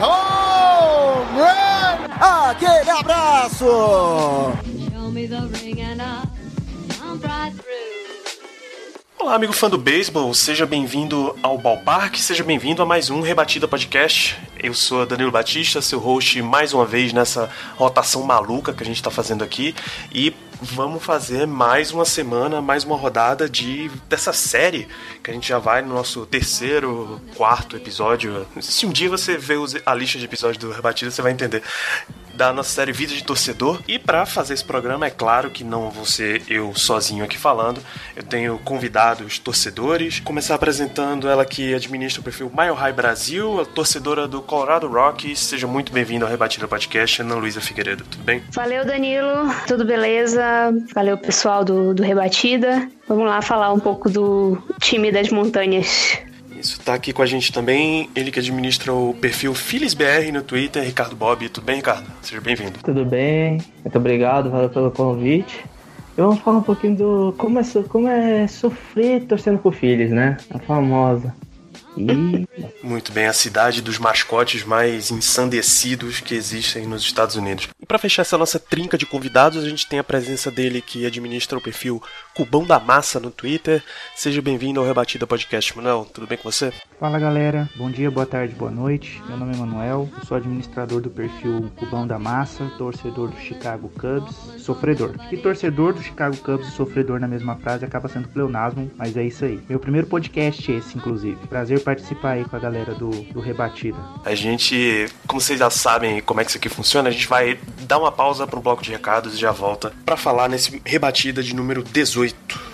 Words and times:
Home 0.00 1.40
run! 1.40 2.14
Aquele 2.20 2.90
abraço. 2.90 3.64
Olá, 9.18 9.36
amigo 9.36 9.54
fã 9.54 9.70
do 9.70 9.78
beisebol, 9.78 10.34
seja 10.34 10.66
bem-vindo 10.66 11.34
ao 11.42 11.56
Ballpark, 11.56 12.16
seja 12.16 12.44
bem-vindo 12.44 12.82
a 12.82 12.84
mais 12.84 13.08
um 13.08 13.22
Rebatida 13.22 13.66
Podcast. 13.66 14.36
Eu 14.62 14.74
sou 14.74 15.06
Danilo 15.06 15.30
Batista, 15.30 15.80
seu 15.80 15.98
host 15.98 16.42
mais 16.42 16.74
uma 16.74 16.84
vez 16.84 17.10
nessa 17.10 17.48
rotação 17.76 18.22
maluca 18.22 18.74
que 18.74 18.82
a 18.82 18.86
gente 18.86 18.96
está 18.96 19.10
fazendo 19.10 19.42
aqui 19.42 19.74
e 20.12 20.30
vamos 20.64 21.04
fazer 21.04 21.46
mais 21.46 21.90
uma 21.90 22.04
semana, 22.04 22.60
mais 22.62 22.84
uma 22.84 22.96
rodada 22.96 23.48
de 23.48 23.90
dessa 24.08 24.32
série 24.32 24.88
que 25.22 25.30
a 25.30 25.34
gente 25.34 25.48
já 25.48 25.58
vai 25.58 25.82
no 25.82 25.94
nosso 25.94 26.24
terceiro, 26.26 27.20
quarto 27.36 27.76
episódio. 27.76 28.46
Se 28.60 28.86
um 28.86 28.90
dia 28.90 29.08
você 29.08 29.36
vê 29.36 29.54
a 29.84 29.94
lista 29.94 30.18
de 30.18 30.24
episódios 30.24 30.58
do 30.58 30.72
Rebatida, 30.72 31.10
você 31.10 31.22
vai 31.22 31.32
entender 31.32 31.62
da 32.34 32.52
nossa 32.52 32.70
série 32.70 32.92
Vida 32.92 33.14
de 33.14 33.22
Torcedor. 33.22 33.80
E 33.86 33.98
para 33.98 34.26
fazer 34.26 34.54
esse 34.54 34.64
programa, 34.64 35.06
é 35.06 35.10
claro 35.10 35.50
que 35.50 35.62
não 35.62 35.90
vou 35.90 36.04
ser 36.04 36.42
eu 36.48 36.74
sozinho 36.74 37.24
aqui 37.24 37.38
falando. 37.38 37.80
Eu 38.16 38.22
tenho 38.22 38.58
convidados 38.58 39.38
torcedores. 39.38 40.20
Começar 40.20 40.54
apresentando 40.54 41.28
ela 41.28 41.44
que 41.44 41.74
administra 41.74 42.20
o 42.20 42.24
perfil 42.24 42.50
Mile 42.56 42.74
High 42.74 42.92
Brasil, 42.92 43.60
a 43.60 43.64
torcedora 43.64 44.26
do 44.26 44.42
Colorado 44.42 44.88
Rockies. 44.88 45.38
Seja 45.38 45.66
muito 45.66 45.92
bem-vindo 45.92 46.24
ao 46.24 46.30
Rebatida 46.30 46.66
Podcast, 46.66 47.22
Ana 47.22 47.36
Luísa 47.36 47.60
Figueiredo. 47.60 48.04
Tudo 48.04 48.24
bem? 48.24 48.42
Valeu, 48.50 48.84
Danilo. 48.84 49.54
Tudo 49.66 49.84
beleza? 49.84 50.42
Valeu, 50.94 51.18
pessoal 51.18 51.64
do, 51.64 51.94
do 51.94 52.02
Rebatida. 52.02 52.88
Vamos 53.08 53.26
lá 53.26 53.40
falar 53.42 53.72
um 53.72 53.80
pouco 53.80 54.08
do 54.10 54.58
time 54.80 55.10
das 55.10 55.30
montanhas. 55.30 56.18
Isso, 56.58 56.80
tá 56.80 56.94
aqui 56.94 57.12
com 57.12 57.20
a 57.20 57.26
gente 57.26 57.52
também 57.52 58.08
ele 58.16 58.30
que 58.30 58.38
administra 58.38 58.92
o 58.92 59.14
perfil 59.14 59.54
PhilliesBR 59.54 60.32
no 60.32 60.42
Twitter, 60.42 60.82
Ricardo 60.82 61.14
Bob. 61.14 61.48
Tudo 61.48 61.64
bem, 61.64 61.76
Ricardo? 61.76 62.06
Seja 62.22 62.40
bem-vindo. 62.40 62.78
Tudo 62.82 63.04
bem, 63.04 63.60
muito 63.82 63.98
obrigado, 63.98 64.50
valeu 64.50 64.70
pelo 64.70 64.90
convite. 64.90 65.64
E 66.16 66.20
vamos 66.20 66.38
falar 66.38 66.58
um 66.58 66.62
pouquinho 66.62 66.96
do 66.96 67.34
como 67.36 67.58
é, 67.58 67.62
como 67.88 68.08
é 68.08 68.46
sofrer 68.46 69.24
torcendo 69.24 69.58
por 69.58 69.74
filhos, 69.74 70.10
né? 70.10 70.36
A 70.50 70.58
famosa. 70.58 71.34
E 71.96 72.46
Muito 72.82 73.12
bem, 73.12 73.26
a 73.26 73.32
cidade 73.32 73.80
dos 73.80 73.98
mascotes 73.98 74.64
mais 74.64 75.10
ensandecidos 75.10 76.20
que 76.20 76.34
existem 76.34 76.86
nos 76.86 77.02
Estados 77.02 77.36
Unidos. 77.36 77.68
E 77.80 77.86
para 77.86 77.98
fechar 77.98 78.22
essa 78.22 78.38
nossa 78.38 78.58
trinca 78.58 78.98
de 78.98 79.06
convidados, 79.06 79.62
a 79.62 79.68
gente 79.68 79.88
tem 79.88 79.98
a 79.98 80.04
presença 80.04 80.50
dele 80.50 80.80
que 80.80 81.06
administra 81.06 81.58
o 81.58 81.62
perfil 81.62 82.02
Cubão 82.34 82.66
da 82.66 82.80
Massa 82.80 83.20
no 83.20 83.30
Twitter. 83.30 83.82
Seja 84.16 84.42
bem-vindo 84.42 84.80
ao 84.80 84.86
Rebatida 84.86 85.26
Podcast, 85.26 85.76
Manuel. 85.76 86.06
Tudo 86.12 86.26
bem 86.26 86.36
com 86.36 86.50
você? 86.50 86.72
Fala 86.98 87.18
galera, 87.18 87.68
bom 87.76 87.90
dia, 87.90 88.10
boa 88.10 88.26
tarde, 88.26 88.54
boa 88.54 88.70
noite. 88.70 89.22
Meu 89.28 89.36
nome 89.36 89.54
é 89.54 89.56
Manuel, 89.56 90.08
eu 90.16 90.24
sou 90.24 90.36
administrador 90.36 91.00
do 91.00 91.10
perfil 91.10 91.70
Cubão 91.76 92.06
da 92.06 92.18
Massa, 92.18 92.64
torcedor 92.78 93.28
do 93.28 93.36
Chicago 93.38 93.88
Cubs, 93.90 94.62
sofredor. 94.62 95.14
E 95.30 95.36
torcedor 95.36 95.92
do 95.92 96.02
Chicago 96.02 96.36
Cubs 96.38 96.68
e 96.68 96.70
sofredor 96.70 97.20
na 97.20 97.28
mesma 97.28 97.56
frase 97.56 97.84
acaba 97.84 98.08
sendo 98.08 98.28
pleonasmo, 98.28 98.90
mas 98.96 99.16
é 99.16 99.24
isso 99.24 99.44
aí. 99.44 99.60
Meu 99.68 99.78
primeiro 99.78 100.06
podcast 100.06 100.72
é 100.72 100.76
esse, 100.76 100.96
inclusive. 100.96 101.36
Prazer 101.46 101.83
participar 101.84 102.32
aí 102.32 102.44
com 102.44 102.56
a 102.56 102.58
galera 102.58 102.94
do, 102.94 103.10
do 103.10 103.40
Rebatida. 103.40 103.98
A 104.24 104.34
gente, 104.34 105.06
como 105.26 105.40
vocês 105.40 105.58
já 105.58 105.70
sabem 105.70 106.20
como 106.20 106.40
é 106.40 106.44
que 106.44 106.50
isso 106.50 106.58
aqui 106.58 106.68
funciona, 106.68 107.08
a 107.08 107.12
gente 107.12 107.28
vai 107.28 107.58
dar 107.82 107.98
uma 107.98 108.10
pausa 108.10 108.46
para 108.46 108.58
um 108.58 108.62
bloco 108.62 108.82
de 108.82 108.90
recados 108.90 109.34
e 109.34 109.36
já 109.36 109.52
volta 109.52 109.92
para 110.04 110.16
falar 110.16 110.48
nesse 110.48 110.80
Rebatida 110.84 111.42
de 111.42 111.54
número 111.54 111.82
18. 111.82 112.73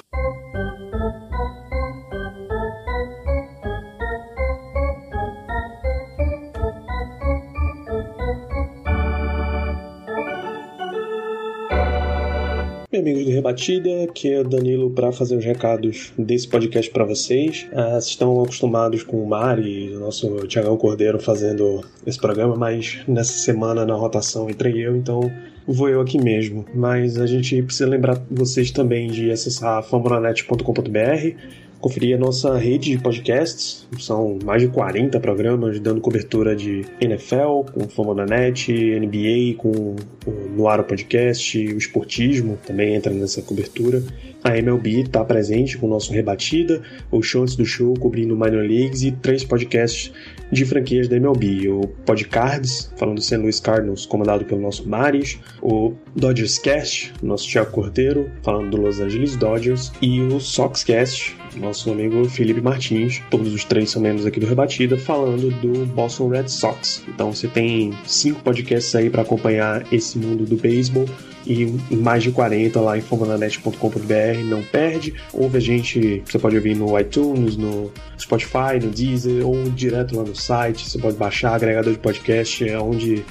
Amigos 13.00 13.24
do 13.24 13.30
Rebatida, 13.30 14.04
aqui 14.04 14.30
é 14.30 14.40
o 14.40 14.44
Danilo 14.44 14.90
para 14.90 15.10
fazer 15.10 15.34
os 15.34 15.44
recados 15.44 16.12
desse 16.18 16.46
podcast 16.46 16.90
para 16.90 17.04
vocês. 17.04 17.66
Ah, 17.72 17.92
vocês 17.92 18.08
estão 18.08 18.42
acostumados 18.42 19.02
com 19.02 19.22
o 19.22 19.26
Mari 19.26 19.86
e 19.86 19.96
o 19.96 20.00
nosso 20.00 20.46
Tiagão 20.46 20.76
Cordeiro 20.76 21.18
fazendo 21.18 21.82
esse 22.06 22.18
programa, 22.18 22.54
mas 22.54 22.98
nessa 23.08 23.32
semana 23.32 23.86
na 23.86 23.94
rotação 23.94 24.50
entrei 24.50 24.86
eu, 24.86 24.94
então 24.94 25.32
vou 25.66 25.88
eu 25.88 26.02
aqui 26.02 26.18
mesmo. 26.18 26.66
Mas 26.74 27.18
a 27.18 27.26
gente 27.26 27.62
precisa 27.62 27.88
lembrar 27.88 28.22
vocês 28.30 28.70
também 28.70 29.10
de 29.10 29.30
acessar 29.30 29.82
fambonanet.com.br 29.82 31.36
conferir 31.80 32.16
a 32.16 32.18
nossa 32.18 32.56
rede 32.56 32.90
de 32.90 32.98
podcasts. 32.98 33.86
São 33.98 34.38
mais 34.44 34.62
de 34.62 34.68
40 34.68 35.18
programas 35.20 35.80
dando 35.80 36.00
cobertura 36.00 36.54
de 36.54 36.84
NFL, 37.00 37.72
com 37.72 37.88
Fama 37.88 38.14
na 38.14 38.26
Net, 38.26 38.72
NBA, 38.72 39.56
com 39.56 39.96
o 40.26 40.56
Noaro 40.56 40.84
Podcast, 40.84 41.58
o 41.58 41.78
esportismo 41.78 42.58
também 42.66 42.94
entra 42.94 43.12
nessa 43.12 43.42
cobertura. 43.42 44.02
A 44.42 44.56
MLB 44.56 45.02
está 45.02 45.22
presente 45.24 45.76
com 45.76 45.86
o 45.86 45.90
nosso 45.90 46.12
Rebatida, 46.12 46.82
o 47.10 47.22
show 47.22 47.42
antes 47.42 47.56
do 47.56 47.66
show 47.66 47.92
cobrindo 47.94 48.34
Minor 48.34 48.64
Leagues 48.66 49.02
e 49.02 49.12
três 49.12 49.44
podcasts 49.44 50.12
de 50.50 50.64
franquias 50.64 51.08
da 51.08 51.16
MLB. 51.16 51.68
O 51.68 51.86
Podcards, 52.06 52.92
falando 52.96 53.16
do 53.16 53.22
St. 53.22 53.36
Louis 53.36 53.60
Cardinals, 53.60 54.06
comandado 54.06 54.44
pelo 54.44 54.60
nosso 54.60 54.88
Marius. 54.88 55.38
O 55.62 55.94
Dodgers 56.16 56.58
Cast, 56.58 57.12
nosso 57.22 57.48
Thiago 57.48 57.70
Cordeiro, 57.70 58.30
falando 58.42 58.70
do 58.70 58.80
Los 58.80 58.98
Angeles 58.98 59.36
Dodgers. 59.36 59.92
E 60.00 60.20
o 60.20 60.40
Soxcast, 60.40 61.36
nosso 61.56 61.90
amigo 61.90 62.28
Felipe 62.28 62.60
Martins. 62.60 63.20
Todos 63.30 63.52
os 63.52 63.64
três 63.64 63.90
são 63.90 64.02
membros 64.02 64.26
aqui 64.26 64.40
do 64.40 64.46
Rebatida, 64.46 64.96
falando 64.96 65.50
do 65.60 65.86
Boston 65.86 66.28
Red 66.28 66.48
Sox. 66.48 67.02
Então 67.08 67.32
você 67.32 67.48
tem 67.48 67.92
cinco 68.06 68.42
podcasts 68.42 68.94
aí 68.94 69.10
para 69.10 69.22
acompanhar 69.22 69.84
esse 69.92 70.18
mundo 70.18 70.44
do 70.44 70.56
beisebol 70.56 71.06
e 71.46 71.66
mais 71.90 72.22
de 72.22 72.30
40 72.30 72.80
lá 72.80 72.98
em 72.98 73.00
famananet.com.br, 73.00 74.44
não 74.44 74.62
perde. 74.62 75.14
Ouve 75.32 75.56
a 75.56 75.60
gente, 75.60 76.22
você 76.24 76.38
pode 76.38 76.56
ouvir 76.56 76.76
no 76.76 76.98
iTunes, 76.98 77.56
no 77.56 77.90
Spotify, 78.18 78.78
no 78.80 78.90
Deezer 78.90 79.46
ou 79.46 79.64
direto 79.70 80.16
lá 80.16 80.22
no 80.22 80.34
site. 80.34 80.88
Você 80.88 80.98
pode 80.98 81.16
baixar 81.16 81.54
agregador 81.54 81.92
de 81.92 81.98
podcast, 81.98 82.68
é 82.68 82.78
onde, 82.78 83.24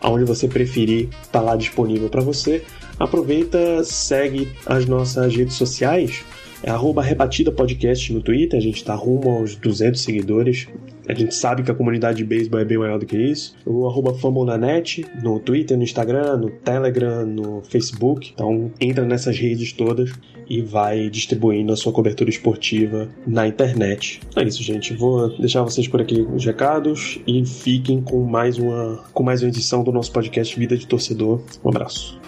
aonde 0.00 0.24
você 0.24 0.46
preferir, 0.46 1.08
tá 1.32 1.40
lá 1.40 1.56
disponível 1.56 2.08
para 2.08 2.22
você. 2.22 2.62
Aproveita, 2.98 3.84
segue 3.84 4.48
as 4.64 4.86
nossas 4.86 5.34
redes 5.34 5.56
sociais. 5.56 6.24
É 6.62 6.70
arroba 6.70 7.02
Rebatida 7.02 7.52
Podcast 7.52 8.12
no 8.12 8.20
Twitter, 8.20 8.58
a 8.58 8.62
gente 8.62 8.82
tá 8.82 8.94
rumo 8.94 9.30
aos 9.30 9.56
200 9.56 10.00
seguidores. 10.00 10.66
A 11.08 11.14
gente 11.14 11.34
sabe 11.34 11.62
que 11.62 11.70
a 11.70 11.74
comunidade 11.74 12.18
de 12.18 12.24
beisebol 12.24 12.60
é 12.60 12.64
bem 12.64 12.78
maior 12.78 12.98
do 12.98 13.06
que 13.06 13.16
isso. 13.16 13.54
O 13.64 13.86
arroba 13.86 14.14
Fambonanet 14.14 15.06
no 15.22 15.38
Twitter, 15.38 15.76
no 15.76 15.84
Instagram, 15.84 16.38
no 16.38 16.50
Telegram, 16.50 17.24
no 17.24 17.62
Facebook. 17.62 18.32
Então 18.34 18.72
entra 18.80 19.04
nessas 19.04 19.38
redes 19.38 19.72
todas 19.72 20.12
e 20.48 20.62
vai 20.62 21.08
distribuindo 21.08 21.72
a 21.72 21.76
sua 21.76 21.92
cobertura 21.92 22.30
esportiva 22.30 23.08
na 23.26 23.46
internet. 23.46 24.20
É 24.34 24.42
isso, 24.42 24.62
gente. 24.62 24.94
Vou 24.94 25.36
deixar 25.38 25.62
vocês 25.62 25.86
por 25.86 26.00
aqui 26.00 26.20
os 26.20 26.44
recados 26.44 27.20
e 27.26 27.44
fiquem 27.44 28.00
com 28.00 28.24
mais 28.24 28.58
uma, 28.58 29.04
com 29.12 29.22
mais 29.22 29.42
uma 29.42 29.48
edição 29.48 29.84
do 29.84 29.92
nosso 29.92 30.10
podcast 30.12 30.58
Vida 30.58 30.76
de 30.76 30.86
Torcedor. 30.86 31.40
Um 31.64 31.68
abraço. 31.68 32.18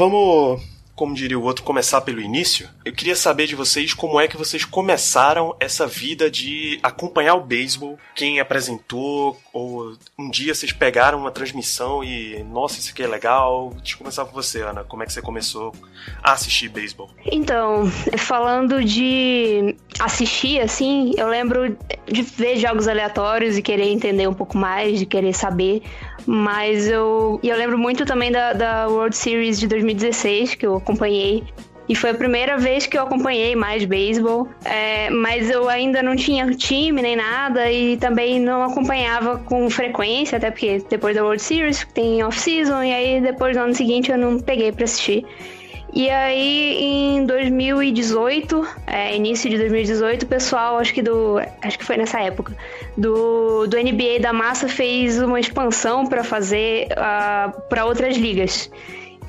Vamos 0.00 0.62
como 1.00 1.14
diria 1.14 1.38
o 1.38 1.42
outro, 1.42 1.64
começar 1.64 2.02
pelo 2.02 2.20
início. 2.20 2.68
Eu 2.84 2.92
queria 2.92 3.16
saber 3.16 3.46
de 3.46 3.54
vocês 3.54 3.94
como 3.94 4.20
é 4.20 4.28
que 4.28 4.36
vocês 4.36 4.66
começaram 4.66 5.56
essa 5.58 5.86
vida 5.86 6.30
de 6.30 6.78
acompanhar 6.82 7.36
o 7.36 7.42
beisebol, 7.42 7.98
quem 8.14 8.38
apresentou, 8.38 9.34
ou 9.52 9.96
um 10.18 10.30
dia 10.30 10.54
vocês 10.54 10.72
pegaram 10.72 11.18
uma 11.18 11.30
transmissão 11.30 12.04
e, 12.04 12.42
nossa, 12.44 12.78
isso 12.78 12.92
aqui 12.92 13.02
é 13.02 13.06
legal. 13.06 13.72
Deixa 13.78 13.94
eu 13.94 13.98
começar 13.98 14.24
com 14.24 14.32
você, 14.32 14.62
Ana. 14.62 14.84
Como 14.84 15.02
é 15.02 15.06
que 15.06 15.12
você 15.12 15.20
começou 15.20 15.72
a 16.22 16.32
assistir 16.32 16.68
beisebol? 16.68 17.10
Então, 17.26 17.86
falando 18.18 18.84
de 18.84 19.76
assistir, 19.98 20.60
assim, 20.60 21.12
eu 21.16 21.28
lembro 21.28 21.76
de 22.06 22.22
ver 22.22 22.56
jogos 22.58 22.86
aleatórios 22.86 23.58
e 23.58 23.62
querer 23.62 23.90
entender 23.90 24.28
um 24.28 24.34
pouco 24.34 24.56
mais, 24.56 24.98
de 24.98 25.06
querer 25.06 25.32
saber. 25.32 25.82
Mas 26.26 26.86
eu, 26.86 27.40
eu 27.42 27.56
lembro 27.56 27.78
muito 27.78 28.04
também 28.04 28.30
da, 28.30 28.52
da 28.52 28.88
World 28.88 29.16
Series 29.16 29.58
de 29.58 29.66
2016, 29.66 30.54
que 30.54 30.66
eu 30.66 30.76
acompanhei. 30.76 31.44
E 31.90 31.94
foi 31.96 32.10
a 32.10 32.14
primeira 32.14 32.56
vez 32.56 32.86
que 32.86 32.96
eu 32.96 33.02
acompanhei 33.02 33.56
mais 33.56 33.84
beisebol, 33.84 34.48
é, 34.64 35.10
mas 35.10 35.50
eu 35.50 35.68
ainda 35.68 36.00
não 36.00 36.14
tinha 36.14 36.48
time 36.52 37.02
nem 37.02 37.16
nada 37.16 37.68
e 37.68 37.96
também 37.96 38.38
não 38.38 38.62
acompanhava 38.62 39.38
com 39.38 39.68
frequência, 39.68 40.38
até 40.38 40.52
porque 40.52 40.80
depois 40.88 41.16
da 41.16 41.24
World 41.24 41.42
Series 41.42 41.84
tem 41.92 42.22
off-season 42.22 42.84
e 42.84 42.92
aí 42.92 43.20
depois 43.20 43.56
no 43.56 43.64
ano 43.64 43.74
seguinte 43.74 44.08
eu 44.08 44.16
não 44.16 44.38
peguei 44.38 44.70
para 44.70 44.84
assistir. 44.84 45.26
E 45.92 46.08
aí, 46.08 46.78
em 46.80 47.26
2018, 47.26 48.68
é, 48.86 49.16
início 49.16 49.50
de 49.50 49.58
2018, 49.58 50.22
o 50.22 50.26
pessoal, 50.26 50.78
acho 50.78 50.94
que 50.94 51.02
do. 51.02 51.40
Acho 51.60 51.76
que 51.76 51.84
foi 51.84 51.96
nessa 51.96 52.20
época, 52.20 52.56
do, 52.96 53.66
do 53.66 53.76
NBA 53.76 54.20
da 54.20 54.32
Massa 54.32 54.68
fez 54.68 55.20
uma 55.20 55.40
expansão 55.40 56.06
para 56.06 56.22
fazer 56.22 56.86
uh, 56.92 56.94
ah, 56.98 57.52
para 57.68 57.84
outras 57.84 58.16
ligas. 58.16 58.70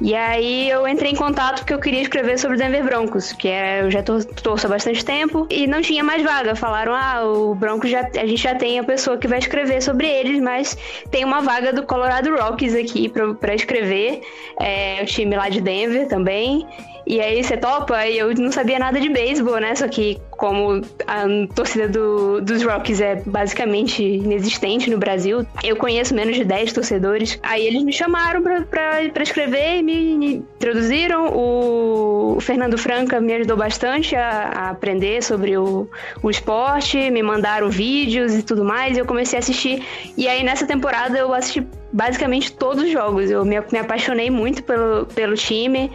E 0.03 0.15
aí 0.15 0.67
eu 0.67 0.87
entrei 0.87 1.11
em 1.11 1.15
contato 1.15 1.59
porque 1.59 1.73
eu 1.75 1.79
queria 1.79 2.01
escrever 2.01 2.39
sobre 2.39 2.57
Denver 2.57 2.83
Broncos, 2.83 3.33
que 3.33 3.47
é, 3.47 3.83
eu 3.83 3.91
já 3.91 4.01
torço 4.01 4.65
há 4.65 4.69
bastante 4.69 5.05
tempo, 5.05 5.45
e 5.47 5.67
não 5.67 5.79
tinha 5.79 6.03
mais 6.03 6.23
vaga. 6.23 6.55
Falaram, 6.55 6.95
ah, 6.95 7.23
o 7.23 7.53
Broncos 7.53 7.91
já, 7.91 8.09
a 8.17 8.25
gente 8.25 8.41
já 8.41 8.55
tem 8.55 8.79
a 8.79 8.83
pessoa 8.83 9.15
que 9.15 9.27
vai 9.27 9.37
escrever 9.37 9.79
sobre 9.79 10.07
eles, 10.07 10.41
mas 10.41 10.75
tem 11.11 11.23
uma 11.23 11.39
vaga 11.41 11.71
do 11.71 11.83
Colorado 11.83 12.35
Rockies 12.35 12.73
aqui 12.73 13.09
para 13.09 13.53
escrever, 13.53 14.21
é, 14.59 15.03
o 15.03 15.05
time 15.05 15.35
lá 15.35 15.49
de 15.49 15.61
Denver 15.61 16.07
também. 16.07 16.67
E 17.05 17.19
aí 17.19 17.43
você 17.43 17.57
topa, 17.57 18.05
e 18.05 18.17
eu 18.17 18.33
não 18.35 18.51
sabia 18.51 18.79
nada 18.79 18.99
de 18.99 19.09
beisebol, 19.09 19.59
né? 19.59 19.75
Só 19.75 19.87
que 19.87 20.19
como 20.31 20.81
a 21.07 21.23
torcida 21.53 21.87
do, 21.87 22.41
dos 22.41 22.63
Rockies 22.63 22.99
é 22.99 23.21
basicamente 23.25 24.03
inexistente 24.03 24.89
no 24.89 24.97
Brasil, 24.97 25.45
eu 25.63 25.75
conheço 25.75 26.15
menos 26.15 26.35
de 26.35 26.43
10 26.43 26.73
torcedores. 26.73 27.39
Aí 27.43 27.65
eles 27.65 27.83
me 27.83 27.93
chamaram 27.93 28.41
pra, 28.41 28.61
pra, 28.61 29.09
pra 29.13 29.23
escrever 29.23 29.77
e 29.77 29.83
me, 29.83 30.17
me 30.17 30.33
introduziram. 30.35 31.27
O, 31.27 32.37
o, 32.37 32.41
Fernando 32.41 32.77
Franca 32.77 33.19
me 33.19 33.33
ajudou 33.33 33.57
bastante 33.57 34.15
a, 34.15 34.51
a 34.53 34.69
aprender 34.71 35.21
sobre 35.23 35.57
o, 35.57 35.87
o 36.23 36.29
esporte, 36.29 37.09
me 37.11 37.21
mandaram 37.21 37.69
vídeos 37.69 38.33
e 38.33 38.41
tudo 38.41 38.63
mais, 38.63 38.97
e 38.97 38.99
eu 38.99 39.05
comecei 39.05 39.37
a 39.37 39.41
assistir. 39.41 39.83
E 40.17 40.27
aí 40.27 40.43
nessa 40.43 40.65
temporada 40.65 41.17
eu 41.17 41.33
assisti 41.33 41.65
basicamente 41.91 42.51
todos 42.53 42.83
os 42.83 42.91
jogos. 42.91 43.29
Eu 43.29 43.43
me, 43.43 43.59
me 43.71 43.77
apaixonei 43.77 44.29
muito 44.29 44.63
pelo, 44.63 45.05
pelo 45.07 45.35
time. 45.35 45.91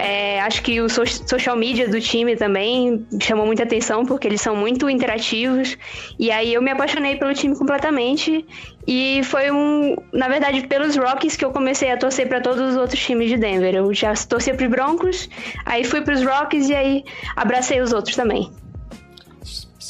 É, 0.00 0.40
acho 0.40 0.62
que 0.62 0.80
o 0.80 0.88
social 0.88 1.54
media 1.54 1.86
do 1.86 2.00
time 2.00 2.34
também 2.34 3.06
chamou 3.20 3.44
muita 3.44 3.64
atenção, 3.64 4.06
porque 4.06 4.26
eles 4.26 4.40
são 4.40 4.56
muito 4.56 4.88
interativos. 4.88 5.76
E 6.18 6.30
aí 6.30 6.54
eu 6.54 6.62
me 6.62 6.70
apaixonei 6.70 7.16
pelo 7.16 7.34
time 7.34 7.54
completamente. 7.54 8.46
E 8.86 9.22
foi 9.24 9.50
um. 9.50 9.94
Na 10.12 10.26
verdade, 10.26 10.66
pelos 10.66 10.96
Rockies 10.96 11.36
que 11.36 11.44
eu 11.44 11.50
comecei 11.50 11.90
a 11.92 11.98
torcer 11.98 12.26
para 12.28 12.40
todos 12.40 12.70
os 12.70 12.76
outros 12.76 12.98
times 12.98 13.28
de 13.28 13.36
Denver. 13.36 13.74
Eu 13.74 13.92
já 13.92 14.14
torcia 14.14 14.54
para 14.54 14.68
Broncos, 14.68 15.28
aí 15.66 15.84
fui 15.84 16.00
para 16.00 16.14
os 16.14 16.24
Rockies 16.24 16.70
e 16.70 16.74
aí 16.74 17.04
abracei 17.36 17.80
os 17.80 17.92
outros 17.92 18.16
também 18.16 18.50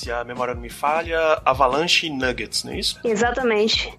se 0.00 0.10
a 0.10 0.24
memória 0.24 0.54
não 0.54 0.62
me 0.62 0.70
falha, 0.70 1.42
Avalanche 1.44 2.06
e 2.06 2.10
Nuggets, 2.10 2.64
não 2.64 2.72
é 2.72 2.78
isso? 2.78 2.98
Exatamente. 3.04 3.92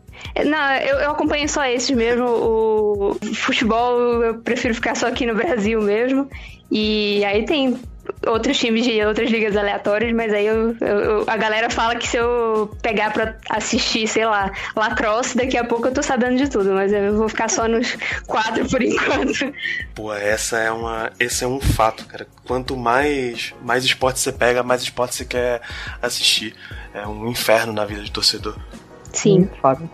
Não, 0.45 0.75
eu, 0.75 0.97
eu 0.99 1.11
acompanho 1.11 1.47
só 1.47 1.65
esses 1.65 1.91
mesmo. 1.91 2.25
O 2.25 3.17
futebol 3.33 4.23
eu 4.23 4.35
prefiro 4.39 4.73
ficar 4.73 4.95
só 4.95 5.07
aqui 5.07 5.25
no 5.25 5.35
Brasil 5.35 5.81
mesmo. 5.81 6.29
E 6.71 7.23
aí 7.25 7.45
tem 7.45 7.77
outros 8.25 8.57
times 8.57 8.83
de 8.85 9.03
outras 9.03 9.29
ligas 9.29 9.55
aleatórias, 9.55 10.13
mas 10.13 10.33
aí 10.33 10.45
eu, 10.45 10.75
eu, 10.79 11.23
a 11.27 11.37
galera 11.37 11.69
fala 11.69 11.95
que 11.95 12.07
se 12.07 12.17
eu 12.17 12.69
pegar 12.81 13.11
pra 13.11 13.35
assistir, 13.49 14.07
sei 14.07 14.25
lá, 14.25 14.51
lacrosse, 14.75 15.37
daqui 15.37 15.57
a 15.57 15.63
pouco 15.63 15.87
eu 15.87 15.93
tô 15.93 16.01
sabendo 16.01 16.37
de 16.37 16.49
tudo, 16.49 16.73
mas 16.73 16.91
eu 16.91 17.17
vou 17.17 17.29
ficar 17.29 17.49
só 17.49 17.67
nos 17.67 17.97
quatro 18.25 18.67
por 18.69 18.81
enquanto. 18.81 19.53
Pô, 19.93 20.13
essa 20.13 20.57
é 20.59 20.71
uma. 20.71 21.11
Esse 21.19 21.43
é 21.43 21.47
um 21.47 21.59
fato, 21.59 22.05
cara. 22.05 22.27
Quanto 22.45 22.75
mais, 22.77 23.53
mais 23.61 23.83
esporte 23.83 24.19
você 24.19 24.31
pega, 24.31 24.63
mais 24.63 24.81
esporte 24.81 25.15
você 25.15 25.25
quer 25.25 25.61
assistir. 26.01 26.55
É 26.93 27.05
um 27.07 27.27
inferno 27.27 27.73
na 27.73 27.85
vida 27.85 28.01
de 28.01 28.11
torcedor. 28.11 28.55
Sim. 29.13 29.49
Fato. 29.61 29.89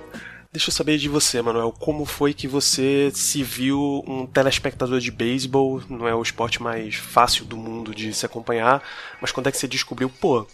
Deixa 0.58 0.72
eu 0.72 0.74
saber 0.74 0.98
de 0.98 1.08
você, 1.08 1.40
Manuel. 1.40 1.72
Como 1.72 2.04
foi 2.04 2.34
que 2.34 2.48
você 2.48 3.12
se 3.14 3.44
viu 3.44 4.04
um 4.08 4.26
telespectador 4.26 5.00
de 5.00 5.12
beisebol? 5.12 5.84
Não 5.88 6.08
é 6.08 6.16
o 6.16 6.22
esporte 6.24 6.64
mais 6.64 6.96
fácil 6.96 7.46
do 7.46 7.56
mundo 7.56 7.94
de 7.94 8.12
se 8.12 8.26
acompanhar, 8.26 8.82
mas 9.22 9.32
quando 9.32 9.46
é 9.46 9.52
que 9.52 9.58
você 9.60 9.68
descobriu, 9.68 10.10
pô, 10.10 10.48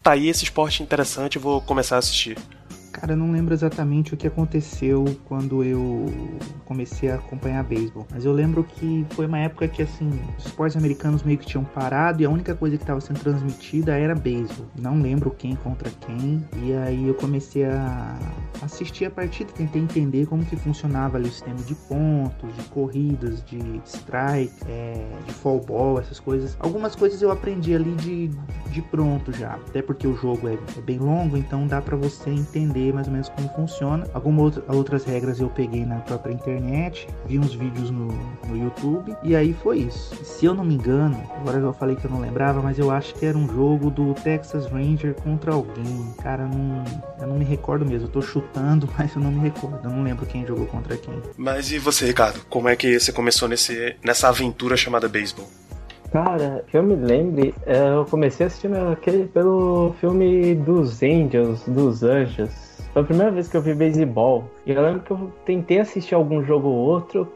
tá 0.00 0.12
aí 0.12 0.28
esse 0.28 0.44
esporte 0.44 0.80
interessante, 0.80 1.40
vou 1.40 1.60
começar 1.60 1.96
a 1.96 1.98
assistir? 1.98 2.38
Cara, 2.92 3.14
eu 3.14 3.16
não 3.16 3.32
lembro 3.32 3.54
exatamente 3.54 4.12
o 4.12 4.16
que 4.16 4.26
aconteceu 4.26 5.04
quando 5.24 5.64
eu 5.64 6.06
comecei 6.66 7.10
a 7.10 7.14
acompanhar 7.14 7.64
beisebol, 7.64 8.06
mas 8.10 8.24
eu 8.24 8.32
lembro 8.32 8.62
que 8.62 9.04
foi 9.10 9.26
uma 9.26 9.38
época 9.38 9.66
que 9.66 9.82
assim, 9.82 10.10
os 10.38 10.46
esportes 10.46 10.76
americanos 10.76 11.22
meio 11.22 11.38
que 11.38 11.46
tinham 11.46 11.64
parado 11.64 12.22
e 12.22 12.26
a 12.26 12.30
única 12.30 12.54
coisa 12.54 12.76
que 12.76 12.82
estava 12.82 13.00
sendo 13.00 13.18
transmitida 13.20 13.96
era 13.96 14.14
beisebol. 14.14 14.66
Não 14.78 15.00
lembro 15.00 15.30
quem 15.30 15.56
contra 15.56 15.90
quem, 15.90 16.44
e 16.62 16.74
aí 16.74 17.08
eu 17.08 17.14
comecei 17.14 17.64
a 17.64 18.18
assistir 18.60 19.06
a 19.06 19.10
partida, 19.10 19.50
tentei 19.52 19.80
entender 19.80 20.26
como 20.26 20.44
que 20.44 20.54
funcionava 20.54 21.16
ali 21.16 21.28
o 21.28 21.32
sistema 21.32 21.58
de 21.58 21.74
pontos, 21.74 22.54
de 22.54 22.62
corridas, 22.64 23.42
de 23.44 23.80
strike, 23.86 24.52
é, 24.68 25.02
de 25.26 25.32
fall 25.32 25.60
ball, 25.60 25.98
essas 25.98 26.20
coisas. 26.20 26.56
Algumas 26.60 26.94
coisas 26.94 27.22
eu 27.22 27.30
aprendi 27.30 27.74
ali 27.74 27.94
de, 27.96 28.30
de 28.70 28.82
pronto 28.82 29.32
já, 29.32 29.54
até 29.54 29.80
porque 29.80 30.06
o 30.06 30.14
jogo 30.14 30.46
é, 30.48 30.58
é 30.76 30.80
bem 30.82 30.98
longo, 30.98 31.38
então 31.38 31.66
dá 31.66 31.80
para 31.80 31.96
você 31.96 32.30
entender 32.30 32.81
entender 32.82 32.92
mais 32.92 33.06
ou 33.06 33.12
menos 33.12 33.28
como 33.28 33.48
funciona. 33.50 34.06
Algumas 34.12 34.58
outras 34.68 35.04
regras 35.04 35.40
eu 35.40 35.48
peguei 35.48 35.84
na 35.84 35.96
própria 36.00 36.32
internet, 36.32 37.06
vi 37.26 37.38
uns 37.38 37.54
vídeos 37.54 37.90
no, 37.90 38.08
no 38.46 38.56
YouTube 38.56 39.14
e 39.22 39.36
aí 39.36 39.54
foi 39.62 39.78
isso. 39.78 40.14
Se 40.24 40.46
eu 40.46 40.54
não 40.54 40.64
me 40.64 40.74
engano, 40.74 41.22
agora 41.36 41.58
eu 41.58 41.72
falei 41.72 41.94
que 41.96 42.04
eu 42.04 42.10
não 42.10 42.20
lembrava, 42.20 42.60
mas 42.60 42.78
eu 42.78 42.90
acho 42.90 43.14
que 43.14 43.24
era 43.24 43.38
um 43.38 43.48
jogo 43.48 43.90
do 43.90 44.14
Texas 44.14 44.66
Ranger 44.66 45.14
contra 45.14 45.52
alguém. 45.52 46.12
Cara, 46.22 46.46
não, 46.46 46.84
eu 47.20 47.26
não 47.26 47.38
me 47.38 47.44
recordo 47.44 47.84
mesmo. 47.84 48.06
Eu 48.06 48.10
tô 48.10 48.22
chutando, 48.22 48.88
mas 48.98 49.14
eu 49.14 49.22
não 49.22 49.30
me 49.30 49.40
recordo. 49.40 49.80
Eu 49.84 49.90
não 49.90 50.02
lembro 50.02 50.26
quem 50.26 50.46
jogou 50.46 50.66
contra 50.66 50.96
quem. 50.96 51.14
Mas 51.36 51.70
e 51.70 51.78
você, 51.78 52.06
Ricardo? 52.06 52.40
Como 52.48 52.68
é 52.68 52.76
que 52.76 52.98
você 52.98 53.12
começou 53.12 53.48
nesse, 53.48 53.96
nessa 54.02 54.28
aventura 54.28 54.76
chamada 54.76 55.08
beisebol? 55.08 55.46
Cara, 56.12 56.62
que 56.68 56.76
eu 56.76 56.82
me 56.82 56.94
lembre, 56.94 57.54
é, 57.64 57.88
eu 57.88 58.04
comecei 58.04 58.44
assistindo 58.44 58.76
aquele 58.92 59.24
pelo 59.24 59.94
filme 59.98 60.54
dos 60.54 61.02
Angels, 61.02 61.62
dos 61.66 62.02
Anjos. 62.02 62.71
Foi 62.92 63.02
a 63.02 63.04
primeira 63.04 63.30
vez 63.30 63.48
que 63.48 63.56
eu 63.56 63.62
vi 63.62 63.72
beisebol. 63.74 64.44
E 64.66 64.72
eu 64.72 64.82
lembro 64.82 65.00
que 65.00 65.10
eu 65.10 65.32
tentei 65.46 65.78
assistir 65.78 66.14
algum 66.14 66.42
jogo 66.42 66.68
ou 66.68 66.76
outro, 66.76 67.26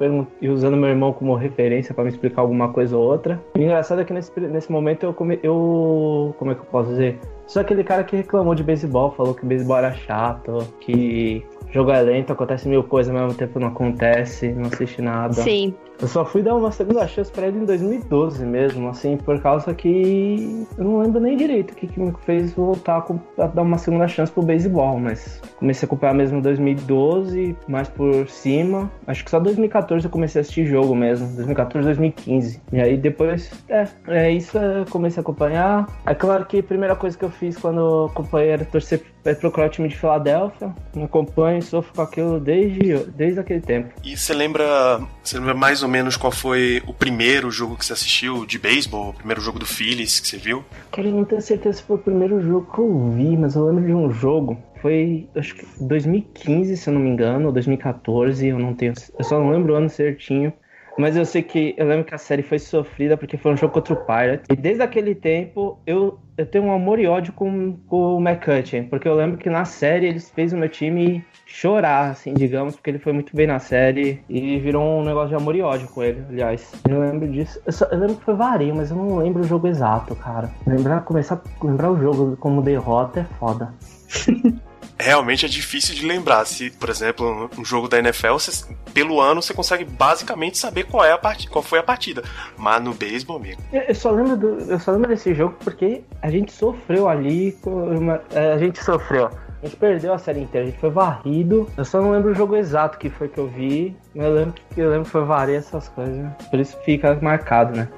e 0.41 0.49
usando 0.49 0.77
meu 0.77 0.91
irmão 0.91 1.13
como 1.13 1.35
referência 1.35 1.95
para 1.95 2.05
me 2.05 2.11
explicar 2.11 2.43
alguma 2.43 2.73
coisa 2.73 2.97
ou 2.97 3.03
outra. 3.03 3.43
O 3.57 3.59
engraçado 3.59 4.03
é 4.03 4.05
que 4.05 4.13
nesse, 4.13 4.39
nesse 4.39 4.71
momento 4.71 5.05
eu, 5.05 5.15
come, 5.15 5.41
eu. 5.43 6.35
Como 6.39 6.51
é 6.51 6.55
que 6.55 6.61
eu 6.61 6.67
posso 6.67 6.91
dizer? 6.91 7.19
Sou 7.47 7.63
aquele 7.63 7.83
cara 7.83 8.05
que 8.05 8.17
reclamou 8.17 8.55
de 8.55 8.63
beisebol, 8.63 9.13
falou 9.13 9.35
que 9.35 9.47
beisebol 9.47 9.79
era 9.79 9.93
chato, 9.93 10.59
que 10.81 11.45
jogo 11.71 11.91
é 11.91 12.03
lento, 12.03 12.33
acontece 12.33 12.69
mil 12.69 12.83
coisas 12.83 13.15
ao 13.15 13.23
mesmo 13.23 13.39
tempo 13.39 13.59
não 13.59 13.69
acontece, 13.69 14.53
não 14.53 14.67
assiste 14.67 15.01
nada. 15.01 15.35
Sim. 15.35 15.75
Eu 16.01 16.09
só 16.09 16.25
fui 16.25 16.43
dar 16.43 16.55
uma 16.55 16.71
segunda 16.71 17.07
chance 17.07 17.31
para 17.31 17.47
ele 17.47 17.59
em 17.59 17.65
2012 17.65 18.45
mesmo, 18.45 18.89
assim, 18.89 19.17
por 19.17 19.41
causa 19.41 19.75
que 19.75 20.67
eu 20.77 20.85
não 20.85 20.99
lembro 21.01 21.21
nem 21.21 21.37
direito 21.37 21.73
o 21.73 21.75
que, 21.75 21.87
que 21.87 21.99
me 21.99 22.13
fez 22.25 22.53
voltar 22.53 23.05
a 23.39 23.47
dar 23.47 23.63
uma 23.63 23.79
segunda 23.79 24.07
chance 24.07 24.31
pro 24.31 24.43
beisebol, 24.43 24.99
mas 24.99 25.41
comecei 25.57 25.87
a 25.87 25.89
acompanhar 25.89 26.15
mesmo 26.15 26.39
em 26.39 26.43
2012, 26.43 27.57
mais 27.67 27.89
por 27.89 28.29
cima. 28.29 28.91
Acho 29.07 29.25
que 29.25 29.31
só 29.31 29.41
2014 29.41 30.05
eu 30.05 30.11
comecei 30.11 30.41
a 30.41 30.43
assistir 30.43 30.67
jogo 30.67 30.95
mesmo, 30.95 31.27
2014, 31.29 31.87
2015. 31.87 32.61
E 32.73 32.81
aí 32.81 32.97
depois, 32.97 33.51
é, 33.69 33.89
é 34.09 34.31
isso 34.31 34.59
eu 34.59 34.85
comecei 34.87 35.21
a 35.21 35.23
acompanhar. 35.23 35.87
É 36.05 36.15
claro 36.15 36.45
que 36.45 36.59
a 36.59 36.63
primeira 36.63 36.95
coisa 36.95 37.17
que 37.17 37.25
eu 37.25 37.31
fiz 37.31 37.57
quando 37.57 38.07
acompanhei 38.11 38.51
era 38.51 38.65
torcer 38.65 39.03
para 39.23 39.35
procurar 39.35 39.67
o 39.67 39.71
time 39.71 39.89
de 39.89 39.97
Filadélfia. 39.97 40.73
Acompanho 41.03 41.59
e 41.59 41.63
sofro 41.63 41.93
com 41.95 42.03
aquilo 42.03 42.39
desde, 42.39 42.97
desde 43.11 43.41
aquele 43.41 43.61
tempo. 43.61 43.93
E 44.05 44.17
você 44.17 44.33
lembra, 44.33 45.01
você 45.23 45.39
lembra 45.39 45.55
mais 45.55 45.83
ou 45.83 45.86
ou 45.87 45.91
menos 45.91 46.17
qual 46.17 46.33
foi 46.33 46.83
o 46.87 46.93
primeiro 46.93 47.49
jogo 47.51 47.77
que 47.77 47.87
você 47.87 47.93
assistiu 47.93 48.45
de 48.45 48.59
beisebol, 48.59 49.11
o 49.11 49.15
primeiro 49.15 49.41
jogo 49.41 49.59
do 49.59 49.65
Phillies 49.65 50.19
que 50.19 50.27
você 50.27 50.37
viu? 50.37 50.65
Cara, 50.91 51.07
eu 51.07 51.15
não 51.15 51.25
tenho 51.25 51.41
certeza 51.41 51.79
se 51.79 51.85
foi 51.85 51.97
o 51.97 52.01
primeiro 52.01 52.43
jogo 52.43 52.71
que 52.73 52.79
eu 52.81 53.11
vi, 53.13 53.37
mas 53.37 53.55
eu 53.55 53.65
lembro 53.65 53.87
de 53.87 53.95
um 53.95 54.11
jogo. 54.11 54.59
Foi, 54.83 55.29
acho 55.37 55.55
que 55.55 55.67
2015, 55.81 56.77
se 56.77 56.91
eu 56.91 56.95
não 56.95 57.01
me 57.01 57.09
engano, 57.09 57.47
ou 57.47 57.53
2014, 57.53 58.49
eu 58.49 58.59
não 58.59 58.75
tenho. 58.75 58.93
Eu 59.17 59.25
só 59.25 59.39
não 59.39 59.51
lembro 59.51 59.73
o 59.73 59.77
ano 59.77 59.89
certinho. 59.89 60.53
Mas 60.99 61.17
eu 61.17 61.25
sei 61.25 61.43
que 61.43 61.75
eu 61.77 61.87
lembro 61.87 62.05
que 62.05 62.15
a 62.15 62.19
série 62.19 62.43
foi 62.43 62.59
sofrida 62.59 63.17
porque 63.17 63.37
foi 63.37 63.53
um 63.53 63.57
jogo 63.57 63.75
contra 63.75 63.95
o 63.95 63.97
Pirates. 63.97 64.47
E 64.51 64.57
desde 64.57 64.83
aquele 64.83 65.15
tempo 65.15 65.79
eu, 65.87 66.19
eu 66.37 66.47
tenho 66.47 66.65
um 66.65 66.73
amor 66.73 66.99
e 66.99 67.07
ódio 67.07 67.33
com, 67.33 67.77
com 67.87 68.17
o 68.17 68.21
McCutcheon. 68.21 68.85
Porque 68.89 69.07
eu 69.07 69.15
lembro 69.15 69.37
que 69.37 69.51
na 69.51 69.65
série 69.65 70.07
eles 70.07 70.31
fez 70.31 70.53
o 70.53 70.57
meu 70.57 70.69
time 70.69 71.25
chorar, 71.45 72.11
assim, 72.11 72.35
digamos, 72.35 72.75
porque 72.75 72.91
ele 72.91 72.99
foi 72.99 73.13
muito 73.13 73.37
bem 73.37 73.47
na 73.47 73.59
série 73.59 74.23
e 74.29 74.59
virou 74.59 75.01
um 75.01 75.05
negócio 75.05 75.29
de 75.29 75.35
amor 75.35 75.55
e 75.55 75.63
ódio 75.63 75.89
com 75.89 76.03
ele, 76.03 76.25
aliás. 76.29 76.73
Eu 76.89 77.01
lembro 77.01 77.29
disso. 77.29 77.61
Eu, 77.67 77.73
só, 77.73 77.85
eu 77.87 77.99
lembro 77.99 78.17
que 78.17 78.25
foi 78.25 78.35
varinho, 78.35 78.75
mas 78.75 78.91
eu 78.91 78.97
não 78.97 79.19
lembro 79.19 79.43
o 79.43 79.47
jogo 79.47 79.67
exato, 79.67 80.15
cara. 80.17 80.51
Lembrar, 80.67 81.03
começar 81.03 81.35
a 81.35 81.67
lembrar 81.67 81.91
o 81.91 82.01
jogo 82.01 82.37
como 82.39 82.63
derrota 82.63 83.21
é 83.21 83.25
foda. 83.25 83.73
realmente 84.99 85.45
é 85.45 85.49
difícil 85.49 85.95
de 85.95 86.07
lembrar. 86.07 86.45
Se, 86.47 86.71
por 86.71 86.89
exemplo, 86.89 87.51
um 87.59 87.65
jogo 87.65 87.89
da 87.89 87.99
NFL, 87.99 88.33
você, 88.35 88.65
pelo 88.93 89.21
ano 89.21 89.43
você 89.43 89.53
consegue 89.53 89.85
basicamente 89.85 90.59
saber 90.59 90.85
qual, 90.85 91.05
é 91.05 91.13
a 91.13 91.19
part... 91.19 91.49
qual 91.49 91.63
foi 91.63 91.79
a 91.79 91.83
partida. 91.83 92.23
Mas 92.57 92.83
no 92.83 92.95
beisebol, 92.95 93.37
amigo. 93.37 93.61
Eu 93.73 93.95
só, 93.95 94.11
lembro 94.11 94.37
do, 94.37 94.47
eu 94.71 94.79
só 94.79 94.93
lembro 94.93 95.09
desse 95.09 95.35
jogo 95.35 95.57
porque 95.61 96.03
a 96.23 96.31
gente 96.31 96.53
sofreu 96.53 97.09
ali. 97.09 97.57
Uma, 97.65 98.21
é, 98.33 98.53
a 98.53 98.59
gente 98.59 98.83
sofreu. 98.83 99.31
A 99.63 99.67
gente 99.67 99.77
perdeu 99.77 100.13
a 100.13 100.19
série 100.19 100.41
inteira, 100.41 100.67
a 100.67 100.71
gente 100.71 100.81
foi 100.81 100.91
varrido. 100.91 101.69
Eu 101.77 101.85
só 101.85 102.01
não 102.01 102.13
lembro 102.13 102.31
o 102.31 102.35
jogo 102.35 102.57
exato 102.57 102.99
que 102.99 103.11
foi 103.11 103.29
que 103.29 103.39
eu 103.39 103.49
vi. 103.49 103.97
Mas 104.15 104.27
eu 104.27 104.33
lembro 104.35 104.55
que 104.75 104.81
eu 104.81 104.91
lembro 104.91 105.05
que 105.05 105.11
foi 105.11 105.25
varia 105.25 105.57
essas 105.57 105.89
coisas. 105.89 106.27
Por 106.51 106.61
isso 106.61 106.77
fica 106.85 107.19
marcado, 107.21 107.77
né? 107.77 107.89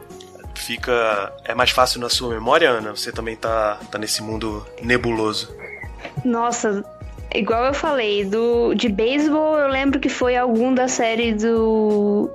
Fica. 0.54 1.32
É 1.44 1.54
mais 1.54 1.70
fácil 1.70 2.00
na 2.00 2.08
sua 2.08 2.30
memória, 2.30 2.70
Ana? 2.70 2.90
Você 2.90 3.12
também 3.12 3.36
tá, 3.36 3.78
tá 3.90 3.98
nesse 3.98 4.22
mundo 4.22 4.66
nebuloso. 4.82 5.56
Nossa, 6.24 6.84
igual 7.34 7.64
eu 7.64 7.74
falei, 7.74 8.24
do 8.24 8.74
de 8.74 8.88
beisebol 8.88 9.58
eu 9.58 9.68
lembro 9.68 10.00
que 10.00 10.08
foi 10.08 10.36
algum 10.36 10.74
da 10.74 10.88
série 10.88 11.32
do 11.32 12.30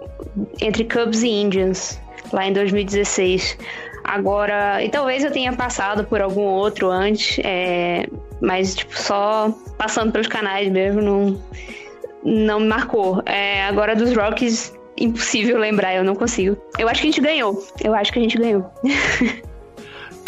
entre 0.61 0.83
Cubs 0.85 1.23
e 1.23 1.29
Indians, 1.29 1.99
lá 2.31 2.45
em 2.45 2.53
2016. 2.53 3.57
Agora, 4.03 4.83
e 4.83 4.89
talvez 4.89 5.23
eu 5.23 5.31
tenha 5.31 5.53
passado 5.53 6.03
por 6.03 6.21
algum 6.21 6.41
outro 6.41 6.89
antes, 6.89 7.39
é, 7.43 8.05
mas 8.41 8.75
tipo, 8.75 8.97
só 8.97 9.53
passando 9.77 10.11
pelos 10.11 10.27
canais 10.27 10.69
mesmo, 10.69 11.01
não, 11.01 11.41
não 12.23 12.59
me 12.59 12.67
marcou. 12.67 13.21
É, 13.25 13.63
agora 13.63 13.95
dos 13.95 14.13
Rockies, 14.15 14.73
impossível 14.97 15.57
lembrar, 15.57 15.95
eu 15.95 16.03
não 16.03 16.15
consigo. 16.15 16.57
Eu 16.77 16.89
acho 16.89 17.01
que 17.01 17.07
a 17.07 17.11
gente 17.11 17.21
ganhou. 17.21 17.65
Eu 17.81 17.93
acho 17.93 18.11
que 18.11 18.19
a 18.19 18.21
gente 18.21 18.37
ganhou. 18.37 18.69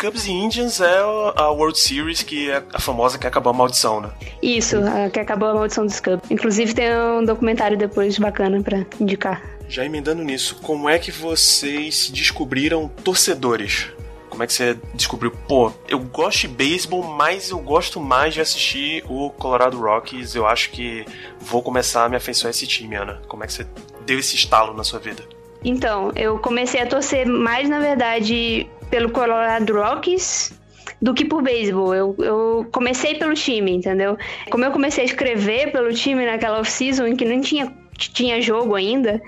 Cubs 0.06 0.28
e 0.28 0.32
Indians 0.32 0.80
é 0.82 1.00
a 1.36 1.50
World 1.50 1.80
Series 1.80 2.22
que 2.22 2.52
é 2.52 2.62
a 2.72 2.80
famosa 2.80 3.18
que 3.18 3.26
acabou 3.26 3.50
a 3.52 3.54
maldição, 3.54 4.02
né? 4.02 4.12
Isso, 4.42 4.78
a 4.78 5.10
que 5.10 5.20
acabou 5.20 5.50
a 5.50 5.54
maldição 5.56 5.84
dos 5.84 6.00
Cubs. 6.00 6.30
Inclusive 6.30 6.76
tem 6.76 6.96
um 6.96 7.26
documentário 7.26 7.76
depois 7.76 8.18
bacana 8.20 8.62
para 8.62 8.86
indicar. 9.00 9.42
Já 9.68 9.84
emendando 9.84 10.24
nisso, 10.24 10.60
como 10.62 10.88
é 10.88 11.00
que 11.00 11.12
vocês 11.12 11.96
se 11.96 12.12
descobriram 12.12 12.88
torcedores? 13.04 13.88
Como 14.30 14.44
é 14.44 14.48
que 14.48 14.54
você 14.54 14.78
descobriu? 14.94 15.32
Pô, 15.48 15.72
eu 15.88 15.98
gosto 15.98 16.42
de 16.42 16.50
beisebol, 16.50 17.02
mas 17.02 17.50
eu 17.50 17.58
gosto 17.58 18.00
mais 18.00 18.34
de 18.34 18.42
assistir 18.42 19.04
o 19.10 19.32
Colorado 19.32 19.80
Rockies. 19.80 20.36
Eu 20.36 20.46
acho 20.46 20.70
que 20.70 21.04
vou 21.40 21.64
começar 21.64 22.06
a 22.06 22.10
me 22.10 22.18
afeiçoar 22.18 22.50
a 22.50 22.52
esse 22.52 22.68
time, 22.68 22.96
Ana. 22.96 23.22
Como 23.28 23.44
é 23.44 23.48
que 23.48 23.54
você 23.54 23.66
deu 24.06 24.20
esse 24.20 24.36
estalo 24.36 24.76
na 24.76 24.84
sua 24.84 25.00
vida? 25.00 25.24
Então, 25.66 26.12
eu 26.16 26.38
comecei 26.38 26.80
a 26.80 26.86
torcer 26.86 27.26
mais, 27.26 27.68
na 27.68 27.80
verdade, 27.80 28.68
pelo 28.90 29.12
Colorado 29.12 29.74
Rockies 29.74 30.54
do 31.02 31.14
que 31.14 31.26
por 31.26 31.42
beisebol. 31.42 31.94
Eu, 31.94 32.16
eu 32.20 32.68
comecei 32.72 33.16
pelo 33.16 33.34
time, 33.34 33.72
entendeu? 33.72 34.18
Como 34.50 34.64
eu 34.64 34.72
comecei 34.72 35.04
a 35.04 35.06
escrever 35.06 35.72
pelo 35.72 35.94
time 35.94 36.26
naquela 36.26 36.60
off-season 36.60 37.08
em 37.08 37.16
que 37.16 37.26
não 37.26 37.42
tinha, 37.42 37.72
tinha 37.98 38.42
jogo 38.42 38.76
ainda, 38.76 39.22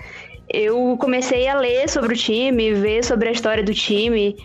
eu 0.50 0.96
comecei 0.98 1.46
a 1.46 1.54
ler 1.54 1.88
sobre 1.88 2.14
o 2.14 2.16
time, 2.16 2.72
ver 2.72 3.04
sobre 3.04 3.28
a 3.28 3.32
história 3.32 3.62
do 3.62 3.74
time. 3.74 4.36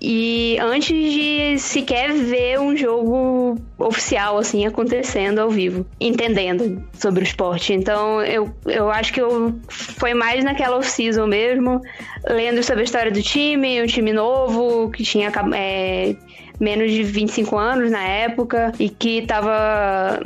E 0.00 0.58
antes 0.60 1.12
de 1.12 1.56
sequer 1.58 2.12
ver 2.12 2.58
um 2.58 2.76
jogo 2.76 3.56
oficial, 3.78 4.36
assim, 4.36 4.66
acontecendo 4.66 5.38
ao 5.38 5.48
vivo, 5.48 5.86
entendendo 6.00 6.82
sobre 6.92 7.22
o 7.22 7.24
esporte. 7.24 7.72
Então, 7.72 8.20
eu, 8.22 8.52
eu 8.66 8.90
acho 8.90 9.12
que 9.12 9.20
eu 9.20 9.54
foi 9.68 10.12
mais 10.12 10.44
naquela 10.44 10.76
off-season 10.76 11.26
mesmo, 11.26 11.80
lendo 12.28 12.62
sobre 12.64 12.80
a 12.80 12.84
história 12.84 13.12
do 13.12 13.22
time, 13.22 13.80
um 13.80 13.86
time 13.86 14.12
novo, 14.12 14.90
que 14.90 15.04
tinha 15.04 15.30
é, 15.54 16.16
menos 16.58 16.90
de 16.90 17.04
25 17.04 17.56
anos 17.56 17.90
na 17.90 18.02
época, 18.02 18.72
e 18.80 18.88
que 18.88 19.22
tava 19.22 20.20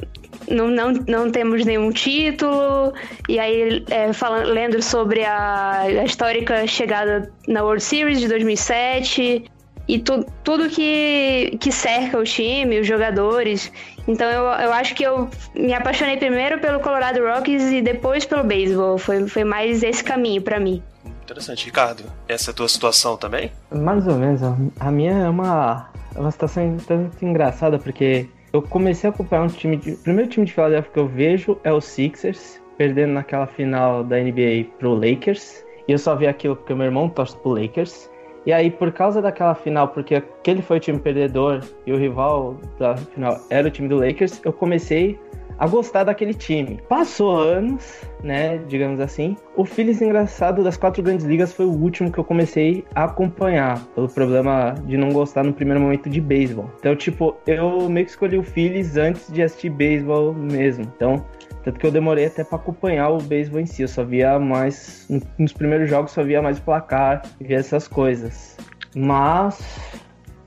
não, 0.51 0.69
não, 0.69 0.93
não 1.07 1.31
temos 1.31 1.65
nenhum 1.65 1.91
título, 1.91 2.93
e 3.29 3.39
aí 3.39 3.85
é, 3.91 4.13
falando, 4.13 4.49
lendo 4.49 4.83
sobre 4.83 5.25
a, 5.25 5.81
a, 5.81 6.05
histórica 6.05 6.67
chegada 6.67 7.31
na 7.49 7.63
World 7.63 7.83
Series 7.83 8.21
de 8.21 8.29
2007 8.29 9.45
e 9.89 9.99
tu, 9.99 10.27
tudo 10.43 10.69
que, 10.69 11.57
que 11.61 11.71
cerca 11.71 12.19
o 12.19 12.25
time, 12.25 12.81
os 12.81 12.87
jogadores. 12.87 13.73
Então 14.09 14.29
eu, 14.31 14.45
eu 14.45 14.73
acho 14.73 14.95
que 14.95 15.05
eu 15.05 15.29
me 15.55 15.73
apaixonei 15.73 16.17
primeiro 16.17 16.59
pelo 16.59 16.81
Colorado 16.81 17.21
Rockies 17.21 17.71
e 17.71 17.81
depois 17.81 18.25
pelo 18.25 18.43
beisebol. 18.43 18.99
Foi, 18.99 19.27
foi 19.29 19.45
mais 19.45 19.83
esse 19.83 20.03
caminho 20.03 20.43
para 20.43 20.59
mim. 20.59 20.83
Interessante. 21.23 21.67
Ricardo, 21.67 22.05
essa 22.29 22.51
é 22.51 22.53
a 22.53 22.55
tua 22.55 22.69
situação 22.69 23.17
também? 23.17 23.51
Mais 23.71 24.07
ou 24.07 24.15
menos. 24.15 24.41
A 24.79 24.91
minha 24.91 25.13
é 25.13 25.29
uma, 25.29 25.89
é 26.15 26.21
uma 26.21 26.31
situação 26.31 26.77
tanto 26.87 27.25
engraçada 27.25 27.79
porque 27.79 28.29
eu 28.53 28.63
comecei 28.63 29.09
a 29.09 29.13
acompanhar 29.13 29.45
um 29.45 29.49
time 29.49 29.77
de. 29.77 29.93
O 29.93 29.99
primeiro 29.99 30.31
time 30.31 30.47
de 30.47 30.53
Philadelphia 30.53 30.91
que 30.93 30.99
eu 30.99 31.07
vejo 31.07 31.59
é 31.65 31.73
o 31.73 31.81
Sixers, 31.81 32.61
perdendo 32.77 33.13
naquela 33.13 33.47
final 33.47 34.05
da 34.05 34.19
NBA 34.19 34.67
pro 34.79 34.95
Lakers. 34.95 35.65
E 35.89 35.93
eu 35.93 35.99
só 35.99 36.17
vi 36.17 36.27
aquilo 36.27 36.57
porque 36.57 36.75
meu 36.75 36.87
irmão 36.87 37.09
torce 37.09 37.37
pro 37.37 37.51
Lakers. 37.51 38.11
E 38.45 38.53
aí, 38.53 38.71
por 38.71 38.93
causa 38.93 39.21
daquela 39.21 39.55
final, 39.57 39.89
porque 39.89 40.15
aquele 40.15 40.63
foi 40.63 40.77
o 40.77 40.81
time 40.81 40.99
perdedor 41.01 41.63
e 41.85 41.93
o 41.93 41.97
rival 41.97 42.57
da 42.79 42.97
final 42.97 43.41
era 43.51 43.67
o 43.67 43.71
time 43.71 43.89
do 43.89 43.97
Lakers, 43.97 44.41
eu 44.45 44.53
comecei 44.53 45.19
a 45.59 45.67
gostar 45.67 46.05
daquele 46.05 46.35
time. 46.35 46.81
Passou 46.89 47.39
anos, 47.39 48.03
né, 48.23 48.59
digamos 48.69 49.01
assim. 49.01 49.37
O 49.57 49.65
Phillies 49.65 50.01
engraçado 50.03 50.63
das 50.63 50.77
quatro 50.77 51.03
grandes 51.03 51.25
ligas 51.25 51.53
foi 51.53 51.67
o 51.67 51.71
último 51.73 52.11
que 52.11 52.19
eu 52.19 52.25
comecei 52.25 52.85
a 52.95 53.05
acompanhar, 53.05 53.81
pelo 53.95 54.09
problema 54.09 54.75
de 54.85 54.97
não 54.97 55.11
gostar 55.11 55.43
no 55.45 55.53
primeiro 55.53 55.81
momento 55.81 56.09
de 56.11 56.21
beisebol. 56.21 56.71
Então, 56.79 56.95
tipo, 56.95 57.37
eu 57.47 57.89
meio 57.89 58.05
que 58.05 58.13
escolhi 58.13 58.39
o 58.39 58.43
Phillies 58.43 58.97
antes 58.97 59.33
de 59.33 59.43
assistir 59.43 59.71
beisebol 59.71 60.33
mesmo. 60.35 60.85
Então, 60.97 61.25
tanto 61.65 61.81
que 61.81 61.87
eu 61.87 61.91
demorei 61.91 62.27
até 62.27 62.45
para 62.45 62.57
acompanhar 62.57 63.09
o 63.11 63.19
beisebol 63.19 63.61
em 63.61 63.67
si. 63.67 63.83
Eu 63.83 63.89
só 63.89 64.05
via 64.05 64.39
mais. 64.39 65.09
Nos 65.39 65.53
primeiros 65.53 65.89
jogos 65.91 66.13
só 66.13 66.23
via 66.23 66.41
mais 66.41 66.61
placar 66.61 67.23
via 67.41 67.57
essas 67.57 67.89
coisas. 67.89 68.57
Mas. 68.95 69.59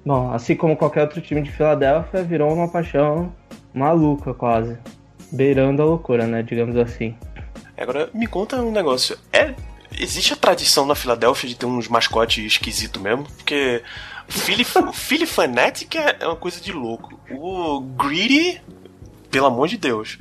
Bom, 0.06 0.32
assim 0.32 0.56
como 0.56 0.78
qualquer 0.78 1.01
outro 1.01 1.20
time 1.20 1.42
de 1.42 1.51
Filadélfia, 1.51 2.24
virou 2.24 2.54
uma 2.54 2.70
paixão 2.70 3.34
maluca 3.74 4.34
quase 4.34 4.78
beirando 5.31 5.81
a 5.81 5.86
loucura, 5.86 6.25
né? 6.25 6.43
Digamos 6.43 6.75
assim. 6.77 7.15
Agora, 7.77 8.09
me 8.13 8.27
conta 8.27 8.57
um 8.57 8.71
negócio. 8.71 9.17
É, 9.31 9.55
existe 9.98 10.33
a 10.33 10.36
tradição 10.36 10.86
na 10.86 10.95
Filadélfia 10.95 11.50
de 11.50 11.55
ter 11.55 11.65
uns 11.65 11.88
mascotes 11.88 12.43
esquisito 12.45 13.00
mesmo? 13.00 13.25
Porque 13.25 13.81
o 14.27 14.31
Philly, 14.31 14.65
o 14.88 14.91
Philly 14.93 15.25
Fanatic 15.25 15.95
é, 15.95 16.17
é 16.19 16.27
uma 16.27 16.36
coisa 16.36 16.59
de 16.59 16.71
louco. 16.71 17.19
O 17.31 17.81
Greedy, 17.81 18.62
pelo 19.31 19.48
amor 19.48 19.67
de 19.67 19.77
Deus. 19.77 20.19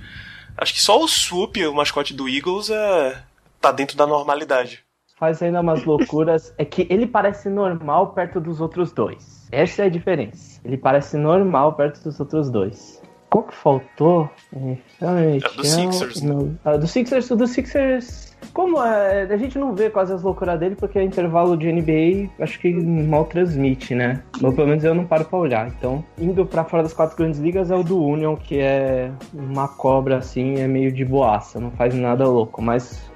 Acho 0.56 0.74
que 0.74 0.80
só 0.80 1.02
o 1.02 1.06
Swoop, 1.08 1.64
o 1.66 1.74
mascote 1.74 2.14
do 2.14 2.28
Eagles, 2.28 2.70
é, 2.70 3.22
tá 3.60 3.70
dentro 3.70 3.96
da 3.96 4.06
normalidade. 4.06 4.84
Faz 5.16 5.42
ainda 5.42 5.60
umas 5.60 5.84
loucuras. 5.84 6.54
É 6.56 6.64
que 6.64 6.86
ele 6.88 7.06
parece 7.06 7.48
normal 7.48 8.12
perto 8.12 8.40
dos 8.40 8.60
outros 8.60 8.92
dois. 8.92 9.48
Essa 9.50 9.82
é 9.82 9.86
a 9.86 9.88
diferença. 9.88 10.60
Ele 10.64 10.76
parece 10.76 11.16
normal 11.16 11.72
perto 11.74 12.02
dos 12.04 12.20
outros 12.20 12.50
dois. 12.50 12.97
Qual 13.30 13.44
que 13.44 13.54
faltou? 13.54 14.30
É, 14.56 14.76
é 15.02 15.38
do 15.38 15.64
Sixers. 15.64 16.22
Né? 16.22 16.34
Ah, 16.64 16.76
do 16.76 16.86
Sixers, 16.86 17.28
do 17.28 17.46
Sixers. 17.46 18.36
Como 18.54 18.82
é, 18.82 19.22
a 19.22 19.36
gente 19.36 19.58
não 19.58 19.74
vê 19.74 19.90
quase 19.90 20.12
as 20.12 20.22
loucuras 20.22 20.58
dele, 20.58 20.74
porque 20.76 20.98
é 20.98 21.02
intervalo 21.02 21.56
de 21.56 21.70
NBA, 21.70 22.30
acho 22.42 22.58
que 22.58 22.72
mal 22.72 23.24
transmite, 23.24 23.94
né? 23.94 24.22
Ou 24.42 24.52
pelo 24.52 24.68
menos 24.68 24.84
eu 24.84 24.94
não 24.94 25.04
paro 25.04 25.24
pra 25.24 25.38
olhar. 25.38 25.68
Então, 25.68 26.04
indo 26.18 26.46
pra 26.46 26.64
fora 26.64 26.82
das 26.82 26.92
quatro 26.92 27.16
grandes 27.16 27.38
ligas 27.40 27.70
é 27.70 27.76
o 27.76 27.82
do 27.82 28.02
Union, 28.02 28.36
que 28.36 28.58
é 28.58 29.10
uma 29.34 29.68
cobra 29.68 30.18
assim, 30.18 30.56
é 30.56 30.66
meio 30.66 30.90
de 30.90 31.04
boaça, 31.04 31.60
não 31.60 31.70
faz 31.72 31.94
nada 31.94 32.26
louco. 32.26 32.62
Mas 32.62 33.07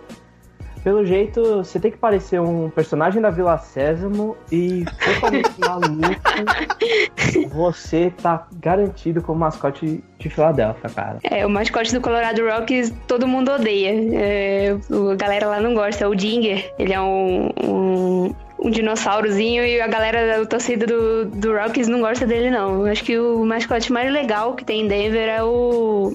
pelo 0.83 1.05
jeito, 1.05 1.59
você 1.59 1.79
tem 1.79 1.91
que 1.91 1.97
parecer 1.97 2.41
um 2.41 2.71
personagem 2.71 3.23
da 3.23 3.31
Vila 3.31 3.57
Sésamo 3.59 4.37
e 4.51 4.85
totalmente 5.05 5.51
maluco. 5.61 7.49
Você 7.51 8.13
tá 8.23 8.47
garantido 8.61 9.23
como 9.23 9.41
mascote 9.41 10.03
de 10.19 10.29
Filadélfia, 10.29 10.91
cara. 10.91 11.19
É, 11.23 11.47
o 11.47 11.51
mascote 11.51 11.93
do 11.95 12.01
Colorado 12.01 12.43
Rockies 12.47 12.93
todo 13.07 13.27
mundo 13.27 13.53
odeia. 13.53 13.93
É, 14.15 14.77
a 15.13 15.15
galera 15.15 15.47
lá 15.47 15.61
não 15.61 15.75
gosta. 15.75 16.05
É 16.05 16.09
o 16.09 16.15
Dinger. 16.15 16.73
Ele 16.79 16.93
é 16.93 17.01
um, 17.01 17.51
um 17.63 18.35
um 18.65 18.71
dinossaurozinho 18.71 19.65
e 19.65 19.81
a 19.81 19.89
galera 19.89 20.39
da 20.39 20.47
torcida 20.47 20.87
do, 20.87 21.25
do 21.25 21.53
Rockies 21.53 21.89
não 21.89 22.01
gosta 22.01 22.25
dele, 22.25 22.49
não. 22.49 22.85
Acho 22.87 23.03
que 23.03 23.19
o 23.19 23.45
mascote 23.45 23.93
mais 23.93 24.11
legal 24.13 24.55
que 24.55 24.65
tem 24.65 24.83
em 24.83 24.89
Denver 24.89 25.29
é 25.29 25.43
o 25.43 26.15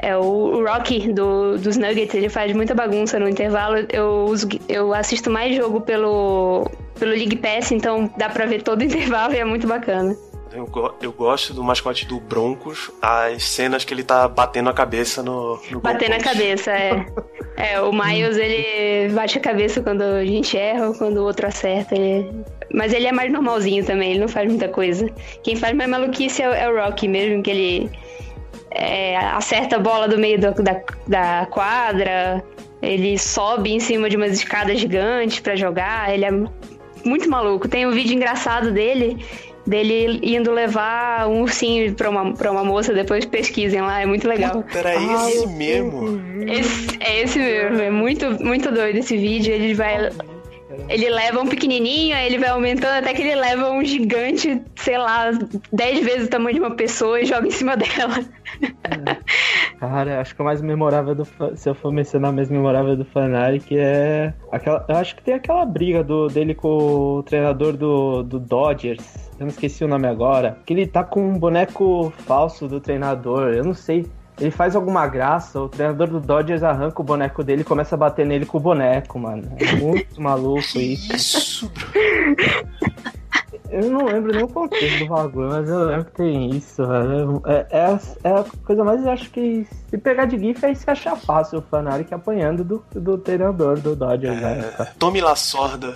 é 0.00 0.16
o 0.16 0.64
Rocky 0.64 1.12
do, 1.12 1.58
dos 1.58 1.76
Nuggets, 1.76 2.14
ele 2.14 2.28
faz 2.28 2.52
muita 2.52 2.74
bagunça 2.74 3.18
no 3.18 3.28
intervalo. 3.28 3.86
Eu, 3.92 4.26
uso, 4.26 4.48
eu 4.68 4.94
assisto 4.94 5.30
mais 5.30 5.56
jogo 5.56 5.80
pelo, 5.80 6.70
pelo 6.98 7.12
League 7.12 7.36
Pass, 7.36 7.72
então 7.72 8.12
dá 8.16 8.28
pra 8.28 8.46
ver 8.46 8.62
todo 8.62 8.80
o 8.80 8.84
intervalo 8.84 9.34
e 9.34 9.38
é 9.38 9.44
muito 9.44 9.66
bacana. 9.66 10.16
Eu, 10.52 10.66
go 10.66 10.94
eu 11.02 11.12
gosto 11.12 11.52
do 11.52 11.62
mascote 11.62 12.06
do 12.06 12.18
Broncos, 12.20 12.90
as 13.02 13.44
cenas 13.44 13.84
que 13.84 13.92
ele 13.92 14.02
tá 14.02 14.26
batendo 14.26 14.70
a 14.70 14.72
cabeça 14.72 15.22
no. 15.22 15.60
no 15.70 15.80
batendo 15.80 16.14
a 16.14 16.20
cabeça, 16.20 16.70
é. 16.70 17.06
é, 17.56 17.80
o 17.80 17.92
Miles 17.92 18.36
ele 18.36 19.12
bate 19.12 19.36
a 19.36 19.40
cabeça 19.40 19.82
quando 19.82 20.02
a 20.02 20.24
gente 20.24 20.56
erra 20.56 20.88
ou 20.88 20.94
quando 20.94 21.18
o 21.18 21.24
outro 21.24 21.46
acerta. 21.46 21.94
Ele... 21.94 22.30
Mas 22.72 22.94
ele 22.94 23.06
é 23.06 23.12
mais 23.12 23.30
normalzinho 23.30 23.84
também, 23.84 24.12
ele 24.12 24.20
não 24.20 24.28
faz 24.28 24.48
muita 24.48 24.68
coisa. 24.68 25.10
Quem 25.42 25.54
faz 25.54 25.76
mais 25.76 25.90
maluquice 25.90 26.42
é 26.42 26.48
o, 26.48 26.52
é 26.52 26.70
o 26.70 26.84
Rocky 26.84 27.08
mesmo, 27.08 27.42
que 27.42 27.50
ele 27.50 27.90
é, 28.70 29.16
acerta 29.16 29.76
a 29.76 29.78
bola 29.78 30.08
do 30.08 30.18
meio 30.18 30.38
do, 30.38 30.62
da, 30.62 30.80
da 31.06 31.46
quadra, 31.46 32.42
ele 32.82 33.18
sobe 33.18 33.72
em 33.72 33.80
cima 33.80 34.08
de 34.08 34.16
umas 34.16 34.32
escadas 34.32 34.78
gigantes 34.78 35.40
para 35.40 35.56
jogar, 35.56 36.12
ele 36.12 36.24
é 36.24 36.30
muito 37.04 37.28
maluco. 37.28 37.68
Tem 37.68 37.86
um 37.86 37.90
vídeo 37.90 38.14
engraçado 38.14 38.70
dele 38.72 39.24
dele 39.68 40.18
indo 40.22 40.50
levar 40.50 41.28
um 41.28 41.42
ursinho 41.42 41.94
pra 41.94 42.08
uma, 42.08 42.32
pra 42.32 42.50
uma 42.50 42.64
moça, 42.64 42.94
depois 42.94 43.26
pesquisem 43.26 43.82
lá, 43.82 44.00
é 44.00 44.06
muito 44.06 44.26
legal. 44.26 44.64
Era 44.74 44.94
esse 44.96 45.46
mesmo? 45.46 46.20
Esse, 46.48 46.96
é 47.00 47.20
esse 47.20 47.38
mesmo, 47.38 47.82
é 47.82 47.90
muito, 47.90 48.42
muito 48.42 48.72
doido 48.72 48.96
esse 48.96 49.16
vídeo, 49.16 49.52
ele 49.52 49.74
vai... 49.74 50.10
Ele 50.88 51.08
leva 51.10 51.40
um 51.40 51.46
pequenininho, 51.46 52.16
aí 52.16 52.26
ele 52.26 52.38
vai 52.38 52.50
aumentando 52.50 52.98
até 52.98 53.12
que 53.12 53.22
ele 53.22 53.34
leva 53.34 53.70
um 53.70 53.84
gigante, 53.84 54.62
sei 54.76 54.98
lá, 54.98 55.30
10 55.72 56.04
vezes 56.04 56.26
o 56.26 56.30
tamanho 56.30 56.54
de 56.54 56.60
uma 56.60 56.76
pessoa 56.76 57.20
e 57.20 57.26
joga 57.26 57.46
em 57.46 57.50
cima 57.50 57.76
dela. 57.78 58.24
É. 58.84 59.18
Cara, 59.78 60.20
acho 60.20 60.34
que 60.34 60.42
o 60.42 60.44
mais 60.44 60.60
memorável 60.60 61.14
do. 61.14 61.26
Se 61.54 61.68
eu 61.68 61.74
for 61.74 61.92
mencionar 61.92 62.32
mais 62.32 62.50
memorável 62.50 62.96
do 62.96 63.04
Fanari, 63.04 63.60
que 63.60 63.78
é. 63.78 64.32
Aquela, 64.50 64.84
eu 64.88 64.96
acho 64.96 65.16
que 65.16 65.22
tem 65.22 65.34
aquela 65.34 65.64
briga 65.64 66.02
do, 66.02 66.26
dele 66.28 66.54
com 66.54 66.68
o 67.18 67.22
treinador 67.22 67.76
do, 67.76 68.22
do 68.22 68.38
Dodgers. 68.40 69.30
Eu 69.38 69.46
não 69.46 69.48
esqueci 69.48 69.84
o 69.84 69.88
nome 69.88 70.08
agora. 70.08 70.58
Que 70.66 70.72
ele 70.72 70.86
tá 70.86 71.04
com 71.04 71.20
um 71.20 71.38
boneco 71.38 72.12
falso 72.26 72.66
do 72.66 72.80
treinador. 72.80 73.54
Eu 73.54 73.64
não 73.64 73.74
sei 73.74 74.04
ele 74.40 74.50
faz 74.50 74.76
alguma 74.76 75.06
graça, 75.06 75.60
o 75.60 75.68
treinador 75.68 76.08
do 76.08 76.20
Dodgers 76.20 76.62
arranca 76.62 77.00
o 77.00 77.04
boneco 77.04 77.42
dele 77.42 77.62
e 77.62 77.64
começa 77.64 77.94
a 77.94 77.98
bater 77.98 78.26
nele 78.26 78.46
com 78.46 78.58
o 78.58 78.60
boneco, 78.60 79.18
mano. 79.18 79.50
É 79.58 79.76
muito 79.76 80.20
maluco 80.20 80.78
isso. 80.78 81.14
Isso, 81.14 81.72
Eu 83.70 83.90
não 83.90 84.06
lembro 84.06 84.32
nem 84.32 84.44
o 84.44 84.48
contexto 84.48 85.00
do 85.00 85.08
bagulho, 85.08 85.48
mas 85.50 85.68
eu 85.68 85.84
lembro 85.84 86.06
que 86.06 86.12
tem 86.12 86.56
isso, 86.56 86.86
velho. 86.86 87.42
É, 87.44 87.66
é, 87.70 87.98
é 88.24 88.30
a 88.30 88.44
coisa 88.64 88.82
mais, 88.82 89.06
acho 89.06 89.30
que 89.30 89.66
se 89.90 89.98
pegar 89.98 90.24
de 90.24 90.38
GIF 90.38 90.64
é 90.64 90.74
se 90.74 90.90
achar 90.90 91.16
fácil 91.16 91.58
o 91.58 91.62
Fanatic 91.62 92.10
apanhando 92.10 92.64
do, 92.64 92.82
do 92.92 93.18
treinador 93.18 93.78
do 93.78 93.94
Dodgers, 93.94 94.38
é, 94.38 94.40
né? 94.40 94.88
Tome 94.98 95.20
La 95.20 95.36
Sorda 95.36 95.94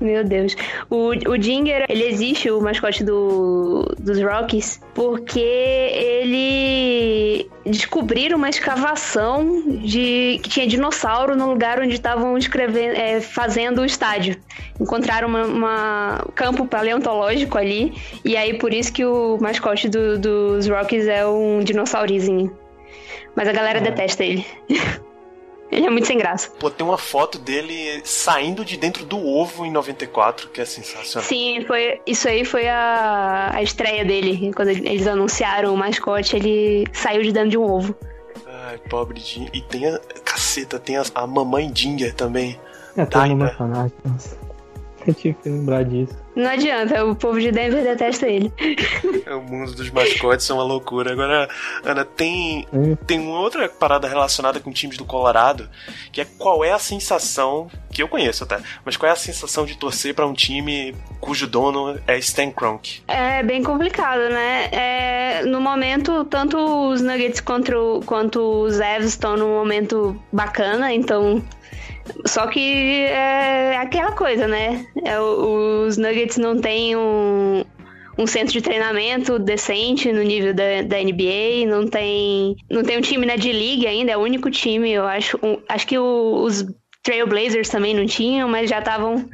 meu 0.00 0.24
Deus. 0.24 0.56
O, 0.88 1.08
o 1.08 1.38
Dinger, 1.38 1.84
ele 1.88 2.04
existe, 2.04 2.50
o 2.50 2.60
mascote 2.60 3.02
do, 3.02 3.82
dos 3.98 4.20
Rockies, 4.22 4.80
porque 4.94 5.40
ele 5.40 7.50
descobriram 7.66 8.38
uma 8.38 8.48
escavação 8.48 9.62
de 9.82 10.40
que 10.42 10.48
tinha 10.48 10.66
dinossauro 10.66 11.36
no 11.36 11.50
lugar 11.50 11.80
onde 11.80 11.94
estavam 11.94 12.38
escrevendo, 12.38 12.96
é, 12.96 13.20
fazendo 13.20 13.80
o 13.80 13.84
estádio. 13.84 14.36
Encontraram 14.80 15.28
uma, 15.28 16.24
campo 16.34 16.66
paleontológico 16.66 17.58
ali, 17.58 17.92
e 18.24 18.36
aí 18.36 18.56
por 18.58 18.72
isso 18.72 18.92
que 18.92 19.04
o 19.04 19.36
mascote 19.40 19.88
do, 19.88 20.18
dos 20.18 20.68
Rockies 20.68 21.08
é 21.08 21.26
um 21.26 21.60
dinossaurozinho. 21.60 22.56
Mas 23.34 23.48
a 23.48 23.52
galera 23.52 23.78
é. 23.78 23.82
detesta 23.82 24.24
ele. 24.24 24.46
Ele 25.70 25.86
é 25.86 25.90
muito 25.90 26.06
sem 26.06 26.16
graça. 26.16 26.50
Pô, 26.58 26.70
tem 26.70 26.86
uma 26.86 26.96
foto 26.96 27.38
dele 27.38 28.00
saindo 28.04 28.64
de 28.64 28.76
dentro 28.76 29.04
do 29.04 29.18
ovo 29.18 29.66
em 29.66 29.70
94, 29.70 30.48
que 30.48 30.60
é 30.60 30.64
sensacional. 30.64 31.28
Sim, 31.28 31.64
foi, 31.66 32.00
isso 32.06 32.26
aí 32.26 32.44
foi 32.44 32.68
a, 32.68 33.50
a 33.52 33.62
estreia 33.62 34.04
dele. 34.04 34.50
Quando 34.54 34.68
eles 34.68 35.06
anunciaram 35.06 35.74
o 35.74 35.76
mascote, 35.76 36.36
ele 36.36 36.86
saiu 36.92 37.22
de 37.22 37.32
dentro 37.32 37.50
de 37.50 37.58
um 37.58 37.64
ovo. 37.64 37.94
Ai, 38.46 38.78
pobre 38.88 39.20
Ginger. 39.20 39.50
E 39.52 39.60
tem 39.60 39.86
a. 39.86 39.98
Caceta, 40.24 40.78
tem 40.78 40.96
a, 40.96 41.04
a 41.14 41.26
mamãe 41.26 41.70
Ginger 41.74 42.14
também. 42.14 42.58
É, 42.96 43.06
mamãe 43.16 43.52
fanática. 43.54 44.37
Eu 45.08 45.14
tinha 45.14 45.32
que 45.32 45.48
lembrar 45.48 45.84
disso. 45.86 46.14
Não 46.36 46.50
adianta, 46.50 47.02
o 47.02 47.16
povo 47.16 47.40
de 47.40 47.50
Denver 47.50 47.82
detesta 47.82 48.28
ele. 48.28 48.52
É, 49.24 49.34
o 49.34 49.42
mundo 49.42 49.72
dos 49.74 49.90
mascotes 49.90 50.48
é 50.48 50.52
uma 50.52 50.62
loucura. 50.62 51.12
Agora, 51.12 51.48
Ana, 51.82 52.04
tem, 52.04 52.66
hum. 52.70 52.94
tem 52.94 53.18
uma 53.18 53.40
outra 53.40 53.68
parada 53.70 54.06
relacionada 54.06 54.60
com 54.60 54.70
times 54.70 54.98
do 54.98 55.06
Colorado, 55.06 55.66
que 56.12 56.20
é 56.20 56.26
qual 56.26 56.62
é 56.62 56.72
a 56.72 56.78
sensação, 56.78 57.70
que 57.90 58.02
eu 58.02 58.08
conheço 58.08 58.44
até, 58.44 58.60
mas 58.84 58.98
qual 58.98 59.08
é 59.08 59.12
a 59.12 59.16
sensação 59.16 59.64
de 59.64 59.78
torcer 59.78 60.14
para 60.14 60.26
um 60.26 60.34
time 60.34 60.94
cujo 61.20 61.46
dono 61.46 61.98
é 62.06 62.18
Stan 62.18 62.50
Kroenke? 62.50 63.02
É 63.08 63.42
bem 63.42 63.62
complicado, 63.62 64.28
né? 64.28 64.68
É, 64.70 65.42
no 65.46 65.60
momento, 65.60 66.24
tanto 66.26 66.58
os 66.90 67.00
Nuggets 67.00 67.40
quanto, 67.40 68.02
quanto 68.04 68.40
os 68.40 68.78
Evs 68.78 69.06
estão 69.06 69.38
num 69.38 69.54
momento 69.54 70.22
bacana, 70.30 70.92
então 70.92 71.42
só 72.26 72.46
que 72.46 73.04
é 73.06 73.76
aquela 73.76 74.12
coisa, 74.12 74.46
né? 74.46 74.86
É, 75.04 75.18
os 75.20 75.96
Nuggets 75.96 76.36
não 76.36 76.60
têm 76.60 76.96
um, 76.96 77.64
um 78.18 78.26
centro 78.26 78.52
de 78.52 78.60
treinamento 78.60 79.38
decente 79.38 80.12
no 80.12 80.22
nível 80.22 80.52
da, 80.52 80.82
da 80.82 80.98
NBA, 80.98 81.66
não 81.66 81.86
tem, 81.86 82.56
não 82.70 82.82
tem 82.82 82.98
um 82.98 83.00
time 83.00 83.24
na 83.24 83.36
D-League 83.36 83.86
ainda, 83.86 84.12
é 84.12 84.16
o 84.16 84.20
único 84.20 84.50
time, 84.50 84.90
eu 84.90 85.06
acho. 85.06 85.38
Um, 85.42 85.58
acho 85.68 85.86
que 85.86 85.98
o, 85.98 86.42
os 86.42 86.66
Trailblazers 87.02 87.68
também 87.68 87.94
não 87.94 88.06
tinham, 88.06 88.48
mas 88.48 88.68
já 88.68 88.80
estavam 88.80 89.28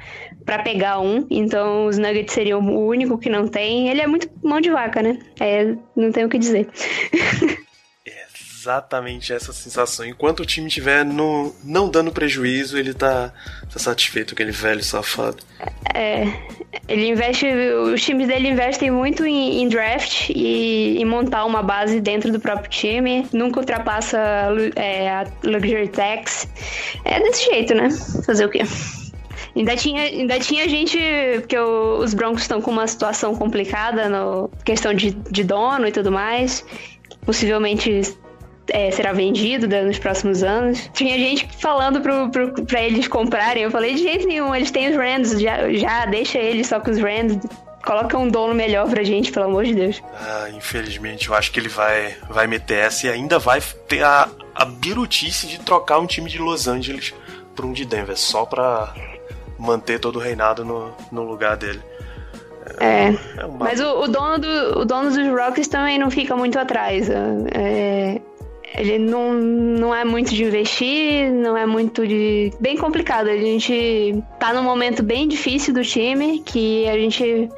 para 0.44 0.62
pegar 0.62 1.00
um, 1.00 1.26
então 1.30 1.87
os 1.87 1.96
Nuggets 1.96 2.34
seriam 2.34 2.60
o 2.60 2.87
único 2.87 3.18
que 3.18 3.30
não 3.30 3.48
tem. 3.48 3.88
Ele 3.88 4.00
é 4.00 4.06
muito 4.06 4.28
mão 4.42 4.60
de 4.60 4.70
vaca, 4.70 5.02
né? 5.02 5.18
É, 5.40 5.74
não 5.96 6.12
tenho 6.12 6.26
o 6.26 6.30
que 6.30 6.38
dizer. 6.38 6.68
exatamente 8.64 9.33
essa 9.33 9.53
sensação. 9.53 10.07
Enquanto 10.07 10.40
o 10.40 10.46
time 10.46 10.68
estiver 10.68 11.05
no, 11.05 11.55
não 11.62 11.88
dando 11.88 12.11
prejuízo, 12.11 12.79
ele 12.79 12.94
tá, 12.94 13.33
tá 13.70 13.79
satisfeito, 13.79 14.33
aquele 14.33 14.53
velho 14.53 14.83
safado. 14.83 15.37
É, 15.94 16.27
ele 16.88 17.09
investe, 17.09 17.46
os 17.46 18.03
times 18.03 18.27
dele 18.27 18.48
investem 18.48 18.90
muito 18.90 19.24
em, 19.27 19.62
em 19.62 19.68
draft 19.68 20.31
e 20.31 20.96
em 20.98 21.05
montar 21.05 21.44
uma 21.44 21.62
base 21.62 22.00
dentro 22.00 22.33
do 22.33 22.40
próprio 22.40 22.70
time. 22.70 23.27
Nunca 23.33 23.61
ultrapassa 23.61 24.18
é, 24.77 25.11
a 25.11 25.27
Luxury 25.42 25.88
Tax. 25.88 26.48
É 27.05 27.20
desse 27.20 27.44
jeito, 27.44 27.74
né? 27.74 27.90
Fazer 28.24 28.46
o 28.46 28.48
quê? 28.48 28.62
Ainda 29.55 29.77
tinha, 29.77 30.03
ainda 30.03 30.40
tinha 30.40 30.68
gente, 30.68 30.98
porque 31.40 31.57
o, 31.57 31.98
os 31.98 32.12
Broncos 32.12 32.42
estão 32.42 32.61
com 32.61 32.70
uma 32.70 32.87
situação 32.88 33.37
complicada 33.37 34.09
no 34.09 34.50
questão 34.64 34.92
de, 34.92 35.11
de 35.11 35.44
dono 35.44 35.87
e 35.87 35.92
tudo 35.92 36.11
mais. 36.11 36.64
Possivelmente 37.24 38.03
é, 38.68 38.90
será 38.90 39.12
vendido 39.12 39.66
né, 39.66 39.83
nos 39.83 39.98
próximos 39.98 40.42
anos. 40.42 40.90
Tinha 40.92 41.16
gente 41.18 41.48
falando 41.59 42.00
pro, 42.00 42.31
pro, 42.31 42.64
pra 42.64 42.83
eles 42.83 43.09
comprarem. 43.09 43.62
Eu 43.62 43.70
falei, 43.70 43.94
de 43.94 44.03
jeito 44.03 44.27
nenhum, 44.27 44.55
eles 44.55 44.70
têm 44.70 44.88
os 44.90 44.96
Rands, 44.96 45.40
já, 45.40 45.70
já 45.72 46.07
deixa 46.07 46.38
eles 46.38 46.66
só 46.66 46.81
com 46.81 46.90
os 46.90 46.98
Rands. 46.98 47.38
Coloca 47.85 48.16
um 48.16 48.29
dono 48.29 48.55
melhor 48.55 48.88
pra 48.88 49.03
gente, 49.03 49.31
pelo 49.31 49.44
amor 49.44 49.64
de 49.64 49.74
Deus. 49.74 50.03
Ah, 50.14 50.48
infelizmente, 50.55 51.29
eu 51.29 51.35
acho 51.35 51.53
que 51.53 51.61
ele 51.61 51.68
vai, 51.68 52.16
vai 52.31 52.46
meter 52.46 52.79
essa 52.79 53.07
e 53.07 53.11
ainda 53.11 53.38
vai 53.38 53.61
ter 53.87 54.03
a, 54.03 54.27
a 54.55 54.64
birutice 54.64 55.46
de 55.46 55.61
trocar 55.61 55.98
um 55.98 56.07
time 56.07 56.31
de 56.31 56.38
Los 56.38 56.66
Angeles 56.66 57.12
por 57.55 57.66
um 57.66 57.72
de 57.72 57.85
Denver, 57.85 58.16
só 58.16 58.46
pra 58.46 58.94
manter 59.59 60.00
todo 60.00 60.16
o 60.16 60.18
reinado 60.18 60.64
no, 60.64 60.94
no 61.12 61.24
lugar 61.24 61.59
dele. 61.59 61.81
É, 62.81 63.09
é 63.37 63.44
uma... 63.44 63.66
mas 63.66 63.79
o, 63.81 64.00
o, 64.00 64.09
dono 64.09 64.38
do, 64.38 64.79
o 64.81 64.85
dono 64.87 65.11
dos 65.11 65.29
Rockets 65.29 65.68
também 65.68 65.98
não 65.98 66.11
fica 66.11 66.35
muito 66.35 66.59
atrás. 66.59 67.09
É, 67.11 68.20
ele 68.76 68.98
não, 68.98 69.32
não 69.34 69.94
é 69.94 70.04
muito 70.04 70.34
de 70.34 70.44
investir, 70.44 71.30
não 71.30 71.56
é 71.56 71.64
muito 71.64 72.06
de. 72.06 72.52
Bem 72.60 72.76
complicado. 72.76 73.28
A 73.28 73.37
gente 73.37 74.22
tá 74.38 74.52
num 74.52 74.62
momento 74.62 75.02
bem 75.02 75.28
difícil 75.28 75.72
do 75.72 75.82
time, 75.82 76.40
que 76.40 76.88
a 76.88 76.94
gente. 76.94 77.48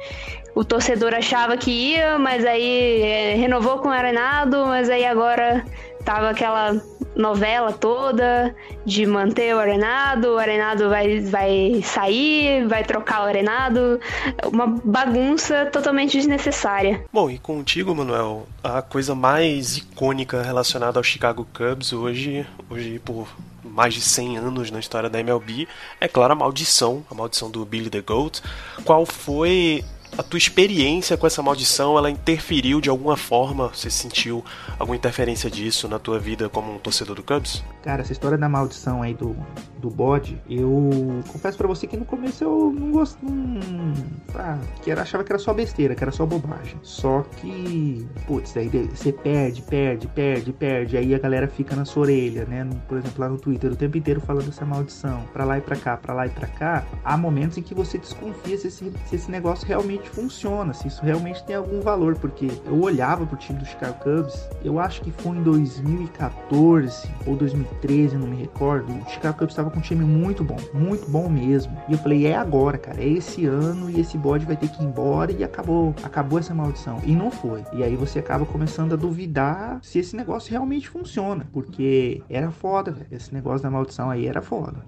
O 0.53 0.63
torcedor 0.63 1.13
achava 1.13 1.55
que 1.55 1.69
ia, 1.69 2.17
mas 2.17 2.43
aí 2.43 3.01
é, 3.01 3.35
renovou 3.35 3.77
com 3.79 3.89
o 3.89 3.91
Arenado, 3.91 4.65
mas 4.65 4.89
aí 4.89 5.05
agora 5.05 5.63
tava 6.03 6.29
aquela 6.29 6.81
novela 7.17 7.73
toda 7.73 8.55
de 8.85 9.05
manter 9.05 9.55
o 9.55 9.59
Arenado, 9.59 10.35
o 10.35 10.37
Arenado 10.37 10.89
vai, 10.89 11.19
vai 11.19 11.81
sair, 11.83 12.67
vai 12.67 12.83
trocar 12.83 13.23
o 13.23 13.25
Arenado, 13.25 13.99
uma 14.45 14.67
bagunça 14.67 15.65
totalmente 15.65 16.17
desnecessária. 16.17 17.03
Bom, 17.11 17.29
e 17.29 17.37
contigo, 17.37 17.93
Manuel, 17.93 18.47
a 18.63 18.81
coisa 18.81 19.15
mais 19.15 19.77
icônica 19.77 20.41
relacionada 20.41 20.99
ao 20.99 21.03
Chicago 21.03 21.47
Cubs 21.53 21.91
hoje, 21.91 22.45
hoje 22.69 22.99
por 22.99 23.27
mais 23.63 23.93
de 23.93 24.01
100 24.01 24.37
anos 24.37 24.71
na 24.71 24.79
história 24.79 25.09
da 25.09 25.19
MLB, 25.19 25.67
é 25.99 26.07
claro 26.07 26.33
a 26.33 26.35
maldição, 26.35 27.05
a 27.11 27.13
maldição 27.15 27.49
do 27.49 27.63
Billy 27.65 27.89
the 27.89 28.01
Goat. 28.01 28.41
Qual 28.83 29.05
foi 29.05 29.83
a 30.17 30.23
tua 30.23 30.37
experiência 30.37 31.15
com 31.15 31.27
essa 31.27 31.43
maldição, 31.43 31.97
ela 31.97 32.09
interferiu 32.09 32.81
de 32.81 32.89
alguma 32.89 33.15
forma? 33.15 33.67
Você 33.67 33.89
sentiu 33.89 34.43
alguma 34.79 34.95
interferência 34.95 35.49
disso 35.49 35.87
na 35.87 35.99
tua 35.99 36.17
vida 36.17 36.49
como 36.49 36.73
um 36.73 36.79
torcedor 36.79 37.15
do 37.15 37.23
Cubs? 37.23 37.63
Cara, 37.83 38.01
essa 38.01 38.11
história 38.11 38.37
da 38.37 38.49
maldição 38.49 39.03
aí 39.03 39.13
do, 39.13 39.35
do 39.77 39.89
bode, 39.89 40.41
eu 40.49 40.89
confesso 41.27 41.57
para 41.57 41.67
você 41.67 41.85
que 41.85 41.95
no 41.95 42.03
começo 42.03 42.43
eu 42.43 42.75
não 42.77 42.91
gosto. 42.91 43.23
Hum, 43.23 43.93
ah, 44.35 44.57
que 44.81 44.89
era, 44.89 45.03
achava 45.03 45.23
que 45.23 45.31
era 45.31 45.39
só 45.39 45.53
besteira, 45.53 45.93
que 45.93 46.03
era 46.03 46.11
só 46.11 46.25
bobagem. 46.25 46.77
Só 46.81 47.23
que, 47.39 48.07
putz, 48.25 48.57
aí 48.57 48.69
você 48.69 49.11
perde, 49.11 49.61
perde, 49.61 50.07
perde, 50.07 50.51
perde. 50.51 50.97
Aí 50.97 51.13
a 51.13 51.19
galera 51.19 51.47
fica 51.47 51.75
na 51.75 51.85
sua 51.85 52.03
orelha, 52.03 52.45
né? 52.45 52.67
Por 52.87 52.97
exemplo, 52.97 53.21
lá 53.21 53.29
no 53.29 53.37
Twitter, 53.37 53.71
o 53.71 53.75
tempo 53.75 53.97
inteiro 53.97 54.19
falando 54.19 54.49
essa 54.49 54.65
maldição. 54.65 55.23
Pra 55.31 55.45
lá 55.45 55.59
e 55.59 55.61
pra 55.61 55.75
cá, 55.75 55.95
pra 55.95 56.13
lá 56.13 56.25
e 56.25 56.29
pra 56.29 56.47
cá. 56.47 56.83
Há 57.05 57.15
momentos 57.15 57.57
em 57.57 57.61
que 57.61 57.75
você 57.75 57.99
desconfia 57.99 58.57
se 58.57 58.67
esse, 58.67 58.91
se 59.05 59.15
esse 59.15 59.29
negócio 59.29 59.67
realmente 59.67 60.06
funciona, 60.09 60.73
se 60.73 60.87
isso 60.87 61.03
realmente 61.03 61.43
tem 61.43 61.55
algum 61.55 61.81
valor. 61.81 62.15
Porque 62.15 62.49
eu 62.65 62.81
olhava 62.81 63.25
pro 63.25 63.37
time 63.37 63.59
do 63.59 63.65
Chicago 63.65 63.97
Cubs, 64.03 64.47
eu 64.63 64.79
acho 64.79 65.01
que 65.01 65.11
foi 65.11 65.37
em 65.37 65.43
2014 65.43 67.09
ou 67.25 67.35
2013, 67.35 68.17
não 68.17 68.27
me 68.27 68.37
recordo. 68.37 68.91
O 68.93 69.09
Chicago 69.09 69.37
Cubs 69.37 69.53
estava 69.53 69.69
com 69.69 69.79
um 69.79 69.81
time 69.81 70.03
muito 70.03 70.43
bom, 70.43 70.57
muito 70.73 71.09
bom 71.09 71.29
mesmo. 71.29 71.75
E 71.87 71.93
eu 71.93 71.97
falei, 71.97 72.27
é 72.27 72.35
agora, 72.35 72.77
cara, 72.77 73.01
é 73.01 73.07
esse 73.07 73.45
ano 73.45 73.89
e 73.89 73.99
esse 73.99 74.17
bode 74.17 74.45
vai 74.45 74.55
ter 74.55 74.69
que 74.69 74.81
ir 74.81 74.85
embora 74.85 75.31
e 75.31 75.43
acabou, 75.43 75.93
acabou 76.03 76.39
essa 76.39 76.53
maldição. 76.53 76.99
E 77.03 77.15
não 77.15 77.31
foi. 77.31 77.63
E 77.73 77.83
aí 77.83 77.95
você 77.95 78.19
acaba 78.19 78.45
começando 78.45 78.93
a 78.93 78.95
duvidar 78.95 79.79
se 79.81 79.99
esse 79.99 80.15
negócio 80.15 80.51
realmente 80.51 80.89
funciona, 80.89 81.47
porque 81.51 82.21
era 82.29 82.51
foda, 82.51 82.91
velho. 82.91 83.07
Esse 83.11 83.33
negócio 83.33 83.63
da 83.63 83.69
maldição 83.69 84.09
aí 84.09 84.27
era 84.27 84.41
foda. 84.41 84.85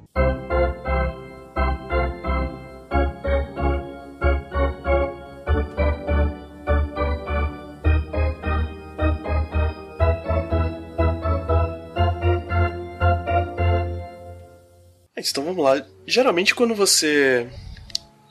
Então 15.28 15.44
vamos 15.44 15.64
lá. 15.64 15.84
Geralmente 16.06 16.56
quando 16.56 16.74
você 16.76 17.48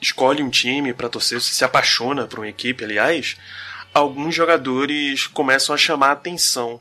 escolhe 0.00 0.42
um 0.42 0.50
time 0.50 0.94
para 0.94 1.08
torcer, 1.08 1.40
você 1.40 1.52
se 1.52 1.64
apaixona 1.64 2.26
por 2.26 2.38
uma 2.38 2.48
equipe, 2.48 2.84
aliás, 2.84 3.36
alguns 3.92 4.34
jogadores 4.34 5.26
começam 5.26 5.74
a 5.74 5.78
chamar 5.78 6.08
a 6.08 6.12
atenção. 6.12 6.80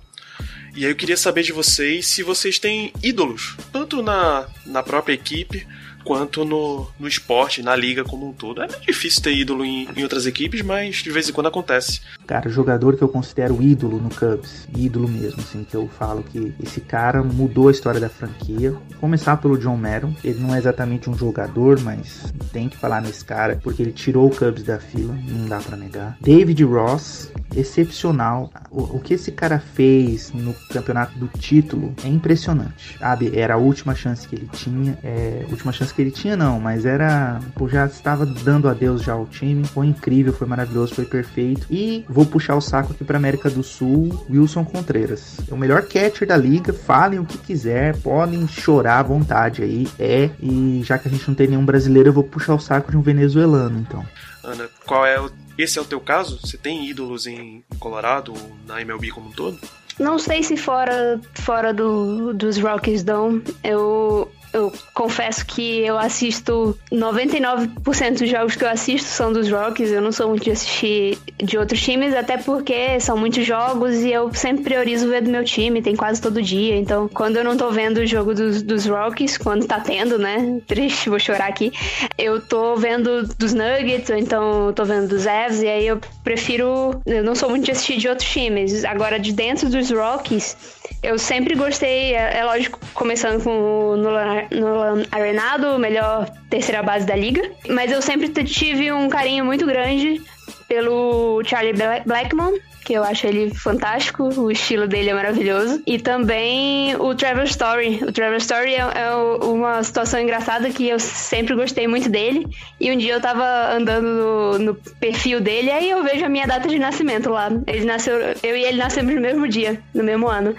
E 0.76 0.86
aí 0.86 0.91
eu 0.91 0.96
queria 0.96 1.17
saber 1.17 1.41
de 1.41 1.52
vocês 1.52 2.08
se 2.08 2.22
vocês 2.22 2.60
têm 2.60 2.93
ídolos, 3.02 3.58
tanto 3.74 4.04
na, 4.04 4.48
na 4.65 4.84
própria 4.84 5.13
equipe 5.13 5.67
quanto 6.08 6.46
no, 6.46 6.88
no 6.98 7.06
esporte, 7.06 7.62
na 7.62 7.76
liga 7.76 8.06
como 8.06 8.30
um 8.30 8.32
todo. 8.32 8.62
É 8.63 8.67
difícil 8.67 9.22
ter 9.22 9.36
ídolo 9.36 9.65
em, 9.65 9.89
em 9.93 10.04
outras 10.04 10.26
equipes, 10.26 10.62
mas 10.62 10.96
de 11.04 11.12
vez 11.12 11.28
em 11.28 11.34
quando 11.34 11.48
acontece. 11.48 12.00
Cara, 12.26 12.50
jogador 12.50 12.96
que 12.96 13.04
eu 13.04 13.10
considero 13.10 13.62
ídolo 13.62 14.02
no 14.02 14.10
Cubs, 14.10 14.70
ídolo 14.74 15.10
mesmo, 15.10 15.41
assim, 15.41 15.65
que 15.65 15.76
eu 15.76 15.89
falo 16.00 16.24
que 16.24 16.54
esse 16.63 16.80
cara 16.80 17.22
mudou 17.22 17.67
a 17.67 17.72
história 17.72 18.00
da 18.00 18.08
franquia. 18.08 18.74
Começar 19.02 19.36
pelo 19.38 19.58
John 19.58 19.76
Madden, 19.76 20.15
ele 20.24 20.39
não 20.39 20.56
é 20.56 20.58
exatamente 20.58 21.10
um 21.10 21.13
jogador, 21.13 21.78
mas 21.82 22.34
tem 22.54 22.70
que 22.70 22.78
falar 22.78 23.02
nesse 23.02 23.26
cara, 23.26 23.60
porque 23.62 23.82
ele 23.82 23.91
tirou 23.91 24.28
o 24.28 24.36
Cubs 24.36 24.63
da 24.63 24.80
fila, 24.80 25.13
não 25.28 25.46
dá 25.48 25.60
para 25.60 25.76
negar. 25.76 26.17
David 26.22 26.63
Ross, 26.63 27.30
excepcional. 27.56 28.52
O, 28.70 28.98
o, 28.98 29.00
que 29.00 29.14
esse 29.14 29.32
cara 29.32 29.60
fez 29.60 30.32
no 30.34 30.54
campeonato 30.72 31.18
do 31.18 31.28
título 31.28 31.94
é 32.04 32.08
impressionante. 32.08 32.98
Sabe? 33.00 33.38
Era 33.38 33.56
a 33.56 33.58
última 33.58 33.96
chance 33.96 34.28
que 34.28 34.36
ele 34.36 34.50
tinha, 34.52 34.98
é, 35.04 35.46
última 35.50 35.72
chance 35.72 35.94
que 35.94 36.02
ele 36.02 36.12
tinha 36.12 36.36
não, 36.36 36.60
mas 36.60 36.86
era, 36.86 37.40
pô, 37.56 37.68
já 37.68 37.86
estava 37.86 38.26
dando 38.26 38.68
adeus 38.68 39.02
já 39.02 39.14
ao 39.14 39.26
time. 39.26 39.66
Foi 39.66 39.88
incrível, 39.88 40.34
foi 40.34 40.48
maravilhoso, 40.48 40.96
foi 40.96 41.06
perfeito. 41.06 41.68
E 41.70 42.06
vou 42.08 42.26
puxar 42.26 42.56
o 42.56 42.62
saco 42.62 42.94
aqui 42.94 43.04
para 43.04 43.18
América 43.18 43.50
do 43.50 43.64
Sul, 43.64 44.26
Wilson 44.30 44.66
Contreras. 44.66 45.38
É 45.50 45.54
o 45.54 45.58
melhor 45.58 45.84
catcher 45.84 46.28
da 46.28 46.38
liga, 46.38 46.74
falem 46.74 47.20
o 47.20 47.26
que 47.26 47.38
quiser, 47.38 47.96
podem 47.98 48.48
chorar 48.48 49.00
à 49.00 49.04
vontade 49.04 49.64
aí. 49.64 49.88
É, 50.00 50.30
e 50.42 50.82
já 50.84 50.98
que 50.98 51.08
a 51.08 51.12
gente 51.12 51.28
não 51.28 51.36
tem 51.36 51.48
nenhum 51.48 51.66
brasileiro, 51.66 52.10
eu 52.10 52.14
vou 52.14 52.24
puxar 52.24 52.56
o 52.56 52.60
saco 52.60 52.92
de 52.92 52.98
um 52.98 53.02
venezuelano, 53.02 53.80
então. 53.80 54.06
Ana, 54.48 54.70
qual 54.86 55.06
é 55.06 55.20
o 55.20 55.30
esse 55.58 55.80
é 55.80 55.82
o 55.82 55.86
teu 55.86 56.00
caso? 56.00 56.40
Você 56.40 56.58
tem 56.58 56.88
ídolos 56.88 57.26
em 57.26 57.64
Colorado, 57.80 58.34
na 58.68 58.80
MLB 58.80 59.10
como 59.10 59.30
um 59.30 59.32
todo? 59.32 59.60
Não 60.00 60.20
sei 60.20 60.44
se 60.44 60.56
fora, 60.56 61.20
fora 61.34 61.74
do, 61.74 62.32
dos 62.32 62.60
Rockies 62.60 63.04
dão. 63.04 63.42
Eu, 63.64 64.32
eu 64.54 64.72
confesso 64.94 65.46
que 65.46 65.82
eu 65.86 65.98
assisto 65.98 66.78
99% 66.92 68.20
dos 68.20 68.30
jogos 68.30 68.56
que 68.56 68.64
eu 68.64 68.70
assisto 68.70 69.08
são 69.08 69.32
dos 69.32 69.50
Rockies. 69.50 69.92
Eu 69.92 70.02
não 70.02 70.12
sou 70.12 70.30
muito 70.30 70.44
de 70.44 70.52
assistir 70.52 71.18
de 71.38 71.58
outros 71.58 71.82
times, 71.82 72.16
até 72.16 72.38
porque 72.38 73.00
são 73.00 73.18
muitos 73.18 73.46
jogos 73.46 73.96
e 73.98 74.12
eu 74.12 74.34
sempre 74.34 74.64
priorizo 74.64 75.08
ver 75.10 75.22
do 75.22 75.30
meu 75.30 75.44
time, 75.44 75.82
tem 75.82 75.96
quase 75.96 76.22
todo 76.22 76.42
dia. 76.42 76.76
Então, 76.76 77.08
quando 77.08 77.38
eu 77.38 77.44
não 77.44 77.58
tô 77.58 77.70
vendo 77.72 77.98
o 77.98 78.06
jogo 78.06 78.34
dos, 78.34 78.62
dos 78.62 78.86
Rockies, 78.86 79.38
quando 79.38 79.66
tá 79.66 79.80
tendo, 79.80 80.18
né? 80.18 80.60
Triste, 80.68 81.10
vou 81.10 81.20
chorar 81.20 81.48
aqui. 81.48 81.72
Eu 82.18 82.42
tô 82.42 82.76
vendo 82.76 83.28
dos 83.38 83.54
Nuggets, 83.54 84.10
ou 84.10 84.18
então 84.18 84.74
tô 84.74 84.86
vendo 84.86 85.08
dos 85.08 85.26
Evs, 85.26 85.62
e 85.62 85.68
aí 85.68 85.88
eu 85.88 86.00
prefiro. 86.24 87.02
Eu 87.06 87.24
não 87.24 87.36
sou 87.36 87.50
muito 87.50 87.66
de 87.66 87.72
assistir 87.72 87.98
de 87.98 88.08
outros 88.08 88.30
times. 88.30 88.84
Agora, 88.86 89.20
de 89.20 89.32
dentro 89.34 89.70
dos 89.70 89.90
Rockies, 89.92 90.77
eu 91.04 91.17
sempre 91.17 91.56
gostei, 91.56 92.15
é, 92.15 92.39
é 92.39 92.45
lógico, 92.45 92.80
começando 92.93 93.43
com 93.43 93.50
o 93.50 93.97
Nolan, 93.97 94.43
Nolan 94.52 95.04
Arenado, 95.12 95.78
melhor 95.80 96.30
terceira 96.50 96.82
base 96.82 97.06
da 97.06 97.15
liga, 97.15 97.41
mas 97.69 97.91
eu 97.91 98.02
sempre 98.02 98.30
tive 98.43 98.91
um 98.91 99.10
carinho 99.10 99.45
muito 99.45 99.65
grande 99.65 100.21
pelo 100.68 101.42
Charlie 101.46 101.74
Blackmon, 102.06 102.54
que 102.88 102.94
eu 102.94 103.04
acho 103.04 103.28
ele 103.28 103.54
fantástico, 103.54 104.24
o 104.24 104.50
estilo 104.50 104.88
dele 104.88 105.10
é 105.10 105.14
maravilhoso. 105.14 105.84
E 105.86 106.00
também 106.00 106.96
o 106.96 107.14
Trevor 107.14 107.44
Story. 107.44 108.00
O 108.02 108.14
Trevor 108.14 108.38
Story 108.38 108.76
é, 108.76 108.80
é, 108.80 109.14
uma 109.44 109.84
situação 109.84 110.22
engraçada 110.22 110.70
que 110.70 110.88
eu 110.88 110.98
sempre 110.98 111.54
gostei 111.54 111.86
muito 111.86 112.10
dele. 112.10 112.48
E 112.80 112.90
um 112.90 112.98
dia 112.98 113.14
eu 113.14 113.22
tava 113.22 113.74
andando 113.74 114.08
no, 114.08 114.60
no 114.60 114.76
perfil 114.76 115.42
dele, 115.42 115.70
aí 115.70 115.90
eu 115.90 116.02
vejo 116.02 116.24
a 116.24 116.30
minha 116.30 116.48
data 116.48 116.70
de 116.70 116.80
nascimento 116.80 117.30
lá. 117.30 117.50
Ele 117.68 117.84
nasceu, 117.84 118.16
eu 118.42 118.56
e 118.56 118.64
ele 118.64 118.78
nascemos 118.78 119.14
no 119.14 119.20
mesmo 119.20 119.46
dia, 119.50 119.82
no 119.94 120.04
mesmo 120.04 120.30
ano. 120.30 120.56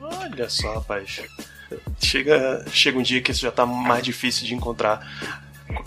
Olha 0.00 0.48
só, 0.48 0.76
rapaz. 0.76 1.20
Chega, 2.00 2.64
chega 2.72 2.98
um 2.98 3.02
dia 3.02 3.20
que 3.20 3.32
isso 3.32 3.42
já 3.42 3.52
tá 3.52 3.66
mais 3.66 4.02
difícil 4.02 4.46
de 4.46 4.54
encontrar. 4.54 5.06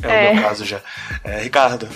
É, 0.04 0.28
é, 0.28 0.32
o 0.32 0.36
meu 0.36 0.44
caso 0.44 0.66
já. 0.66 0.82
É, 1.24 1.40
Ricardo, 1.40 1.88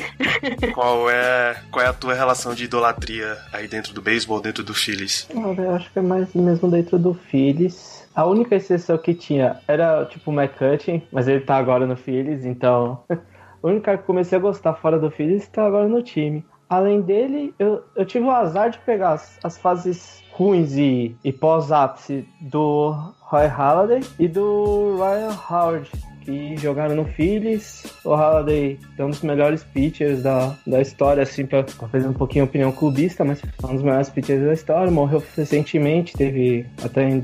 qual 0.74 1.10
é, 1.10 1.58
qual 1.72 1.86
é 1.86 1.90
a 1.90 1.94
tua 1.94 2.14
relação 2.14 2.54
de 2.54 2.66
idolatria 2.66 3.38
aí 3.52 3.68
dentro 3.68 3.94
do 3.94 4.02
beisebol, 4.02 4.42
dentro 4.42 4.64
do 4.64 4.74
Phillies? 4.74 5.28
Eu 5.34 5.76
acho 5.76 5.92
que 5.92 6.00
é 6.00 6.02
mais 6.02 6.34
mesmo 6.34 6.70
dentro 6.70 6.98
do 6.98 7.14
Phillies. 7.14 8.08
A 8.16 8.26
única 8.26 8.56
exceção 8.56 8.98
que 8.98 9.14
tinha 9.14 9.60
era 9.68 10.06
tipo 10.06 10.32
o 10.32 10.34
McCutcheon, 10.34 11.02
mas 11.12 11.28
ele 11.28 11.42
tá 11.42 11.58
agora 11.58 11.86
no 11.86 11.96
Phillies, 11.96 12.46
então. 12.46 13.04
o 13.62 13.68
único 13.68 13.86
cara 13.86 13.98
que 13.98 14.06
comecei 14.06 14.38
a 14.38 14.42
gostar 14.42 14.74
fora 14.74 14.98
do 15.00 15.12
Phillies 15.12 15.48
tá 15.48 15.66
agora 15.66 15.88
no 15.88 16.02
time. 16.02 16.46
Além 16.70 17.02
dele, 17.02 17.54
eu, 17.58 17.84
eu 17.96 18.06
tive 18.06 18.26
o 18.26 18.32
azar 18.32 18.70
de 18.70 18.80
pegar 18.80 19.14
as, 19.14 19.40
as 19.44 19.58
fases 19.58 20.22
ruins 20.32 20.76
e, 20.76 21.16
e 21.24 21.32
pós-ápice 21.32 22.28
do 22.42 22.92
Roy 23.22 23.46
Halladay 23.46 24.02
e 24.20 24.28
do 24.28 24.98
Ryan 24.98 25.38
Howard 25.50 25.90
que 26.28 26.58
jogaram 26.58 26.94
no 26.94 27.06
Phillies. 27.06 27.86
O 28.04 28.14
Halliday 28.14 28.78
é 28.98 29.06
um 29.06 29.10
dos 29.10 29.22
melhores 29.22 29.64
pitchers 29.64 30.22
da, 30.22 30.54
da 30.68 30.82
história, 30.82 31.24
assim, 31.24 31.46
pra, 31.46 31.64
pra 31.64 31.88
fazer 31.88 32.06
um 32.06 32.14
pouquinho 32.14 32.44
opinião 32.44 32.70
clubista, 32.70 33.24
mas 33.24 33.42
é 33.42 33.66
um 33.66 33.76
dos 33.76 33.82
melhores 33.82 34.10
pitchers 34.10 34.44
da 34.44 34.54
história. 34.54 34.92
Morreu 34.92 35.24
recentemente, 35.38 36.18
teve 36.18 36.66
até 36.84 37.22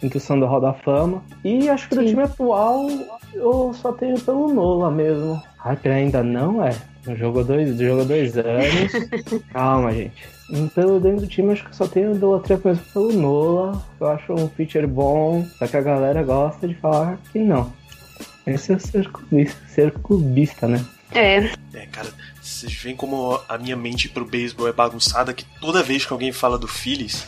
indução 0.00 0.38
do 0.38 0.46
Hall 0.46 0.60
da 0.60 0.72
Fama. 0.72 1.20
E 1.44 1.68
acho 1.68 1.88
que 1.88 1.96
Sim. 1.96 2.02
do 2.02 2.06
time 2.06 2.22
atual 2.22 2.86
eu 3.34 3.74
só 3.74 3.90
tenho 3.90 4.20
pelo 4.20 4.54
Nola 4.54 4.88
mesmo. 4.88 5.42
Hyper 5.58 5.92
ainda 5.92 6.22
não 6.22 6.64
é. 6.64 6.72
Jogou 7.16 7.42
dois, 7.42 7.76
jogou 7.76 8.04
dois 8.04 8.38
anos. 8.38 8.92
Calma, 9.52 9.92
gente. 9.92 10.28
Pelo 10.74 11.00
dentro 11.00 11.22
do 11.22 11.26
time, 11.26 11.52
acho 11.52 11.64
que 11.64 11.74
só 11.74 11.88
tenho 11.88 12.14
idolatria 12.14 12.60
mesmo 12.64 12.84
pelo 12.92 13.12
Nola. 13.12 13.82
Eu 13.98 14.06
acho 14.06 14.32
um 14.32 14.46
pitcher 14.46 14.86
bom, 14.86 15.44
só 15.58 15.66
que 15.66 15.76
a 15.76 15.80
galera 15.80 16.22
gosta 16.22 16.68
de 16.68 16.74
falar 16.74 17.18
que 17.32 17.40
não. 17.40 17.72
Esse 18.46 18.72
é 18.72 18.78
ser 18.78 19.10
clubista, 19.10 19.60
ser 19.68 19.90
clubista, 19.92 20.68
né? 20.68 20.84
É. 21.12 21.50
É, 21.72 21.86
cara, 21.86 22.08
vocês 22.42 22.74
veem 22.74 22.96
como 22.96 23.40
a 23.48 23.56
minha 23.56 23.76
mente 23.76 24.08
pro 24.08 24.24
beisebol 24.24 24.68
é 24.68 24.72
bagunçada 24.72 25.32
que 25.32 25.44
toda 25.60 25.82
vez 25.82 26.04
que 26.04 26.12
alguém 26.12 26.32
fala 26.32 26.58
do 26.58 26.68
Phillies, 26.68 27.26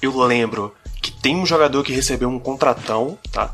eu 0.00 0.16
lembro 0.22 0.74
que 1.02 1.12
tem 1.12 1.36
um 1.36 1.44
jogador 1.44 1.82
que 1.82 1.92
recebeu 1.92 2.28
um 2.28 2.38
contratão, 2.38 3.18
tá? 3.30 3.52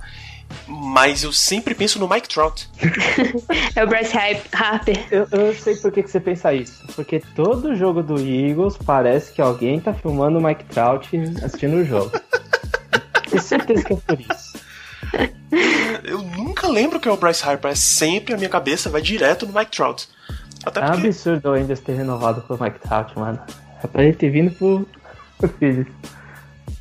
Mas 0.66 1.22
eu 1.22 1.33
sempre 1.33 1.74
penso 1.74 1.98
no 1.98 2.09
Mike 2.09 2.28
Trout. 2.28 2.68
é 3.74 3.85
o 3.85 3.87
Bryce 3.87 4.16
Harper. 4.52 5.06
Eu, 5.11 5.26
eu 5.30 5.54
sei 5.54 5.76
por 5.76 5.92
que, 5.92 6.02
que 6.02 6.11
você 6.11 6.20
pensa 6.20 6.52
isso. 6.52 6.85
Porque 6.94 7.20
todo 7.35 7.74
jogo 7.76 8.02
do 8.02 8.18
Eagles 8.18 8.76
parece 8.76 9.33
que 9.33 9.40
alguém 9.40 9.80
tá 9.80 9.94
filmando 9.94 10.38
o 10.38 10.42
Mike 10.42 10.64
Trout 10.64 11.09
assistindo 11.42 11.76
o 11.76 11.85
jogo. 11.85 12.11
Tenho 13.30 13.42
certeza 13.42 13.85
que 13.85 13.92
é 13.92 13.96
por 13.96 14.20
isso. 14.20 14.59
Eu 16.04 16.18
nunca 16.18 16.60
lembro 16.70 17.00
que 17.00 17.09
é 17.09 17.12
o 17.12 17.16
Bryce 17.16 17.46
Harper, 17.46 17.70
é 17.70 17.74
sempre 17.74 18.35
a 18.35 18.37
minha 18.37 18.48
cabeça 18.48 18.88
vai 18.90 19.02
direto 19.02 19.46
no 19.46 19.52
Mike 19.52 19.70
Trout. 19.70 20.09
Até 20.64 20.80
porque... 20.80 21.06
É 21.06 21.09
absurdo 21.09 21.50
o 21.50 21.52
Angels 21.52 21.80
ter 21.80 21.94
renovado 21.94 22.42
com 22.42 22.54
o 22.54 22.62
Mike 22.62 22.80
Trout, 22.80 23.18
mano. 23.18 23.38
É 23.83 23.87
pra 23.87 24.02
ele 24.02 24.12
ter 24.12 24.30
vindo 24.30 24.50
pro, 24.52 24.87
pro 25.38 25.48
Phillies. 25.48 25.87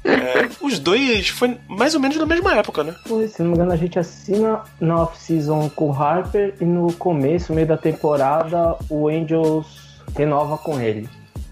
É, 0.04 0.50
os 0.62 0.80
dois 0.80 1.30
foi 1.30 1.58
mais 1.68 1.94
ou 1.94 2.00
menos 2.00 2.18
na 2.18 2.26
mesma 2.26 2.56
época, 2.56 2.84
né? 2.84 2.96
Se 3.28 3.42
não 3.42 3.50
me 3.50 3.56
engano, 3.56 3.74
a 3.74 3.76
gente 3.76 4.00
assina 4.00 4.62
na 4.80 5.04
off-season 5.04 5.70
com 5.70 5.90
o 5.90 5.94
Harper 5.94 6.56
e 6.60 6.66
no 6.66 6.94
começo, 6.94 7.54
meio 7.54 7.68
da 7.68 7.78
temporada, 7.78 8.78
o 8.90 9.10
Angels 9.10 9.68
renova 10.16 10.58
com 10.58 10.80
ele. 10.80 11.10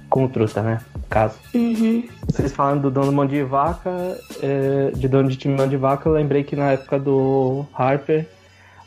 Com 0.09 0.25
o 0.25 0.29
Truta, 0.29 0.61
né? 0.61 0.79
Caso. 1.09 1.39
Uhum. 1.53 2.07
Vocês 2.25 2.51
falando 2.53 2.83
do 2.83 2.91
dono 2.91 3.11
mão 3.11 3.25
de 3.25 3.41
vaca, 3.43 3.89
é, 4.41 4.91
de 4.93 5.07
dono 5.07 5.29
de 5.29 5.37
time 5.37 5.55
mão 5.55 5.67
de 5.67 5.77
vaca, 5.77 6.09
eu 6.09 6.13
lembrei 6.13 6.43
que 6.43 6.55
na 6.55 6.71
época 6.71 6.99
do 6.99 7.65
Harper, 7.73 8.27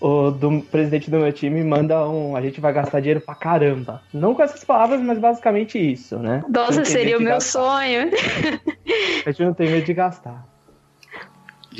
o 0.00 0.30
do 0.30 0.61
presidente 0.62 1.11
do 1.11 1.18
meu 1.18 1.33
time 1.33 1.62
manda 1.62 2.06
um. 2.09 2.37
A 2.37 2.40
gente 2.40 2.61
vai 2.61 2.72
gastar 2.72 3.00
dinheiro 3.00 3.20
pra 3.20 3.35
caramba. 3.35 4.02
Não 4.12 4.35
com 4.35 4.42
essas 4.42 4.64
palavras, 4.64 5.00
mas 5.00 5.18
basicamente 5.18 5.78
isso, 5.78 6.18
né? 6.18 6.42
Nossa, 6.48 6.85
seria 6.85 7.18
o 7.18 7.20
meu 7.20 7.35
gastar. 7.35 7.61
sonho. 7.61 8.11
A 9.26 9.30
gente 9.30 9.44
não 9.44 9.54
tem 9.54 9.70
medo 9.70 9.85
de 9.85 9.94
gastar. 9.94 10.49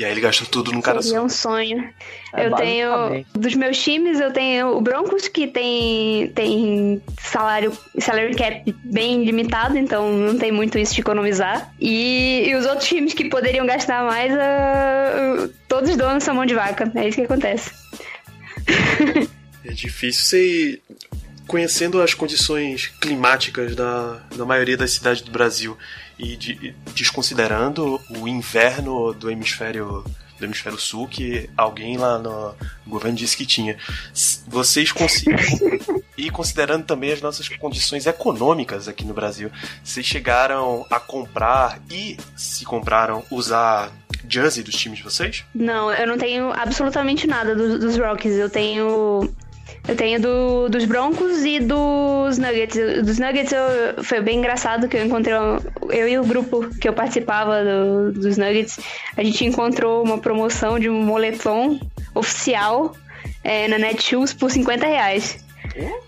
E 0.01 0.05
aí 0.05 0.13
ele 0.13 0.21
gastou 0.21 0.47
tudo 0.47 0.71
num 0.71 0.81
cara 0.81 0.99
Seria 0.99 1.19
só. 1.19 1.25
um 1.25 1.29
sonho. 1.29 1.87
É, 2.33 2.47
eu 2.47 2.55
tenho. 2.55 3.23
Dos 3.33 3.53
meus 3.53 3.77
times, 3.77 4.19
eu 4.19 4.33
tenho 4.33 4.75
o 4.75 4.81
Broncos, 4.81 5.27
que 5.27 5.45
tem, 5.45 6.27
tem 6.29 6.99
salário, 7.19 7.71
salary 7.99 8.33
cap 8.33 8.75
bem 8.83 9.23
limitado, 9.23 9.77
então 9.77 10.11
não 10.11 10.39
tem 10.39 10.51
muito 10.51 10.79
isso 10.79 10.95
de 10.95 11.01
economizar. 11.01 11.71
E, 11.79 12.45
e 12.47 12.55
os 12.55 12.65
outros 12.65 12.87
times 12.87 13.13
que 13.13 13.29
poderiam 13.29 13.63
gastar 13.67 14.03
mais, 14.03 14.33
uh, 14.33 15.53
todos 15.67 15.91
os 15.91 15.95
donos 15.95 16.23
são 16.23 16.33
mão 16.33 16.47
de 16.47 16.55
vaca. 16.55 16.91
É 16.95 17.07
isso 17.07 17.17
que 17.17 17.25
acontece. 17.25 17.71
É 19.63 19.73
difícil 19.73 20.23
você. 20.23 20.81
Conhecendo 21.45 22.01
as 22.01 22.15
condições 22.15 22.87
climáticas 22.99 23.75
da, 23.75 24.19
da 24.35 24.43
maioria 24.43 24.75
das 24.75 24.89
cidades 24.89 25.21
do 25.21 25.29
Brasil 25.31 25.77
e 26.21 26.37
de, 26.37 26.75
desconsiderando 26.93 27.99
o 28.09 28.27
inverno 28.27 29.13
do 29.13 29.29
hemisfério 29.29 30.03
do 30.39 30.45
hemisfério 30.45 30.79
sul 30.79 31.07
que 31.07 31.47
alguém 31.55 31.97
lá 31.97 32.17
no 32.17 32.55
governo 32.87 33.15
disse 33.15 33.37
que 33.37 33.45
tinha. 33.45 33.77
Vocês 34.47 34.91
conseguem 34.91 35.79
e 36.17 36.31
considerando 36.31 36.83
também 36.83 37.11
as 37.11 37.21
nossas 37.21 37.47
condições 37.47 38.07
econômicas 38.07 38.87
aqui 38.87 39.05
no 39.05 39.13
Brasil, 39.13 39.51
vocês 39.83 40.05
chegaram 40.05 40.85
a 40.89 40.99
comprar 40.99 41.79
e 41.89 42.17
se 42.35 42.65
compraram 42.65 43.23
usar 43.29 43.91
jersey 44.27 44.63
dos 44.63 44.75
times 44.75 44.97
de 44.97 45.03
vocês? 45.03 45.45
Não, 45.53 45.91
eu 45.91 46.07
não 46.07 46.17
tenho 46.17 46.51
absolutamente 46.53 47.27
nada 47.27 47.55
do, 47.55 47.77
dos 47.77 47.97
Rockies. 47.97 48.33
Eu 48.33 48.49
tenho 48.49 49.33
eu 49.87 49.95
tenho 49.95 50.21
do, 50.21 50.69
dos 50.69 50.85
Broncos 50.85 51.43
e 51.43 51.59
dos 51.59 52.37
Nuggets. 52.37 53.03
Dos 53.03 53.17
Nuggets 53.17 53.51
eu, 53.51 54.03
foi 54.03 54.21
bem 54.21 54.37
engraçado 54.37 54.87
que 54.87 54.95
eu 54.95 55.05
encontrei. 55.05 55.33
Eu 55.89 56.07
e 56.07 56.19
o 56.19 56.23
grupo 56.23 56.69
que 56.79 56.87
eu 56.87 56.93
participava 56.93 57.63
do, 57.63 58.11
dos 58.13 58.37
Nuggets, 58.37 58.79
a 59.17 59.23
gente 59.23 59.43
encontrou 59.45 60.03
uma 60.03 60.19
promoção 60.19 60.79
de 60.79 60.89
um 60.89 61.03
moletom 61.03 61.79
oficial 62.13 62.95
é, 63.43 63.67
na 63.67 63.77
Netshoes 63.77 64.33
por 64.33 64.51
50 64.51 64.85
reais. 64.85 65.43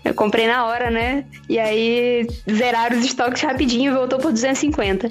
Eu 0.04 0.14
comprei 0.14 0.46
na 0.46 0.66
hora, 0.66 0.90
né? 0.90 1.24
E 1.48 1.58
aí 1.58 2.26
zeraram 2.50 2.96
os 2.98 3.04
estoques 3.04 3.42
rapidinho 3.42 3.92
e 3.92 3.94
voltou 3.94 4.18
por 4.18 4.30
250. 4.30 5.10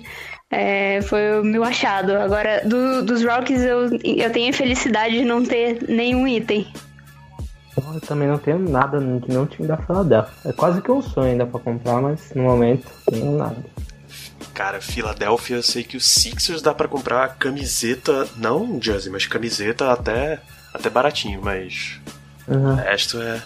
É, 0.51 1.01
foi 1.01 1.39
o 1.39 1.43
meu 1.43 1.63
achado. 1.63 2.13
Agora, 2.13 2.61
do, 2.63 3.03
dos 3.03 3.23
Rockies, 3.23 3.63
eu, 3.63 3.89
eu 4.03 4.31
tenho 4.31 4.49
a 4.51 4.53
felicidade 4.53 5.17
de 5.17 5.25
não 5.25 5.43
ter 5.43 5.79
nenhum 5.89 6.27
item. 6.27 6.67
Eu 7.93 8.01
também 8.01 8.27
não 8.27 8.37
tenho 8.37 8.59
nada 8.59 8.99
de 8.99 9.27
nenhum 9.27 9.45
time 9.45 9.67
da 9.67 9.77
Philadelphia. 9.77 10.33
É 10.45 10.53
quase 10.53 10.81
que 10.81 10.91
um 10.91 11.01
sonho 11.01 11.31
ainda 11.31 11.45
pra 11.45 11.59
comprar, 11.59 12.01
mas 12.01 12.31
no 12.35 12.43
momento 12.43 12.87
não 13.11 13.19
tenho 13.19 13.37
nada. 13.37 13.55
Cara, 14.53 14.79
Filadélfia, 14.79 15.55
eu 15.55 15.63
sei 15.63 15.83
que 15.83 15.97
os 15.97 16.05
Sixers 16.05 16.61
dá 16.61 16.73
para 16.73 16.87
comprar 16.87 17.35
camiseta, 17.37 18.27
não 18.37 18.79
jersey, 18.79 19.11
mas 19.11 19.25
camiseta 19.25 19.91
até, 19.91 20.39
até 20.71 20.89
baratinho, 20.89 21.41
mas 21.43 21.99
uhum. 22.47 22.73
o 22.73 22.75
resto 22.75 23.19
é, 23.19 23.41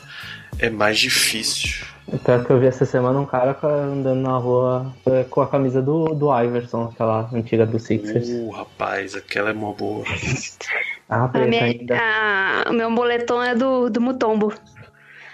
é 0.60 0.70
mais 0.70 1.00
difícil. 1.00 1.86
Pior 2.24 2.44
que 2.44 2.52
eu 2.52 2.60
vi 2.60 2.68
essa 2.68 2.86
semana 2.86 3.20
um 3.20 3.26
cara 3.26 3.58
andando 3.64 4.22
na 4.22 4.38
rua 4.38 4.94
é, 5.06 5.24
com 5.26 5.42
a 5.42 5.48
camisa 5.48 5.82
do, 5.82 6.14
do 6.14 6.34
Iverson, 6.42 6.90
aquela 6.94 7.30
antiga 7.34 7.66
do 7.66 7.80
Sixers. 7.80 8.30
Uh, 8.30 8.50
rapaz, 8.50 9.16
aquela 9.16 9.50
é 9.50 9.54
mó 9.54 9.74
boa. 9.74 10.06
ah, 11.10 11.30
a 11.34 11.40
minha, 11.46 11.66
a, 11.94 12.70
o 12.70 12.74
meu 12.74 12.94
boletom 12.94 13.42
é 13.42 13.56
do, 13.56 13.90
do 13.90 14.02
Mutombo. 14.02 14.54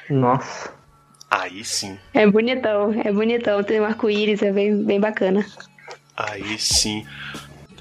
Nossa. 0.10 0.72
Aí 1.30 1.64
sim. 1.66 1.98
É 2.14 2.28
bonitão, 2.28 2.94
é 3.04 3.12
bonitão. 3.12 3.64
Tem 3.64 3.82
um 3.82 3.86
arco-íris, 3.86 4.44
é 4.44 4.52
bem, 4.52 4.84
bem 4.84 5.00
bacana. 5.00 5.44
Aí 6.16 6.60
sim. 6.60 7.06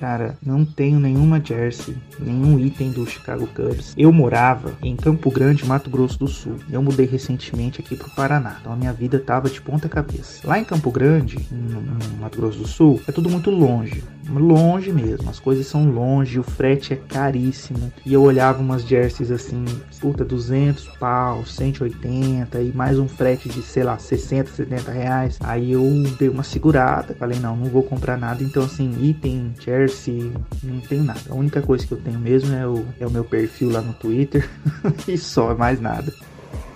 Cara, 0.03 0.37
não 0.45 0.65
tenho 0.65 0.99
nenhuma 0.99 1.41
jersey, 1.41 1.97
nenhum 2.19 2.59
item 2.59 2.91
do 2.91 3.07
Chicago 3.07 3.47
Cubs. 3.47 3.95
Eu 3.97 4.13
morava 4.13 4.73
em 4.83 4.97
Campo 4.97 5.31
Grande, 5.31 5.65
Mato 5.65 5.89
Grosso 5.89 6.19
do 6.19 6.27
Sul. 6.27 6.57
Eu 6.69 6.83
mudei 6.83 7.07
recentemente 7.07 7.81
aqui 7.81 7.95
pro 7.95 8.11
Paraná. 8.11 8.57
Então 8.61 8.73
a 8.73 8.77
minha 8.77 8.93
vida 8.93 9.21
tava 9.21 9.49
de 9.49 9.63
ponta 9.63 9.89
cabeça. 9.89 10.45
Lá 10.45 10.59
em 10.59 10.65
Campo 10.65 10.91
Grande, 10.91 11.39
no, 11.53 11.81
Mato 12.21 12.37
Grosso 12.37 12.59
do 12.59 12.67
Sul, 12.67 13.01
é 13.07 13.13
tudo 13.13 13.31
muito 13.31 13.49
longe. 13.49 14.03
Longe 14.29 14.93
mesmo. 14.93 15.31
As 15.31 15.39
coisas 15.39 15.69
são 15.69 15.89
longe, 15.89 16.37
o 16.37 16.43
frete 16.43 16.95
é 16.95 16.97
caríssimo. 16.97 17.93
E 18.05 18.13
eu 18.13 18.23
olhava 18.23 18.61
umas 18.61 18.83
jerseys 18.83 19.31
assim, 19.31 19.65
puta, 20.01 20.25
200 20.25 20.85
pau, 20.99 21.47
180 21.47 22.61
e 22.61 22.73
mais 22.73 22.99
um 22.99 23.07
frete 23.07 23.49
de, 23.49 23.63
sei 23.63 23.85
lá, 23.85 23.99
60, 23.99 24.51
70 24.51 24.91
reais. 24.91 25.39
Aí 25.41 25.71
eu 25.71 25.85
dei 26.19 26.29
uma 26.29 26.43
segurada. 26.43 27.15
Falei, 27.15 27.39
não, 27.39 27.57
não 27.57 27.67
vou 27.67 27.85
comprar 27.85 28.17
nada. 28.17 28.43
Então, 28.43 28.65
assim, 28.65 28.97
item, 29.01 29.53
jersey 29.61 29.92
se 29.93 30.33
não 30.63 30.81
tenho 30.81 31.05
nada. 31.05 31.21
A 31.31 31.35
única 31.35 31.63
coisa 31.63 31.87
que 31.87 31.93
eu 31.93 32.01
tenho 32.01 32.19
mesmo 32.19 32.55
é 32.55 32.67
o, 32.67 32.85
é 33.01 33.07
o 33.07 33.11
meu 33.11 33.25
perfil 33.25 33.71
lá 33.71 33.81
no 33.81 33.93
Twitter 33.93 34.49
e 35.07 35.17
só, 35.17 35.55
mais 35.55 35.81
nada. 35.81 36.13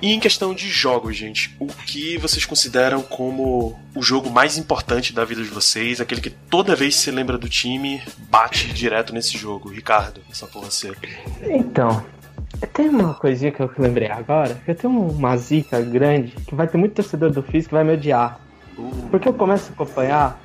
E 0.01 0.13
em 0.13 0.21
questão 0.21 0.55
de 0.55 0.69
jogos, 0.69 1.17
gente, 1.17 1.57
o 1.59 1.67
que 1.67 2.19
vocês 2.19 2.45
consideram 2.45 3.01
como 3.01 3.79
o 3.95 4.03
jogo 4.03 4.31
mais 4.31 4.59
importante 4.59 5.13
da 5.13 5.25
vida 5.25 5.43
de 5.43 5.49
vocês? 5.49 6.01
Aquele 6.01 6.21
que 6.21 6.31
toda 6.31 6.77
vez 6.77 6.97
que 6.97 7.01
você 7.01 7.11
lembra 7.11 7.39
do 7.39 7.49
time, 7.49 8.03
bate 8.29 8.73
direto 8.73 9.15
nesse 9.15 9.39
jogo? 9.39 9.71
Ricardo, 9.71 10.21
só 10.33 10.47
por 10.47 10.63
você. 10.63 10.93
Então, 11.43 12.05
tem 12.75 12.89
uma 12.91 13.15
coisinha 13.15 13.51
que 13.51 13.61
eu 13.61 13.71
lembrei 13.79 14.11
agora. 14.11 14.61
Eu 14.67 14.75
tenho 14.75 14.93
uma 14.93 15.37
zica 15.37 15.81
grande 15.81 16.33
que 16.47 16.55
vai 16.55 16.69
ter 16.69 16.77
muito 16.77 16.95
torcedor 16.95 17.31
do 17.31 17.43
Fizz 17.43 17.67
que 17.67 17.73
vai 17.73 17.83
me 17.83 17.95
odiar. 17.95 18.39
Uh. 18.77 19.09
Porque 19.11 19.29
eu 19.29 19.35
começo 19.35 19.71
a 19.71 19.73
acompanhar 19.73 20.41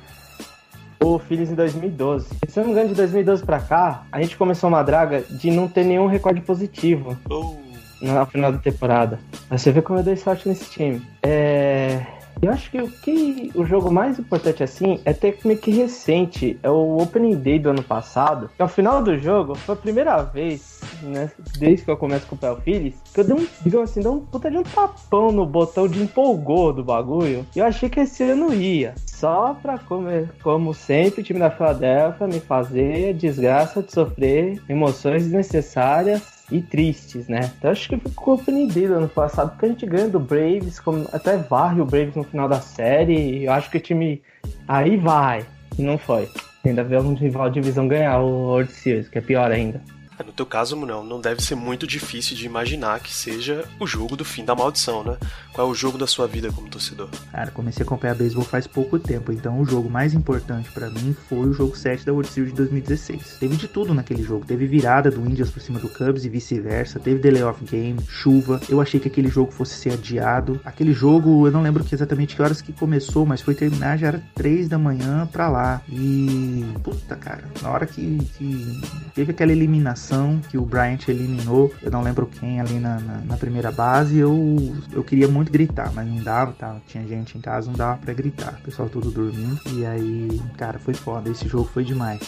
o 1.02 1.18
Phillies 1.18 1.50
em 1.50 1.54
2012. 1.54 2.28
Se 2.48 2.58
eu 2.58 2.62
não 2.62 2.66
me 2.66 2.72
engano, 2.72 2.88
de 2.90 2.94
2012 2.94 3.44
pra 3.44 3.60
cá, 3.60 4.04
a 4.10 4.20
gente 4.20 4.36
começou 4.36 4.68
uma 4.68 4.82
draga 4.82 5.22
de 5.22 5.50
não 5.50 5.68
ter 5.68 5.84
nenhum 5.84 6.06
recorde 6.06 6.40
positivo 6.40 7.16
oh. 7.28 7.56
no 8.00 8.26
final 8.26 8.52
da 8.52 8.58
temporada. 8.58 9.18
Você 9.50 9.70
vê 9.72 9.82
como 9.82 9.98
eu 9.98 10.02
dei 10.02 10.16
sorte 10.16 10.48
nesse 10.48 10.70
time. 10.70 11.02
É. 11.22 12.04
Eu 12.40 12.50
acho 12.50 12.70
que 12.70 12.80
o 12.80 12.90
que 12.90 13.50
o 13.54 13.64
jogo 13.64 13.90
mais 13.90 14.18
importante 14.18 14.62
assim 14.62 15.00
é 15.04 15.12
ter 15.12 15.38
meio 15.44 15.58
que 15.58 15.70
recente, 15.70 16.58
é 16.62 16.70
o 16.70 16.98
Opening 16.98 17.36
Day 17.36 17.58
do 17.58 17.70
ano 17.70 17.82
passado. 17.82 18.50
Que 18.56 18.62
ao 18.62 18.68
final 18.68 19.02
do 19.02 19.18
jogo 19.18 19.54
foi 19.54 19.74
a 19.74 19.78
primeira 19.78 20.22
vez, 20.22 20.80
né, 21.02 21.30
desde 21.58 21.84
que 21.84 21.90
eu 21.90 21.96
começo 21.96 22.26
com 22.26 22.34
o 22.34 22.38
Pel 22.38 22.56
Phillies, 22.60 22.94
que 23.12 23.20
eu 23.20 23.24
dei 23.24 23.36
um, 23.36 23.46
digamos 23.62 23.90
assim, 23.90 24.00
dei 24.00 24.10
um 24.10 24.20
puta 24.20 24.50
de 24.50 24.58
um 24.58 24.62
tapão 24.62 25.30
no 25.30 25.46
botão 25.46 25.86
de 25.86 26.02
empolgou 26.02 26.72
do 26.72 26.82
bagulho. 26.82 27.46
E 27.54 27.58
eu 27.58 27.66
achei 27.66 27.88
que 27.88 28.00
esse 28.00 28.22
ano 28.22 28.52
ia. 28.52 28.94
Só 29.06 29.54
pra, 29.54 29.78
como, 29.78 30.08
como 30.42 30.74
sempre, 30.74 31.20
o 31.20 31.24
time 31.24 31.38
da 31.38 31.50
Philadelphia 31.50 32.26
me 32.26 32.40
fazer 32.40 33.14
desgraça 33.14 33.82
de 33.82 33.92
sofrer 33.92 34.60
emoções 34.68 35.24
desnecessárias 35.24 36.41
e 36.50 36.60
tristes, 36.60 37.28
né? 37.28 37.50
Então 37.58 37.70
acho 37.70 37.88
que 37.88 37.96
ficou 37.96 38.34
ofendido 38.34 38.94
ano 38.94 39.08
passado, 39.08 39.50
porque 39.50 39.66
a 39.66 39.68
gente 39.68 39.86
ganha 39.86 40.08
do 40.08 40.20
Braves, 40.20 40.80
como 40.80 41.06
até 41.12 41.36
varre 41.36 41.80
o 41.80 41.86
Braves 41.86 42.14
no 42.14 42.24
final 42.24 42.48
da 42.48 42.60
série. 42.60 43.44
Eu 43.44 43.52
acho 43.52 43.70
que 43.70 43.78
o 43.78 43.80
time 43.80 44.22
aí 44.66 44.96
vai. 44.96 45.44
E 45.78 45.82
não 45.82 45.96
foi. 45.96 46.28
Ainda 46.64 46.84
vê 46.84 46.98
um 46.98 47.14
rival 47.14 47.48
de 47.48 47.60
divisão 47.60 47.88
ganhar 47.88 48.20
o 48.20 48.48
World 48.48 48.72
Series, 48.72 49.08
que 49.08 49.18
é 49.18 49.20
pior 49.20 49.50
ainda. 49.50 49.80
É, 50.18 50.22
no 50.22 50.32
teu 50.32 50.44
caso, 50.44 50.76
não, 50.76 51.04
não 51.04 51.20
deve 51.20 51.42
ser 51.42 51.54
muito 51.54 51.86
difícil 51.86 52.36
de 52.36 52.44
imaginar 52.44 53.00
que 53.00 53.12
seja 53.12 53.64
o 53.80 53.86
jogo 53.86 54.16
do 54.16 54.24
fim 54.24 54.44
da 54.44 54.54
maldição, 54.54 55.02
né? 55.02 55.16
Qual 55.52 55.66
é 55.66 55.70
o 55.70 55.74
jogo 55.74 55.96
da 55.96 56.06
sua 56.06 56.26
vida 56.26 56.52
como 56.52 56.68
torcedor? 56.68 57.08
Cara, 57.30 57.50
comecei 57.50 57.82
a 57.82 57.86
acompanhar 57.86 58.14
beisebol 58.14 58.44
faz 58.44 58.66
pouco 58.66 58.98
tempo, 58.98 59.32
então 59.32 59.60
o 59.60 59.64
jogo 59.64 59.88
mais 59.88 60.14
importante 60.14 60.70
para 60.70 60.90
mim 60.90 61.16
foi 61.28 61.48
o 61.48 61.52
jogo 61.52 61.76
7 61.76 62.04
da 62.04 62.12
World 62.12 62.30
Series 62.30 62.52
de 62.52 62.56
2016. 62.58 63.38
Teve 63.38 63.56
de 63.56 63.68
tudo 63.68 63.94
naquele 63.94 64.22
jogo, 64.22 64.44
teve 64.44 64.66
virada 64.66 65.10
do 65.10 65.20
Indians 65.20 65.50
por 65.50 65.60
cima 65.60 65.78
do 65.78 65.88
Cubs 65.88 66.24
e 66.24 66.28
vice-versa, 66.28 67.00
teve 67.00 67.20
delay 67.20 67.42
of 67.42 67.64
game, 67.64 67.98
chuva. 68.08 68.60
Eu 68.68 68.80
achei 68.80 69.00
que 69.00 69.08
aquele 69.08 69.28
jogo 69.28 69.50
fosse 69.50 69.74
ser 69.74 69.94
adiado. 69.94 70.60
Aquele 70.64 70.92
jogo, 70.92 71.46
eu 71.46 71.52
não 71.52 71.62
lembro 71.62 71.84
exatamente 71.90 72.36
que 72.36 72.42
horas 72.42 72.60
que 72.60 72.72
começou, 72.72 73.26
mas 73.26 73.40
foi 73.40 73.54
terminar 73.54 73.98
já 73.98 74.08
era 74.08 74.22
3 74.34 74.68
da 74.68 74.78
manhã 74.78 75.26
pra 75.30 75.48
lá. 75.48 75.82
E 75.88 76.64
puta, 76.82 77.16
cara, 77.16 77.44
na 77.62 77.70
hora 77.70 77.86
que, 77.86 78.18
que 78.36 78.80
teve 79.14 79.32
aquela 79.32 79.52
eliminação 79.52 80.01
formação 80.02 80.40
que 80.50 80.58
o 80.58 80.62
Bryant 80.62 81.08
eliminou, 81.08 81.72
eu 81.80 81.90
não 81.90 82.02
lembro 82.02 82.26
quem 82.26 82.60
ali 82.60 82.78
na, 82.78 82.98
na, 82.98 83.18
na 83.18 83.36
primeira 83.36 83.70
base, 83.70 84.18
eu, 84.18 84.74
eu 84.92 85.04
queria 85.04 85.28
muito 85.28 85.50
gritar, 85.50 85.92
mas 85.92 86.06
não 86.06 86.16
dava, 86.22 86.52
tá? 86.52 86.76
tinha 86.88 87.06
gente 87.06 87.38
em 87.38 87.40
casa, 87.40 87.68
não 87.68 87.76
dava 87.76 87.98
para 87.98 88.12
gritar, 88.12 88.58
o 88.60 88.64
pessoal 88.64 88.88
todo 88.88 89.10
dormindo, 89.10 89.60
e 89.72 89.86
aí, 89.86 90.40
cara, 90.58 90.78
foi 90.78 90.94
foda, 90.94 91.30
esse 91.30 91.48
jogo 91.48 91.70
foi 91.72 91.84
demais. 91.84 92.20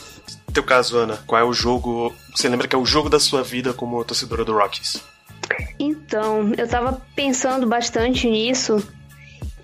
No 0.47 0.55
teu 0.55 0.63
caso, 0.63 0.97
Ana, 0.97 1.19
qual 1.27 1.41
é 1.41 1.45
o 1.45 1.53
jogo, 1.53 2.15
você 2.35 2.49
lembra 2.49 2.69
que 2.69 2.77
é 2.77 2.79
o 2.79 2.87
jogo 2.87 3.11
da 3.11 3.19
sua 3.19 3.43
vida 3.43 3.73
como 3.73 4.05
torcedora 4.05 4.45
do 4.45 4.53
Rockies? 4.53 5.03
Então, 5.79 6.53
eu 6.57 6.69
tava 6.69 7.03
pensando 7.15 7.67
bastante 7.67 8.31
nisso 8.31 8.83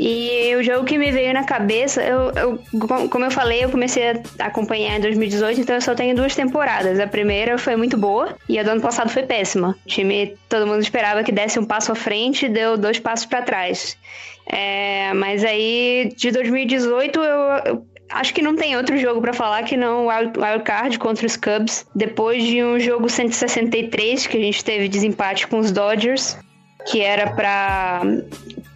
e 0.03 0.57
o 0.57 0.63
jogo 0.63 0.87
que 0.87 0.97
me 0.97 1.13
veio 1.13 1.35
na 1.35 1.45
cabeça, 1.45 2.03
eu, 2.03 2.33
eu, 2.35 3.09
como 3.11 3.23
eu 3.23 3.31
falei, 3.31 3.63
eu 3.63 3.69
comecei 3.69 4.13
a 4.39 4.47
acompanhar 4.47 4.97
em 4.97 5.01
2018, 5.03 5.61
então 5.61 5.75
eu 5.75 5.83
só 5.83 5.95
tenho 5.95 6.17
duas 6.17 6.35
temporadas. 6.35 6.99
A 6.99 7.07
primeira 7.07 7.59
foi 7.59 7.77
muito 7.77 7.99
boa 7.99 8.35
e 8.49 8.59
a 8.59 8.63
do 8.63 8.71
ano 8.71 8.81
passado 8.81 9.11
foi 9.11 9.25
péssima. 9.25 9.77
O 9.85 9.89
time, 9.89 10.39
todo 10.49 10.67
mundo 10.67 10.81
esperava 10.81 11.23
que 11.23 11.31
desse 11.31 11.59
um 11.59 11.67
passo 11.67 11.93
à 11.93 11.95
frente 11.95 12.49
deu 12.49 12.79
dois 12.79 12.99
passos 12.99 13.27
para 13.27 13.43
trás. 13.43 13.99
É, 14.47 15.13
mas 15.13 15.45
aí, 15.45 16.11
de 16.17 16.31
2018, 16.31 17.21
eu, 17.21 17.39
eu 17.67 17.87
acho 18.09 18.33
que 18.33 18.41
não 18.41 18.57
tem 18.57 18.79
outro 18.79 18.97
jogo 18.97 19.21
para 19.21 19.35
falar 19.35 19.65
que 19.65 19.77
não 19.77 20.07
o 20.07 20.09
Wild 20.09 20.65
Card 20.65 20.99
contra 20.99 21.27
os 21.27 21.37
Cubs. 21.37 21.85
Depois 21.95 22.43
de 22.43 22.65
um 22.65 22.81
jogo 22.81 23.07
163 23.07 24.27
que 24.27 24.39
a 24.39 24.41
gente 24.41 24.65
teve 24.65 24.89
desempate 24.89 25.47
com 25.47 25.59
os 25.59 25.71
Dodgers, 25.71 26.39
que 26.87 27.03
era 27.03 27.33
para 27.33 28.01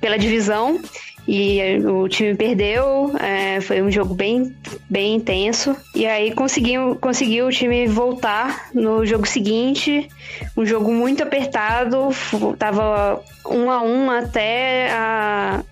pela 0.03 0.19
divisão 0.19 0.79
e 1.27 1.79
o 1.87 2.07
time 2.09 2.35
perdeu, 2.35 3.13
é, 3.19 3.61
foi 3.61 3.81
um 3.81 3.91
jogo 3.91 4.15
bem, 4.15 4.55
bem 4.91 5.17
intenso. 5.17 5.75
E 5.95 6.07
aí 6.07 6.33
conseguiu, 6.33 6.97
conseguiu 7.01 7.47
o 7.47 7.51
time 7.51 7.87
voltar 7.87 8.69
no 8.75 9.07
jogo 9.07 9.27
seguinte, 9.27 10.09
um 10.57 10.67
jogo 10.67 10.93
muito 10.93 11.23
apertado, 11.23 12.11
tava 12.59 13.23
um 13.47 13.71
a 13.71 13.83
um 13.83 14.11
até 14.11 14.91
a, 14.93 15.65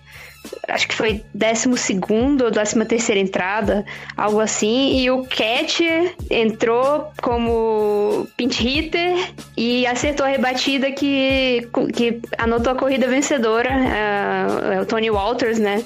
acho 0.67 0.87
que 0.87 0.95
foi 0.95 1.23
12 1.33 1.69
ou 2.43 2.51
13 2.51 2.85
terceira 2.85 3.19
entrada, 3.19 3.85
algo 4.15 4.39
assim, 4.39 4.97
e 4.99 5.09
o 5.09 5.23
Cat 5.23 5.83
entrou 6.29 7.11
como 7.21 8.27
pinch 8.37 8.61
hitter 8.61 9.33
e 9.57 9.85
acertou 9.85 10.25
a 10.25 10.29
rebatida 10.29 10.91
que, 10.91 11.67
que 11.93 12.21
anotou 12.37 12.73
a 12.73 12.75
corrida 12.75 13.07
vencedora, 13.07 13.69
uh, 13.69 14.81
o 14.81 14.85
Tony 14.85 15.09
Walters, 15.09 15.59
né? 15.59 15.83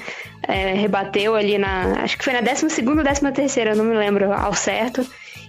É, 0.48 0.74
rebateu 0.74 1.36
ali 1.36 1.58
na. 1.58 2.04
Acho 2.04 2.18
que 2.18 2.24
foi 2.24 2.32
na 2.32 2.42
12 2.42 2.66
ou 2.66 3.04
13 3.04 3.32
terceira, 3.34 3.76
não 3.76 3.84
me 3.84 3.98
lembro 3.98 4.32
ao 4.32 4.54
certo. 4.54 5.06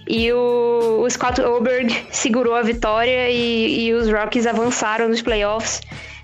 E 0.07 0.33
o, 0.33 1.03
o 1.03 1.09
Scott 1.09 1.39
Oberg 1.39 1.95
segurou 2.09 2.55
a 2.55 2.63
vitória 2.63 3.29
e, 3.29 3.85
e 3.85 3.93
os 3.93 4.11
Rockies 4.11 4.47
avançaram 4.47 5.07
nos 5.07 5.21
playoffs 5.21 5.81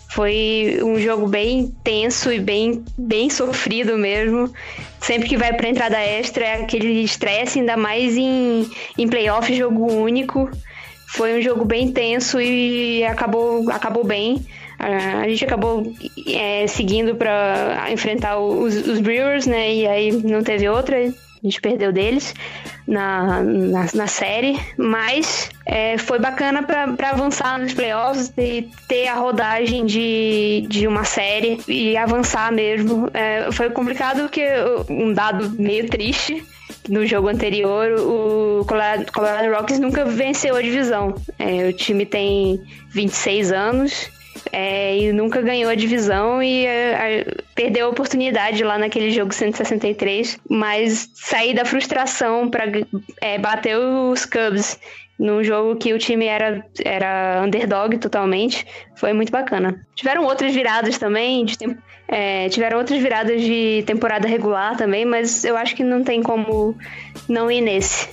foi 0.09 0.79
um 0.81 0.99
jogo 0.99 1.27
bem 1.27 1.73
tenso 1.83 2.31
e 2.31 2.39
bem, 2.39 2.83
bem 2.97 3.29
sofrido 3.29 3.97
mesmo. 3.97 4.51
Sempre 5.01 5.27
que 5.27 5.37
vai 5.37 5.53
para 5.53 5.69
entrada 5.69 5.99
extra 5.99 6.45
é 6.45 6.53
aquele 6.63 7.03
estresse, 7.03 7.59
ainda 7.59 7.75
mais 7.75 8.15
em, 8.15 8.69
em 8.97 9.07
playoff, 9.07 9.53
jogo 9.53 9.91
único. 9.91 10.49
Foi 11.07 11.37
um 11.37 11.41
jogo 11.41 11.65
bem 11.65 11.91
tenso 11.91 12.39
e 12.39 13.03
acabou, 13.03 13.69
acabou 13.69 14.03
bem. 14.03 14.45
A 14.77 15.27
gente 15.27 15.45
acabou 15.45 15.93
é, 16.27 16.67
seguindo 16.67 17.15
para 17.15 17.87
enfrentar 17.91 18.37
os, 18.37 18.75
os 18.75 18.99
Brewers, 18.99 19.45
né? 19.45 19.73
E 19.73 19.87
aí 19.87 20.11
não 20.11 20.43
teve 20.43 20.67
outra 20.67 20.97
a 21.45 21.47
gente 21.47 21.61
perdeu 21.61 21.91
deles 21.91 22.33
na, 22.87 23.43
na, 23.43 23.85
na 23.93 24.07
série, 24.07 24.59
mas 24.77 25.51
é, 25.63 25.95
foi 25.97 26.17
bacana 26.17 26.63
para 26.63 27.11
avançar 27.11 27.59
nos 27.59 27.73
playoffs 27.73 28.33
e 28.35 28.67
ter 28.87 29.07
a 29.07 29.13
rodagem 29.13 29.85
de, 29.85 30.65
de 30.67 30.87
uma 30.87 31.03
série 31.03 31.59
e 31.67 31.95
avançar 31.95 32.51
mesmo. 32.51 33.09
É, 33.13 33.51
foi 33.51 33.69
complicado 33.69 34.21
porque 34.21 34.43
um 34.89 35.13
dado 35.13 35.51
meio 35.51 35.87
triste 35.87 36.43
no 36.89 37.05
jogo 37.05 37.27
anterior, 37.27 37.91
o 37.99 38.65
Colorado, 38.65 39.11
Colorado 39.11 39.53
Rockies 39.53 39.79
nunca 39.79 40.03
venceu 40.03 40.55
a 40.55 40.61
divisão. 40.61 41.13
É, 41.37 41.69
o 41.69 41.73
time 41.73 42.07
tem 42.07 42.59
26 42.89 43.51
anos 43.51 44.09
é, 44.51 44.97
e 44.97 45.11
nunca 45.11 45.41
ganhou 45.41 45.69
a 45.69 45.75
divisão 45.75 46.41
e 46.41 46.65
é, 46.65 47.25
perdeu 47.53 47.87
a 47.87 47.89
oportunidade 47.89 48.63
lá 48.63 48.77
naquele 48.77 49.11
jogo 49.11 49.33
163, 49.33 50.37
mas 50.49 51.09
sair 51.13 51.53
da 51.53 51.65
frustração 51.65 52.49
para 52.49 52.65
é, 53.21 53.37
bater 53.37 53.77
os 53.77 54.25
Cubs 54.25 54.79
num 55.17 55.43
jogo 55.43 55.77
que 55.77 55.93
o 55.93 55.97
time 55.97 56.25
era, 56.25 56.65
era 56.83 57.41
underdog 57.43 57.97
totalmente, 57.97 58.65
foi 58.95 59.13
muito 59.13 59.31
bacana. 59.31 59.85
Tiveram 59.95 60.25
outras 60.25 60.53
viradas 60.53 60.97
também, 60.97 61.45
de 61.45 61.57
tempo, 61.57 61.81
é, 62.07 62.49
tiveram 62.49 62.77
outras 62.77 63.01
viradas 63.01 63.41
de 63.41 63.83
temporada 63.87 64.27
regular 64.27 64.75
também, 64.75 65.05
mas 65.05 65.43
eu 65.45 65.55
acho 65.55 65.75
que 65.75 65.83
não 65.83 66.03
tem 66.03 66.21
como 66.21 66.75
não 67.29 67.49
ir 67.49 67.61
nesse. 67.61 68.09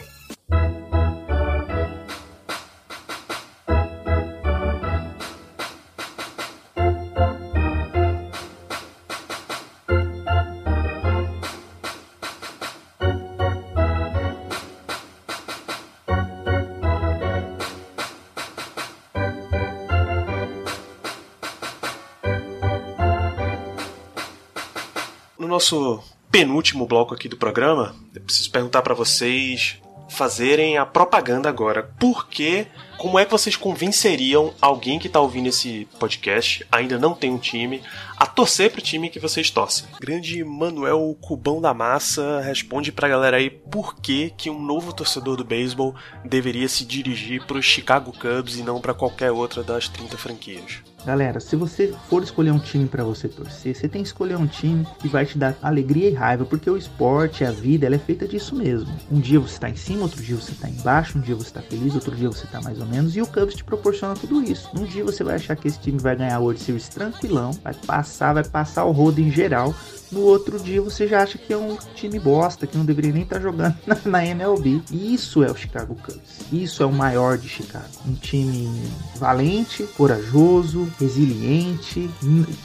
Nosso 25.63 26.03
penúltimo 26.29 26.87
bloco 26.87 27.15
aqui 27.15 27.29
do 27.29 27.37
programa, 27.37 27.95
eu 28.13 28.21
preciso 28.23 28.51
perguntar 28.51 28.83
para 28.83 28.95
vocês 28.95 29.79
fazerem 30.09 30.77
a 30.77 30.85
propaganda 30.85 31.49
agora. 31.49 31.85
Por 32.01 32.27
que, 32.27 32.67
como 32.99 33.17
é 33.17 33.25
que 33.25 33.31
vocês 33.31 33.55
convenceriam 33.55 34.53
alguém 34.61 34.99
que 34.99 35.07
está 35.07 35.21
ouvindo 35.21 35.49
esse 35.49 35.87
podcast, 36.01 36.67
ainda 36.73 36.99
não 36.99 37.15
tem 37.15 37.31
um 37.31 37.39
time, 37.39 37.81
a 38.23 38.27
torcer 38.27 38.71
pro 38.71 38.81
time 38.81 39.11
que 39.11 39.19
vocês 39.19 39.51
torcem? 39.51 39.85
Grande 40.01 40.45
Manuel 40.45 41.19
Cubão 41.21 41.61
da 41.61 41.75
Massa 41.75 42.41
responde 42.41 42.93
pra 42.93 43.09
galera 43.09 43.37
aí 43.37 43.51
por 43.51 43.97
que, 43.97 44.31
que 44.37 44.49
um 44.49 44.63
novo 44.63 44.93
torcedor 44.93 45.37
do 45.37 45.43
beisebol 45.45 45.93
deveria 46.25 46.69
se 46.69 46.85
dirigir 46.85 47.45
pro 47.47 47.61
Chicago 47.61 48.13
Cubs 48.13 48.57
e 48.57 48.63
não 48.63 48.81
para 48.81 48.95
qualquer 48.95 49.33
outra 49.33 49.65
das 49.65 49.89
30 49.89 50.17
franquias. 50.17 50.83
Galera, 51.05 51.41
se 51.41 51.57
você 51.57 51.93
for 52.09 52.23
escolher 52.23 52.53
um 52.53 52.61
time 52.61 52.87
para 52.87 53.03
você 53.03 53.29
torcer, 53.29 53.75
você 53.75 53.89
tem 53.89 54.03
que 54.03 54.09
escolher 54.09 54.37
um 54.37 54.47
time 54.47 54.87
que 55.01 55.09
vai 55.09 55.27
te 55.27 55.37
dar 55.37 55.57
alegria 55.61 56.09
e 56.09 56.15
raiva, 56.15 56.45
porque 56.45 56.71
o 56.71 56.77
esporte, 56.77 57.45
a 57.45 57.51
vida, 57.51 57.87
ela 57.87 57.97
é 57.97 57.99
feita 57.99 58.27
disso 58.29 58.55
mesmo. 58.55 58.89
Um 59.11 59.19
dia 59.19 59.41
você 59.41 59.59
tá 59.59 59.69
em 59.69 59.75
cima, 59.75 60.03
outro 60.03 60.23
dia 60.23 60.37
você 60.37 60.55
tá 60.55 60.69
embaixo, 60.69 61.19
um 61.19 61.21
dia 61.21 61.35
você 61.35 61.51
tá 61.51 61.61
feliz, 61.61 61.97
outro 61.97 62.15
dia 62.15 62.29
você 62.29 62.47
tá 62.47 62.61
mais 62.61 62.79
ou 62.79 62.87
menos, 62.87 63.17
e 63.17 63.21
o 63.21 63.27
Cubs 63.27 63.57
te 63.57 63.65
proporciona 63.65 64.15
tudo 64.15 64.45
isso. 64.45 64.71
Um 64.77 64.85
dia 64.85 65.05
você 65.05 65.25
vai 65.25 65.35
achar 65.35 65.57
que 65.57 65.67
esse 65.67 65.81
time 65.81 65.99
vai 65.99 66.15
ganhar 66.15 66.39
o 66.39 66.45
World 66.45 66.61
Series 66.61 66.89
tranquilão, 66.89 67.51
vai 67.65 67.75
passar, 67.75 68.12
vai 68.35 68.45
passar 68.45 68.85
o 68.85 68.93
rodo 68.93 69.21
em 69.21 69.31
geral, 69.31 69.75
no 70.13 70.21
outro 70.21 70.61
dia 70.61 70.83
você 70.83 71.09
já 71.09 71.23
acha 71.23 71.39
que 71.39 71.51
é 71.55 71.57
um 71.57 71.79
time 71.95 72.21
bosta, 72.21 72.67
que 72.67 72.77
não 72.77 72.85
deveria 72.85 73.13
nem 73.13 73.23
estar 73.23 73.37
tá 73.37 73.43
jogando 73.43 73.75
na, 73.87 73.97
na 74.05 74.27
MLB. 74.27 74.83
Isso 74.93 75.43
é 75.43 75.51
o 75.51 75.57
Chicago 75.57 75.95
Cubs. 75.95 76.21
Isso 76.53 76.83
é 76.83 76.87
o 76.87 76.93
maior 76.93 77.39
de 77.39 77.49
Chicago. 77.49 77.87
Um 78.07 78.13
time 78.13 78.71
valente, 79.17 79.85
corajoso, 79.97 80.87
resiliente, 81.01 82.11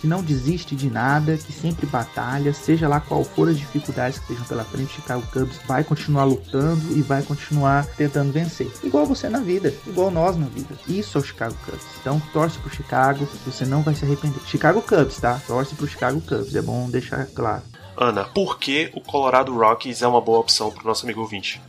que 0.02 0.08
não 0.08 0.22
desiste 0.22 0.76
de 0.76 0.90
nada, 0.90 1.38
que 1.38 1.54
sempre 1.54 1.86
batalha, 1.86 2.54
seja 2.54 2.90
lá 2.90 3.00
qual 3.00 3.24
for 3.24 3.48
as 3.48 3.58
dificuldades 3.58 4.20
que 4.20 4.26
estejam 4.26 4.46
pela 4.46 4.66
frente, 4.66 4.96
Chicago 4.96 5.24
Cubs 5.32 5.58
vai 5.66 5.86
continuar 5.86 6.26
lutando 6.26 6.98
e 6.98 7.02
vai 7.02 7.24
continuar 7.24 7.86
tentando 7.96 8.34
vencer. 8.34 8.70
Igual 8.84 9.06
você 9.06 9.30
na 9.30 9.40
vida, 9.40 9.74
igual 9.86 10.12
nós 10.12 10.36
na 10.36 10.48
vida. 10.48 10.76
Isso 10.86 11.18
é 11.18 11.22
o 11.22 11.24
Chicago 11.24 11.56
Cubs. 11.66 11.86
Então 12.02 12.22
torce 12.34 12.60
pro 12.60 12.70
Chicago, 12.70 13.26
você 13.46 13.66
não 13.66 13.84
vai 13.84 13.96
se 13.96 14.04
arrepender. 14.04 14.42
Chicago 14.46 14.82
Cubs, 14.82 15.18
tá? 15.18 15.37
Torce 15.46 15.76
pro 15.76 15.88
Chicago 15.88 16.22
Cubs, 16.22 16.56
é 16.56 16.62
bom 16.62 16.90
deixar 16.90 17.26
claro. 17.28 17.64
Ana, 17.98 18.26
por 18.26 18.60
que 18.60 18.92
o 18.94 19.02
Colorado 19.02 19.54
Rockies 19.56 20.02
é 20.02 20.08
uma 20.08 20.22
boa 20.22 20.40
opção 20.40 20.72
pro 20.72 20.86
nosso 20.86 21.06
amigo 21.06 21.22
ouvinte? 21.22 21.60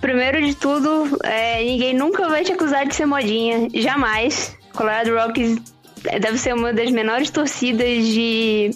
Primeiro 0.00 0.40
de 0.44 0.54
tudo, 0.54 1.18
é, 1.22 1.62
ninguém 1.64 1.94
nunca 1.94 2.28
vai 2.28 2.44
te 2.44 2.52
acusar 2.52 2.86
de 2.86 2.94
ser 2.94 3.06
modinha. 3.06 3.68
Jamais. 3.74 4.56
Colorado 4.72 5.14
Rockies 5.14 5.60
deve 6.20 6.38
ser 6.38 6.54
uma 6.54 6.72
das 6.72 6.90
menores 6.90 7.30
torcidas 7.30 8.04
de, 8.04 8.70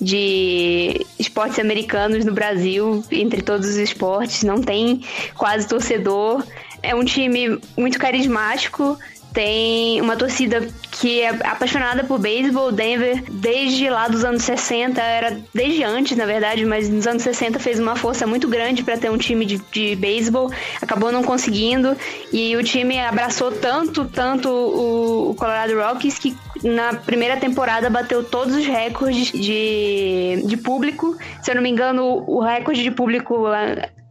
de 0.00 1.06
esportes 1.18 1.58
americanos 1.58 2.24
no 2.24 2.32
Brasil, 2.32 3.04
entre 3.10 3.42
todos 3.42 3.68
os 3.68 3.76
esportes. 3.76 4.42
Não 4.42 4.60
tem 4.60 5.02
quase 5.36 5.68
torcedor. 5.68 6.44
É 6.82 6.94
um 6.94 7.04
time 7.04 7.60
muito 7.76 7.98
carismático, 7.98 8.98
tem 9.36 10.00
uma 10.00 10.16
torcida 10.16 10.66
que 10.92 11.20
é 11.20 11.28
apaixonada 11.28 12.02
por 12.02 12.18
beisebol. 12.18 12.72
Denver, 12.72 13.22
desde 13.30 13.90
lá 13.90 14.08
dos 14.08 14.24
anos 14.24 14.42
60, 14.44 14.98
era 14.98 15.38
desde 15.52 15.84
antes, 15.84 16.16
na 16.16 16.24
verdade, 16.24 16.64
mas 16.64 16.88
nos 16.88 17.06
anos 17.06 17.22
60 17.22 17.58
fez 17.58 17.78
uma 17.78 17.94
força 17.94 18.26
muito 18.26 18.48
grande 18.48 18.82
para 18.82 18.96
ter 18.96 19.10
um 19.10 19.18
time 19.18 19.44
de, 19.44 19.58
de 19.70 19.94
beisebol. 19.94 20.50
Acabou 20.80 21.12
não 21.12 21.22
conseguindo 21.22 21.94
e 22.32 22.56
o 22.56 22.64
time 22.64 22.98
abraçou 22.98 23.52
tanto, 23.52 24.06
tanto 24.06 24.48
o, 24.48 25.32
o 25.32 25.34
Colorado 25.34 25.78
Rockies 25.78 26.18
que 26.18 26.34
na 26.64 26.94
primeira 26.94 27.36
temporada 27.36 27.90
bateu 27.90 28.24
todos 28.24 28.56
os 28.56 28.66
recordes 28.66 29.32
de, 29.32 30.44
de 30.46 30.56
público. 30.56 31.14
Se 31.42 31.50
eu 31.50 31.56
não 31.56 31.62
me 31.62 31.68
engano, 31.68 32.24
o 32.26 32.40
recorde 32.40 32.82
de 32.82 32.90
público 32.90 33.44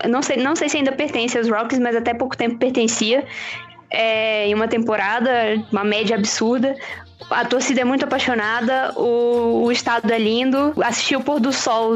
não 0.08 0.22
sei, 0.22 0.38
não 0.38 0.56
sei 0.56 0.70
se 0.70 0.78
ainda 0.78 0.92
pertence 0.92 1.38
aos 1.38 1.50
Rockies, 1.50 1.80
mas 1.80 1.96
até 1.96 2.14
pouco 2.14 2.38
tempo 2.38 2.58
pertencia 2.58 3.26
é, 3.96 4.48
em 4.48 4.54
uma 4.54 4.68
temporada, 4.68 5.32
uma 5.72 5.84
média 5.84 6.16
absurda. 6.16 6.76
A 7.30 7.46
torcida 7.46 7.82
é 7.82 7.84
muito 7.84 8.04
apaixonada, 8.04 8.94
o, 8.98 9.64
o 9.64 9.72
estado 9.72 10.12
é 10.12 10.20
lindo. 10.20 10.74
Assistir 10.84 11.16
o 11.16 11.22
pôr 11.22 11.40
do 11.40 11.52
sol 11.52 11.96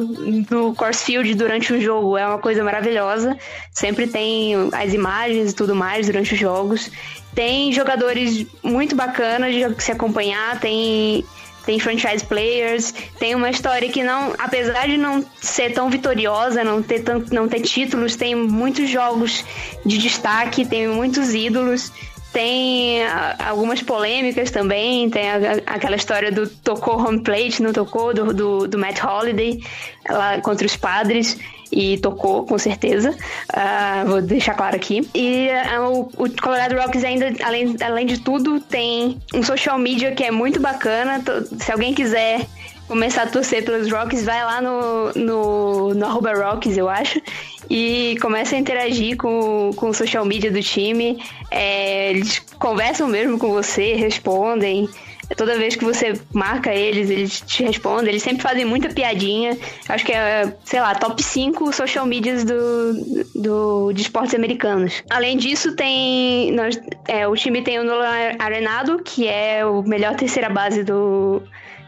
no 0.50 0.74
Coors 0.74 1.04
Field 1.04 1.36
durante 1.36 1.74
um 1.74 1.80
jogo 1.80 2.18
é 2.18 2.26
uma 2.26 2.40
coisa 2.40 2.64
maravilhosa. 2.64 3.38
Sempre 3.72 4.08
tem 4.08 4.56
as 4.72 4.94
imagens 4.94 5.52
e 5.52 5.56
tudo 5.56 5.76
mais 5.76 6.08
durante 6.08 6.34
os 6.34 6.40
jogos. 6.40 6.90
Tem 7.36 7.72
jogadores 7.72 8.46
muito 8.64 8.96
bacanas 8.96 9.54
de 9.54 9.84
se 9.84 9.92
acompanhar, 9.92 10.60
tem 10.60 11.24
tem 11.70 11.78
franchise 11.78 12.26
players, 12.26 12.92
tem 13.20 13.36
uma 13.36 13.48
história 13.48 13.88
que 13.90 14.04
não, 14.04 14.34
apesar 14.40 14.88
de 14.88 14.98
não 14.98 15.24
ser 15.40 15.72
tão 15.72 15.88
vitoriosa, 15.88 16.64
não 16.64 16.82
ter, 16.82 17.04
não 17.32 17.48
ter 17.48 17.60
títulos, 17.60 18.16
tem 18.16 18.34
muitos 18.34 18.90
jogos 18.90 19.46
de 19.86 20.00
destaque, 20.00 20.66
tem 20.66 20.88
muitos 20.88 21.36
ídolos. 21.36 21.92
Tem 22.34 23.02
algumas 23.48 23.84
polêmicas 23.84 24.50
também, 24.50 25.10
tem 25.12 25.30
aquela 25.66 25.96
história 25.96 26.32
do 26.32 26.48
tocou 26.48 27.00
home 27.00 27.22
plate, 27.22 27.62
não 27.62 27.72
tocou, 27.72 28.16
do, 28.16 28.34
do, 28.34 28.68
do 28.68 28.78
Matt 28.78 29.04
Holiday 29.04 29.64
lá 30.08 30.42
contra 30.42 30.66
os 30.66 30.76
padres 30.76 31.38
e 31.72 31.98
tocou, 31.98 32.46
com 32.46 32.58
certeza. 32.58 33.12
Uh, 33.12 34.08
vou 34.08 34.22
deixar 34.22 34.54
claro 34.54 34.76
aqui. 34.76 35.08
E 35.14 35.50
uh, 35.78 36.10
o, 36.18 36.24
o, 36.24 36.42
Colorado 36.42 36.76
Rocks 36.76 37.04
ainda, 37.04 37.32
além, 37.44 37.76
além 37.82 38.06
de 38.06 38.20
tudo, 38.20 38.60
tem 38.60 39.20
um 39.34 39.44
social 39.44 39.78
media 39.78 40.12
que 40.12 40.24
é 40.24 40.32
muito 40.32 40.60
bacana. 40.60 41.22
Se 41.60 41.72
alguém 41.72 41.94
quiser 41.94 42.46
começar 42.88 43.24
a 43.24 43.28
torcer 43.28 43.64
pelos 43.64 43.92
Rocks, 43.92 44.26
vai 44.26 44.44
lá 44.44 44.60
no, 44.60 45.14
no, 45.14 45.94
no 45.94 46.06
arroba 46.06 46.34
Rocks, 46.34 46.76
eu 46.76 46.90
acho, 46.90 47.22
e 47.70 48.18
começa 48.20 48.56
a 48.56 48.60
interagir 48.60 49.16
com, 49.16 49.70
com 49.76 49.90
o 49.90 49.94
social 49.94 50.26
media 50.26 50.52
do 50.52 50.62
time. 50.62 51.24
É, 51.52 52.10
eles 52.10 52.40
conversam 52.58 53.08
mesmo 53.08 53.38
com 53.38 53.50
você, 53.50 53.94
respondem. 53.94 54.90
Toda 55.36 55.58
vez 55.58 55.76
que 55.76 55.86
você 55.86 56.20
marca 56.34 56.74
eles, 56.74 57.10
eles 57.10 57.42
te 57.42 57.64
respondem. 57.64 58.10
Eles 58.10 58.24
sempre 58.24 58.42
fazem 58.42 58.66
muita 58.66 58.90
piadinha. 58.90 59.58
Acho 59.88 60.06
que 60.06 60.12
é, 60.12 60.54
sei 60.66 60.82
lá, 60.82 60.96
top 60.96 61.22
5 61.22 61.72
social 61.72 62.06
medias 62.06 62.44
do, 62.44 63.26
do, 63.36 63.94
de 63.94 64.02
esportes 64.02 64.34
americanos. 64.34 65.04
Além 65.10 65.38
disso, 65.38 65.76
tem. 65.76 66.52
Nós, 66.52 66.80
é, 67.08 67.28
o 67.28 67.36
time 67.36 67.62
tem 67.62 67.80
o 67.80 67.84
Nolan 67.84 68.36
Arenado, 68.40 69.00
que 69.04 69.28
é 69.28 69.66
o 69.66 69.84
melhor 69.84 70.16
terceira 70.16 70.50
base 70.50 70.84
do, 70.84 71.42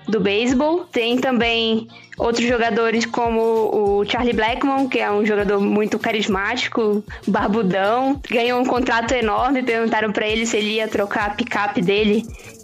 do 0.08 0.20
beisebol. 0.20 0.86
Tem 0.86 1.18
também 1.18 1.88
outros 2.18 2.48
jogadores 2.48 3.06
como 3.06 3.42
o 3.42 4.06
Charlie 4.06 4.34
Blackmon, 4.34 4.88
que 4.88 5.00
é 5.00 5.12
um 5.12 5.26
jogador 5.26 5.60
muito 5.60 5.98
carismático, 5.98 7.04
barbudão. 7.28 8.22
Ganhou 8.30 8.62
um 8.62 8.66
contrato 8.66 9.14
enorme. 9.14 9.64
Perguntaram 9.64 10.12
para 10.12 10.28
ele 10.28 10.46
se 10.46 10.58
ele 10.58 10.76
ia 10.76 10.88
trocar 10.88 11.26
a 11.26 11.34
picape 11.34 11.82
dele 11.82 12.24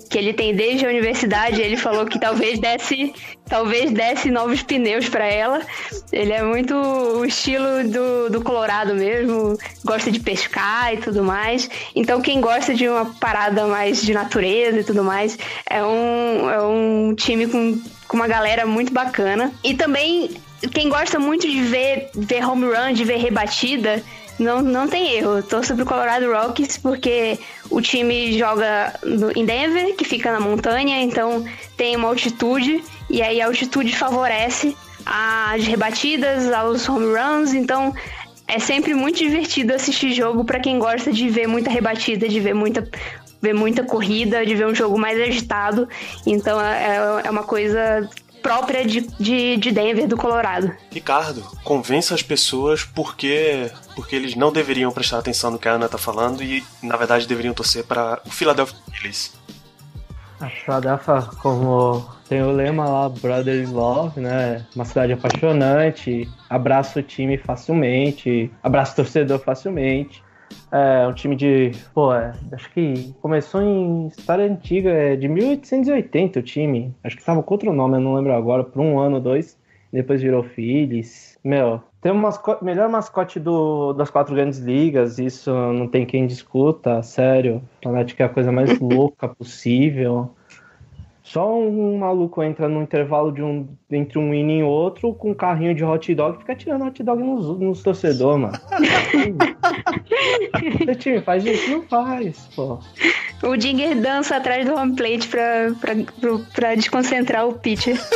que 0.10 0.18
ele 0.18 0.34
tem 0.34 0.56
desde 0.56 0.86
a 0.86 0.90
universidade. 0.90 1.62
Ele 1.62 1.78
falou 1.78 2.06
que 2.06 2.20
talvez 2.20 2.60
desse, 2.60 3.14
talvez 3.48 3.92
desse 3.92 4.32
novos 4.32 4.62
pneus 4.64 5.10
para 5.10 5.26
ela. 5.26 5.62
Ele 6.12 6.34
é 6.34 6.42
muito 6.42 6.74
o 6.76 7.26
estilo 7.26 7.84
do, 7.86 8.30
do 8.30 8.44
Colorado 8.44 8.96
mesmo, 8.96 9.58
gosta 9.84 10.12
de 10.12 10.20
pescar 10.20 10.94
e 10.94 10.98
tudo 10.98 11.24
mais. 11.24 11.70
Então, 11.96 12.22
quem 12.22 12.42
gosta 12.42 12.74
de 12.74 12.88
uma 12.88 13.06
parada 13.06 13.68
mais 13.68 14.02
de 14.02 14.14
natureza 14.14 14.80
e 14.80 14.84
tudo 14.84 15.04
mais, 15.04 15.38
é 15.70 15.84
um, 15.84 16.50
é 16.50 16.62
um 16.62 17.14
time 17.16 17.48
com, 17.48 17.80
com 18.08 18.18
uma 18.18 18.28
galera 18.28 18.66
muito 18.66 18.94
bacana. 18.94 19.52
E 19.64 19.74
também, 19.74 20.30
quem 20.74 20.90
gosta 20.90 21.20
muito 21.20 21.48
de 21.48 21.62
ver, 21.62 22.10
ver 22.16 22.46
home 22.46 22.66
run, 22.66 22.94
de 22.94 23.04
ver 23.04 23.18
rebatida, 23.18 24.04
não, 24.40 24.62
não 24.62 24.88
tem 24.88 25.14
erro. 25.14 25.42
Torço 25.44 25.76
pro 25.76 25.86
Colorado 25.86 26.32
Rockies 26.32 26.78
porque 26.78 27.40
o 27.70 27.82
time 27.82 28.38
joga 28.38 28.94
no, 29.04 29.32
em 29.32 29.46
Denver, 29.46 29.96
que 29.96 30.06
fica 30.06 30.32
na 30.32 30.40
montanha, 30.40 31.02
então 31.02 31.44
tem 31.76 31.96
uma 31.96 32.08
altitude, 32.08 32.84
e 33.10 33.22
aí 33.22 33.42
a 33.42 33.48
altitude 33.48 33.96
favorece 33.96 34.76
as 35.06 35.66
rebatidas, 35.66 36.52
aos 36.52 36.88
home 36.88 37.16
runs, 37.16 37.54
então 37.54 37.94
é 38.48 38.60
sempre 38.60 38.94
muito 38.94 39.18
divertido 39.18 39.74
assistir 39.74 40.14
jogo 40.14 40.44
para 40.44 40.60
quem 40.60 40.80
gosta 40.80 41.12
de 41.12 41.30
ver 41.30 41.48
muita 41.48 41.70
rebatida, 41.70 42.28
de 42.28 42.40
ver 42.40 42.54
muita 42.54 42.88
ver 43.40 43.54
muita 43.54 43.84
corrida, 43.84 44.44
de 44.46 44.56
ver 44.56 44.66
um 44.66 44.74
jogo 44.74 44.98
mais 44.98 45.20
agitado. 45.20 45.88
Então 46.26 46.60
é, 46.60 47.22
é 47.24 47.30
uma 47.30 47.44
coisa 47.44 48.10
própria 48.42 48.86
de, 48.86 49.02
de, 49.20 49.58
de 49.58 49.72
Denver, 49.72 50.08
do 50.08 50.18
Colorado. 50.18 50.72
Ricardo, 50.92 51.42
convença 51.64 52.14
as 52.14 52.24
pessoas 52.24 52.84
porque, 52.84 53.72
porque 53.96 54.16
eles 54.16 54.36
não 54.36 54.52
deveriam 54.52 54.92
prestar 54.92 55.20
atenção 55.20 55.52
no 55.52 55.60
que 55.60 55.68
a 55.68 55.74
Ana 55.74 55.90
tá 55.90 55.98
falando 55.98 56.44
e, 56.44 56.64
na 56.82 56.96
verdade, 56.98 57.28
deveriam 57.28 57.54
torcer 57.54 57.84
para 57.84 58.22
o 58.26 58.30
Philadelphia 58.30 58.78
Phillies. 58.94 59.34
A 60.40 60.50
Philadelphia, 60.50 61.22
como 61.42 62.06
tem 62.30 62.44
o 62.44 62.52
lema 62.52 62.86
lá, 62.86 63.10
Brothers 63.10 63.72
Love, 63.72 64.20
né? 64.20 64.66
Uma 64.76 64.86
cidade 64.86 65.14
apaixonante, 65.14 66.30
abraça 66.48 67.00
o 67.00 67.04
time 67.04 67.38
facilmente, 67.38 68.52
abraça 68.62 68.94
o 68.94 68.96
torcedor 68.98 69.40
facilmente. 69.40 70.24
É 70.72 71.08
um 71.08 71.14
time 71.14 71.36
de. 71.36 71.72
Pô, 71.94 72.14
é, 72.14 72.34
acho 72.52 72.70
que 72.74 73.14
começou 73.22 73.62
em 73.62 74.08
história 74.08 74.46
antiga, 74.46 74.90
é 74.90 75.16
de 75.16 75.28
1880 75.28 76.40
o 76.40 76.44
time. 76.44 76.94
Acho 77.04 77.16
que 77.16 77.24
tava 77.24 77.42
com 77.42 77.54
outro 77.54 77.72
nome, 77.72 77.96
eu 77.96 78.02
não 78.02 78.16
lembro 78.16 78.34
agora, 78.34 78.64
por 78.64 78.82
um 78.82 79.00
ano, 79.00 79.20
dois. 79.20 79.58
Depois 79.92 80.22
virou 80.22 80.44
Phillies. 80.44 81.38
Meu, 81.44 81.82
tem 82.02 82.12
o 82.12 82.16
mascote, 82.16 82.64
melhor 82.64 82.90
mascote 82.90 83.40
do, 83.40 83.94
das 83.94 84.10
quatro 84.10 84.36
grandes 84.36 84.60
ligas, 84.60 85.18
isso 85.18 85.52
não 85.52 85.88
tem 85.88 86.06
quem 86.06 86.28
discuta, 86.28 87.02
sério. 87.02 87.62
Fanatic 87.84 88.20
é 88.20 88.26
a 88.26 88.30
coisa 88.30 88.52
mais 88.52 88.78
louca 88.80 89.28
possível. 89.28 90.36
Só 91.28 91.60
um 91.60 91.98
maluco 91.98 92.42
entra 92.42 92.70
no 92.70 92.82
intervalo 92.82 93.34
de 93.34 93.44
um, 93.44 93.68
entre 93.92 94.18
um 94.18 94.34
inning 94.34 94.60
e 94.60 94.64
outro 94.64 95.14
com 95.14 95.32
um 95.32 95.34
carrinho 95.34 95.76
de 95.76 95.84
hot 95.84 96.16
dog 96.16 96.38
e 96.38 96.40
fica 96.40 96.56
tirando 96.56 96.86
hot 96.86 97.04
dog 97.04 97.22
nos, 97.22 97.60
nos 97.60 97.84
torcedores, 97.84 98.44
mano. 98.44 98.58
o 100.90 100.96
time 100.96 101.20
faz 101.20 101.46
isso? 101.46 101.70
Não 101.70 101.82
faz, 101.82 102.48
pô. 102.56 102.80
O 103.44 103.58
Dinger 103.58 104.00
dança 104.00 104.38
atrás 104.38 104.66
do 104.66 104.74
home 104.74 104.96
plate 104.96 105.28
pra, 105.28 105.74
pra, 105.82 105.96
pra, 105.96 106.40
pra 106.54 106.76
desconcentrar 106.76 107.46
o 107.46 107.54
pitcher. 107.54 108.00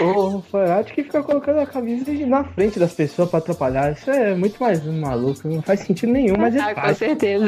O 0.00 0.42
Fanatic 0.50 1.04
fica 1.04 1.22
colocando 1.22 1.60
a 1.60 1.66
camisa 1.66 2.12
na 2.26 2.42
frente 2.42 2.80
das 2.80 2.92
pessoas 2.92 3.30
pra 3.30 3.38
atrapalhar. 3.38 3.92
Isso 3.92 4.10
é 4.10 4.34
muito 4.34 4.60
mais 4.60 4.84
maluco, 4.84 5.46
não 5.46 5.62
faz 5.62 5.80
sentido 5.80 6.12
nenhum, 6.12 6.36
mas 6.36 6.56
é 6.56 6.60
ah, 6.60 6.74
com 6.74 6.94
certeza. 6.94 7.46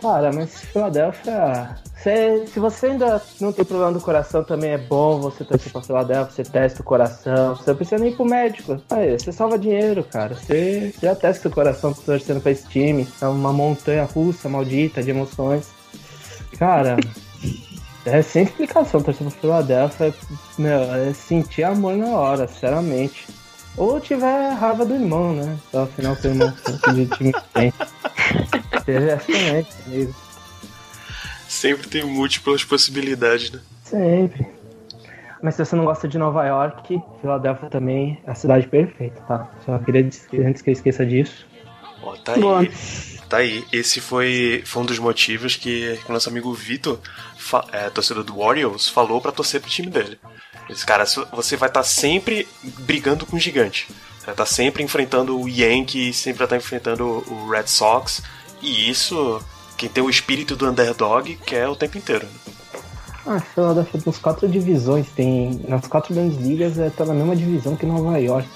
Cara, 0.00 0.32
mas 0.32 0.62
Filadélfia. 0.64 1.76
Se, 1.96 2.46
se 2.48 2.58
você 2.58 2.86
ainda 2.86 3.22
não 3.40 3.52
tem 3.52 3.64
problema 3.64 3.92
do 3.92 4.00
coração, 4.00 4.42
também 4.42 4.70
é 4.70 4.78
bom 4.78 5.20
você 5.20 5.44
torcer 5.44 5.70
pra 5.70 5.82
Filadélfia, 5.82 6.44
você 6.44 6.50
testa 6.50 6.80
o 6.80 6.84
coração, 6.84 7.54
você 7.54 7.70
não 7.70 7.76
precisa 7.76 8.02
nem 8.02 8.12
ir 8.12 8.16
pro 8.16 8.24
médico. 8.24 8.80
Aí, 8.90 9.18
você 9.18 9.30
salva 9.30 9.58
dinheiro, 9.58 10.02
cara. 10.02 10.34
Você 10.34 10.92
já 11.00 11.14
testa 11.14 11.48
o 11.48 11.52
coração 11.52 11.92
torcendo 11.92 12.40
pra 12.40 12.50
esse 12.50 12.66
time. 12.68 13.06
É 13.20 13.26
uma 13.26 13.52
montanha 13.52 14.04
russa 14.04 14.48
maldita 14.48 15.02
de 15.02 15.10
emoções. 15.10 15.68
Cara, 16.58 16.96
é 18.04 18.20
sem 18.22 18.44
explicação 18.44 19.00
torcer 19.00 19.26
pra 19.26 19.40
Filadélfia. 19.40 20.14
Meu, 20.58 20.94
é 20.94 21.12
sentir 21.12 21.62
amor 21.62 21.96
na 21.96 22.08
hora, 22.08 22.48
sinceramente. 22.48 23.26
Ou 23.76 24.00
tiver 24.00 24.50
raiva 24.50 24.84
do 24.84 24.94
irmão, 24.94 25.32
né? 25.32 25.56
Afinal, 25.72 26.14
seu 26.16 26.32
irmão 26.32 26.52
de 26.94 27.06
time 27.06 27.32
tem. 27.54 27.72
Exatamente 28.86 29.76
mesmo. 29.86 30.14
Sempre 31.48 31.88
tem 31.88 32.04
múltiplas 32.04 32.64
possibilidades, 32.64 33.50
né? 33.50 33.60
Sempre. 33.84 34.46
Mas 35.42 35.56
se 35.56 35.64
você 35.64 35.74
não 35.76 35.84
gosta 35.84 36.06
de 36.06 36.16
Nova 36.16 36.46
York, 36.46 37.02
Filadélfia 37.20 37.68
também 37.68 38.18
é 38.24 38.30
a 38.30 38.34
cidade 38.34 38.66
perfeita, 38.68 39.20
tá? 39.22 39.50
Só 39.64 39.76
queria 39.78 40.02
dizer, 40.02 40.46
antes 40.46 40.62
que 40.62 40.70
eu 40.70 40.72
esqueça 40.72 41.04
disso. 41.04 41.46
Ó, 42.00 42.16
tá 42.16 42.34
aí. 42.34 42.70
Tá 43.28 43.36
aí. 43.38 43.64
Esse 43.72 44.00
foi, 44.00 44.62
foi 44.64 44.82
um 44.82 44.86
dos 44.86 44.98
motivos 44.98 45.56
que, 45.56 45.98
que 46.04 46.10
o 46.10 46.12
nosso 46.12 46.28
amigo 46.28 46.52
Vitor, 46.54 47.00
é, 47.72 47.90
torcedor 47.90 48.22
do 48.22 48.36
Warriors, 48.36 48.88
falou 48.88 49.20
para 49.20 49.32
torcer 49.32 49.60
pro 49.60 49.70
time 49.70 49.90
dele. 49.90 50.18
Esse 50.70 50.86
cara, 50.86 51.04
você 51.32 51.56
vai 51.56 51.68
estar 51.68 51.80
tá 51.80 51.84
sempre 51.84 52.46
brigando 52.80 53.26
com 53.26 53.36
o 53.36 53.40
gigante. 53.40 53.88
Ela 54.24 54.36
tá 54.36 54.46
sempre 54.46 54.82
enfrentando 54.82 55.38
o 55.38 55.48
Yankee, 55.48 56.12
sempre 56.12 56.46
tá 56.46 56.56
enfrentando 56.56 57.04
o 57.04 57.50
Red 57.50 57.66
Sox. 57.66 58.22
E 58.62 58.88
isso, 58.88 59.42
quem 59.76 59.88
tem 59.88 60.02
o 60.02 60.08
espírito 60.08 60.54
do 60.54 60.68
underdog 60.68 61.36
quer 61.44 61.68
o 61.68 61.74
tempo 61.74 61.98
inteiro. 61.98 62.26
Ah, 63.26 63.40
Philadelphia 63.40 64.00
nas 64.06 64.18
quatro 64.18 64.48
divisões, 64.48 65.08
tem. 65.10 65.60
Nas 65.68 65.86
quatro 65.86 66.14
grandes 66.14 66.38
ligas 66.38 66.78
é, 66.78 66.90
tá 66.90 67.04
na 67.04 67.14
mesma 67.14 67.36
divisão 67.36 67.76
que 67.76 67.86
Nova 67.86 68.18
York, 68.18 68.48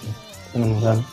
se 0.53 0.59
não 0.59 0.69
me 0.69 0.75
engano. 0.75 1.05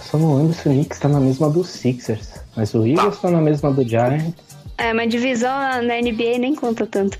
Só 0.00 0.18
não 0.18 0.36
lembro 0.36 0.54
se 0.54 0.68
o 0.68 0.72
Knicks 0.72 0.98
tá 0.98 1.08
na 1.08 1.20
mesma 1.20 1.48
do 1.48 1.62
Sixers. 1.62 2.40
Mas 2.56 2.74
o 2.74 2.84
Eagles 2.84 3.16
tá, 3.16 3.22
tá 3.22 3.30
na 3.30 3.40
mesma 3.40 3.72
do 3.72 3.88
Giants. 3.88 4.34
É, 4.76 4.92
mas 4.92 5.10
divisão 5.10 5.50
na 5.82 6.00
NBA 6.00 6.38
nem 6.38 6.54
conta 6.54 6.86
tanto. 6.86 7.18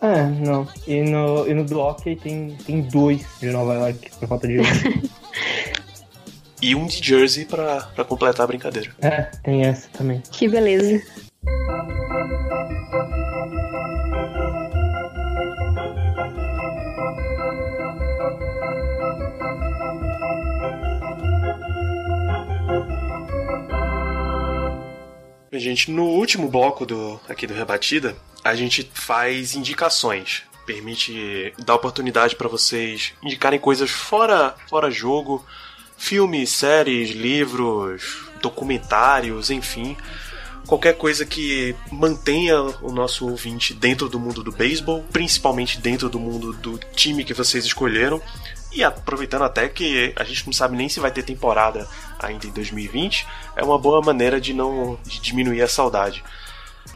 É, 0.00 0.24
não. 0.24 0.68
E 0.86 1.02
no, 1.02 1.48
e 1.48 1.54
no 1.54 1.64
do 1.64 1.80
hockey 1.80 2.14
tem, 2.14 2.56
tem 2.64 2.82
dois 2.82 3.26
de 3.40 3.50
Nova 3.50 3.74
York, 3.74 4.10
por 4.18 4.28
falta 4.28 4.46
de 4.46 4.60
um. 4.60 4.62
e 6.60 6.74
um 6.74 6.86
de 6.86 7.04
Jersey 7.04 7.44
pra, 7.44 7.82
pra 7.94 8.04
completar 8.04 8.44
a 8.44 8.46
brincadeira. 8.46 8.90
É, 9.00 9.22
tem 9.42 9.64
essa 9.64 9.88
também. 9.90 10.22
Que 10.30 10.48
beleza. 10.48 11.02
Gente, 25.52 25.90
no 25.90 26.04
último 26.04 26.48
bloco 26.48 26.86
do 26.86 27.18
aqui 27.28 27.46
do 27.46 27.54
Rebatida, 27.54 28.14
a 28.44 28.54
gente 28.54 28.88
faz 28.94 29.54
indicações. 29.54 30.42
Permite 30.64 31.52
dar 31.64 31.74
oportunidade 31.74 32.36
para 32.36 32.48
vocês 32.48 33.12
indicarem 33.22 33.58
coisas 33.58 33.90
fora, 33.90 34.54
fora 34.68 34.90
jogo, 34.90 35.44
filmes, 35.98 36.50
séries, 36.50 37.10
livros, 37.10 38.22
documentários, 38.40 39.50
enfim, 39.50 39.96
qualquer 40.66 40.96
coisa 40.96 41.26
que 41.26 41.74
mantenha 41.90 42.60
o 42.80 42.92
nosso 42.92 43.28
ouvinte 43.28 43.74
dentro 43.74 44.08
do 44.08 44.18
mundo 44.18 44.42
do 44.42 44.52
beisebol, 44.52 45.04
principalmente 45.12 45.78
dentro 45.80 46.08
do 46.08 46.20
mundo 46.20 46.52
do 46.52 46.78
time 46.94 47.24
que 47.24 47.34
vocês 47.34 47.64
escolheram. 47.64 48.22
E 48.72 48.84
aproveitando 48.84 49.42
até 49.42 49.66
que 49.66 50.12
a 50.14 50.24
gente 50.24 50.46
não 50.46 50.52
sabe 50.52 50.76
nem 50.76 50.88
se 50.88 51.00
vai 51.00 51.10
ter 51.10 51.22
temporada 51.22 51.88
ainda 52.18 52.46
em 52.46 52.50
2020, 52.50 53.26
é 53.56 53.64
uma 53.64 53.78
boa 53.78 54.00
maneira 54.02 54.40
de 54.40 54.52
não 54.52 54.98
de 55.04 55.20
diminuir 55.20 55.62
a 55.62 55.68
saudade. 55.68 56.22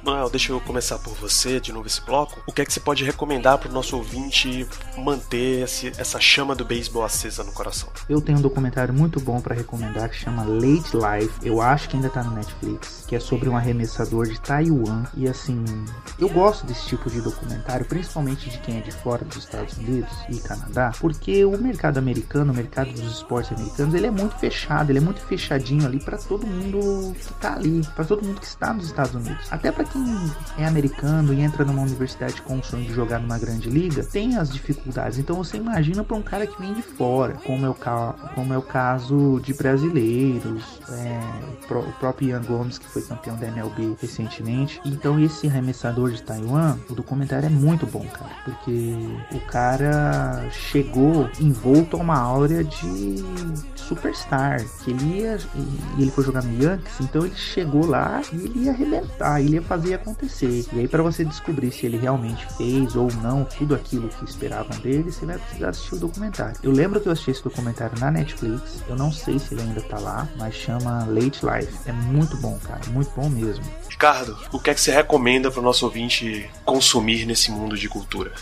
Noel, 0.02 0.28
deixa 0.30 0.52
eu 0.52 0.60
começar 0.60 0.98
por 0.98 1.14
você 1.14 1.60
de 1.60 1.72
novo 1.72 1.86
esse 1.86 2.00
bloco. 2.00 2.42
O 2.46 2.52
que 2.52 2.62
é 2.62 2.64
que 2.64 2.72
você 2.72 2.80
pode 2.80 3.04
recomendar 3.04 3.58
para 3.58 3.68
o 3.68 3.72
nosso 3.72 3.96
ouvinte 3.96 4.66
manter 4.98 5.64
esse, 5.64 5.92
essa 5.98 6.20
chama 6.20 6.54
do 6.54 6.64
beisebol 6.64 7.04
acesa 7.04 7.44
no 7.44 7.52
coração? 7.52 7.88
Eu 8.08 8.20
tenho 8.20 8.38
um 8.38 8.42
documentário 8.42 8.92
muito 8.92 9.20
bom 9.20 9.40
para 9.40 9.54
recomendar 9.54 10.08
que 10.08 10.16
chama 10.16 10.44
Late 10.44 10.96
Life. 10.96 11.34
Eu 11.42 11.60
acho 11.60 11.88
que 11.88 11.96
ainda 11.96 12.08
tá 12.08 12.22
no 12.22 12.32
Netflix, 12.32 13.04
que 13.06 13.16
é 13.16 13.20
sobre 13.20 13.48
um 13.48 13.56
arremessador 13.56 14.26
de 14.26 14.40
Taiwan. 14.40 15.04
E 15.16 15.28
assim, 15.28 15.64
eu 16.18 16.28
gosto 16.28 16.66
desse 16.66 16.86
tipo 16.86 17.10
de 17.10 17.20
documentário, 17.20 17.86
principalmente 17.86 18.50
de 18.50 18.58
quem 18.58 18.78
é 18.78 18.80
de 18.80 18.92
fora 18.92 19.24
dos 19.24 19.36
Estados 19.38 19.76
Unidos 19.78 20.10
e 20.28 20.38
Canadá, 20.38 20.92
porque 21.00 21.44
o 21.44 21.56
mercado 21.58 21.98
americano, 21.98 22.52
o 22.52 22.56
mercado 22.56 22.92
dos 22.92 23.12
esportes 23.12 23.52
americanos, 23.52 23.94
ele 23.94 24.06
é 24.06 24.10
muito 24.10 24.36
fechado, 24.38 24.90
ele 24.90 24.98
é 24.98 25.02
muito 25.02 25.20
fechadinho 25.20 25.86
ali 25.86 26.00
para 26.00 26.18
todo 26.18 26.46
mundo 26.46 27.14
que 27.14 27.32
tá 27.34 27.54
ali, 27.54 27.86
para 27.94 28.04
todo 28.04 28.24
mundo 28.24 28.40
que 28.40 28.46
está 28.46 28.72
nos 28.72 28.86
Estados 28.86 29.14
Unidos. 29.14 29.46
Até 29.50 29.70
para 29.70 29.81
quem 29.84 30.04
é 30.58 30.66
americano 30.66 31.32
e 31.32 31.40
entra 31.40 31.64
numa 31.64 31.82
universidade 31.82 32.40
com 32.42 32.58
o 32.58 32.64
sonho 32.64 32.84
de 32.84 32.92
jogar 32.92 33.18
numa 33.18 33.38
grande 33.38 33.68
liga, 33.68 34.02
tem 34.04 34.36
as 34.36 34.52
dificuldades. 34.52 35.18
Então 35.18 35.36
você 35.36 35.56
imagina 35.56 36.04
para 36.04 36.16
um 36.16 36.22
cara 36.22 36.46
que 36.46 36.60
vem 36.60 36.74
de 36.74 36.82
fora, 36.82 37.34
como 37.44 37.66
é 37.66 37.68
o, 37.68 37.74
ca 37.74 38.14
como 38.34 38.52
é 38.52 38.58
o 38.58 38.62
caso 38.62 39.40
de 39.42 39.54
brasileiros, 39.54 40.80
é, 40.90 41.20
o 41.70 41.92
próprio 41.98 42.30
Ian 42.30 42.42
Gomes, 42.42 42.78
que 42.78 42.86
foi 42.86 43.02
campeão 43.02 43.36
da 43.36 43.46
MLB 43.48 43.96
recentemente. 44.00 44.80
Então 44.84 45.18
esse 45.18 45.46
arremessador 45.46 46.10
de 46.10 46.22
Taiwan, 46.22 46.76
o 46.88 46.94
documentário 46.94 47.46
é 47.46 47.50
muito 47.50 47.86
bom, 47.86 48.06
cara, 48.06 48.32
porque 48.44 48.94
o 49.32 49.40
cara 49.40 50.48
chegou 50.50 51.28
envolto 51.40 51.96
a 51.96 52.00
uma 52.00 52.18
áurea 52.18 52.64
de 52.64 53.24
superstar, 53.76 54.64
que 54.82 54.90
ele 54.90 55.20
ia, 55.20 55.38
ele 55.98 56.10
foi 56.10 56.24
jogar 56.24 56.42
no 56.42 56.62
Yankees, 56.62 57.00
então 57.00 57.24
ele 57.24 57.34
chegou 57.34 57.86
lá 57.86 58.22
e 58.32 58.36
ele 58.36 58.64
ia 58.64 58.72
arrebentar, 58.72 59.40
ele 59.40 59.54
ia 59.54 59.61
fazer 59.62 59.94
acontecer. 59.94 60.64
E 60.72 60.80
aí 60.80 60.88
para 60.88 61.02
você 61.02 61.24
descobrir 61.24 61.70
se 61.70 61.86
ele 61.86 61.96
realmente 61.96 62.46
fez 62.56 62.96
ou 62.96 63.08
não 63.22 63.44
tudo 63.44 63.74
aquilo 63.74 64.08
que 64.08 64.24
esperavam 64.24 64.78
dele, 64.80 65.10
você 65.10 65.24
vai 65.24 65.38
precisar 65.38 65.70
assistir 65.70 65.94
o 65.94 65.98
documentário. 65.98 66.56
Eu 66.62 66.72
lembro 66.72 67.00
que 67.00 67.08
eu 67.08 67.12
assisti 67.12 67.30
esse 67.30 67.44
documentário 67.44 67.98
na 67.98 68.10
Netflix, 68.10 68.82
eu 68.88 68.96
não 68.96 69.12
sei 69.12 69.38
se 69.38 69.54
ele 69.54 69.62
ainda 69.62 69.82
tá 69.82 69.98
lá, 69.98 70.28
mas 70.36 70.54
chama 70.54 71.06
Late 71.06 71.40
Life. 71.44 71.78
É 71.86 71.92
muito 71.92 72.36
bom, 72.36 72.58
cara, 72.62 72.80
muito 72.90 73.10
bom 73.14 73.28
mesmo. 73.28 73.64
Ricardo, 73.88 74.36
o 74.52 74.58
que 74.58 74.70
é 74.70 74.74
que 74.74 74.80
você 74.80 74.92
recomenda 74.92 75.50
para 75.50 75.60
o 75.60 75.62
nosso 75.62 75.84
ouvinte 75.84 76.50
consumir 76.64 77.26
nesse 77.26 77.50
mundo 77.50 77.76
de 77.76 77.88
cultura? 77.88 78.32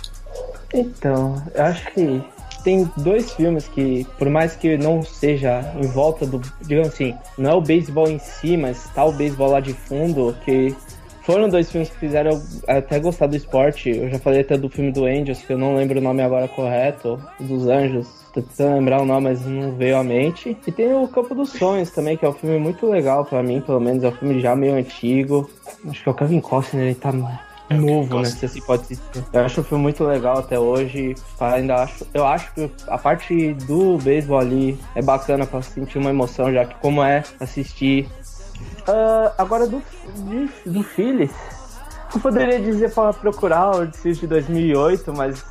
Então, 0.73 1.43
eu 1.55 1.65
acho 1.65 1.93
que 1.93 2.23
tem 2.63 2.91
dois 2.97 3.33
filmes 3.33 3.67
que, 3.69 4.07
por 4.19 4.29
mais 4.29 4.55
que 4.55 4.77
não 4.77 5.03
seja 5.03 5.73
em 5.77 5.87
volta 5.89 6.27
do, 6.27 6.41
digamos 6.63 6.89
assim, 6.89 7.15
não 7.39 7.51
é 7.51 7.55
o 7.55 7.61
beisebol 7.61 8.09
em 8.09 8.19
si, 8.19 8.57
mas 8.57 8.85
tá 8.95 9.05
o 9.05 9.13
beisebol 9.13 9.51
lá 9.51 9.61
de 9.61 9.73
fundo, 9.73 10.37
que 10.45 10.75
foram 11.23 11.49
dois 11.49 11.71
filmes 11.71 11.91
que 11.91 11.99
fizeram 11.99 12.33
eu 12.33 12.43
até 12.67 12.99
gostar 12.99 13.27
do 13.27 13.37
esporte. 13.37 13.91
Eu 13.91 14.09
já 14.09 14.19
falei 14.19 14.41
até 14.41 14.57
do 14.57 14.69
filme 14.69 14.93
do 14.93 15.05
Angels, 15.05 15.43
que 15.43 15.53
eu 15.53 15.59
não 15.59 15.77
lembro 15.77 15.99
o 15.99 16.03
nome 16.03 16.23
agora 16.23 16.49
correto, 16.49 17.21
dos 17.39 17.67
Anjos. 17.67 18.09
Tô 18.33 18.41
tentando 18.41 18.75
lembrar 18.77 19.03
o 19.03 19.05
nome, 19.05 19.25
mas 19.25 19.45
não 19.45 19.73
veio 19.73 19.97
à 19.97 20.05
mente. 20.05 20.57
E 20.67 20.73
tem 20.73 20.95
o 20.95 21.09
Campo 21.09 21.35
dos 21.35 21.51
Sonhos 21.51 21.91
também, 21.91 22.17
que 22.17 22.25
é 22.25 22.29
um 22.29 22.33
filme 22.33 22.59
muito 22.59 22.87
legal 22.87 23.25
para 23.25 23.43
mim, 23.43 23.61
pelo 23.61 23.81
menos. 23.81 24.05
É 24.05 24.09
um 24.09 24.13
filme 24.13 24.41
já 24.41 24.55
meio 24.55 24.75
antigo. 24.75 25.51
Acho 25.89 26.03
que 26.03 26.09
é 26.09 26.13
o 26.13 26.15
Kevin 26.15 26.41
Costner, 26.41 26.85
ele 26.85 26.95
tá 26.95 27.13
é 27.71 27.77
novo, 27.77 28.19
né? 28.19 28.25
Se 28.25 28.47
assim 28.47 28.61
pode. 28.61 28.99
Eu 29.33 29.45
acho 29.45 29.61
o 29.61 29.65
filme 29.65 29.85
muito 29.85 30.03
legal 30.03 30.39
até 30.39 30.59
hoje. 30.59 31.15
Ainda 31.39 31.77
acho, 31.77 32.05
eu 32.13 32.27
acho 32.27 32.53
que 32.53 32.69
a 32.89 32.99
parte 32.99 33.55
do 33.55 33.97
beisebol 33.99 34.41
ali 34.41 34.77
é 34.97 35.01
bacana 35.01 35.47
para 35.47 35.63
sentir 35.63 35.99
uma 35.99 36.11
emoção, 36.11 36.53
já 36.53 36.65
que 36.65 36.75
como 36.81 37.01
é 37.01 37.23
assistir. 37.39 38.09
Uh, 38.83 39.33
agora 39.39 39.67
do, 39.67 39.83
de, 40.17 40.71
do 40.71 40.83
Phillies, 40.83 41.33
eu 42.15 42.21
poderia 42.21 42.61
dizer 42.61 42.93
para 42.93 43.13
procurar 43.13 43.71
o 43.71 43.93
Series 43.93 44.19
de 44.19 44.27
2008, 44.27 45.13
mas 45.15 45.45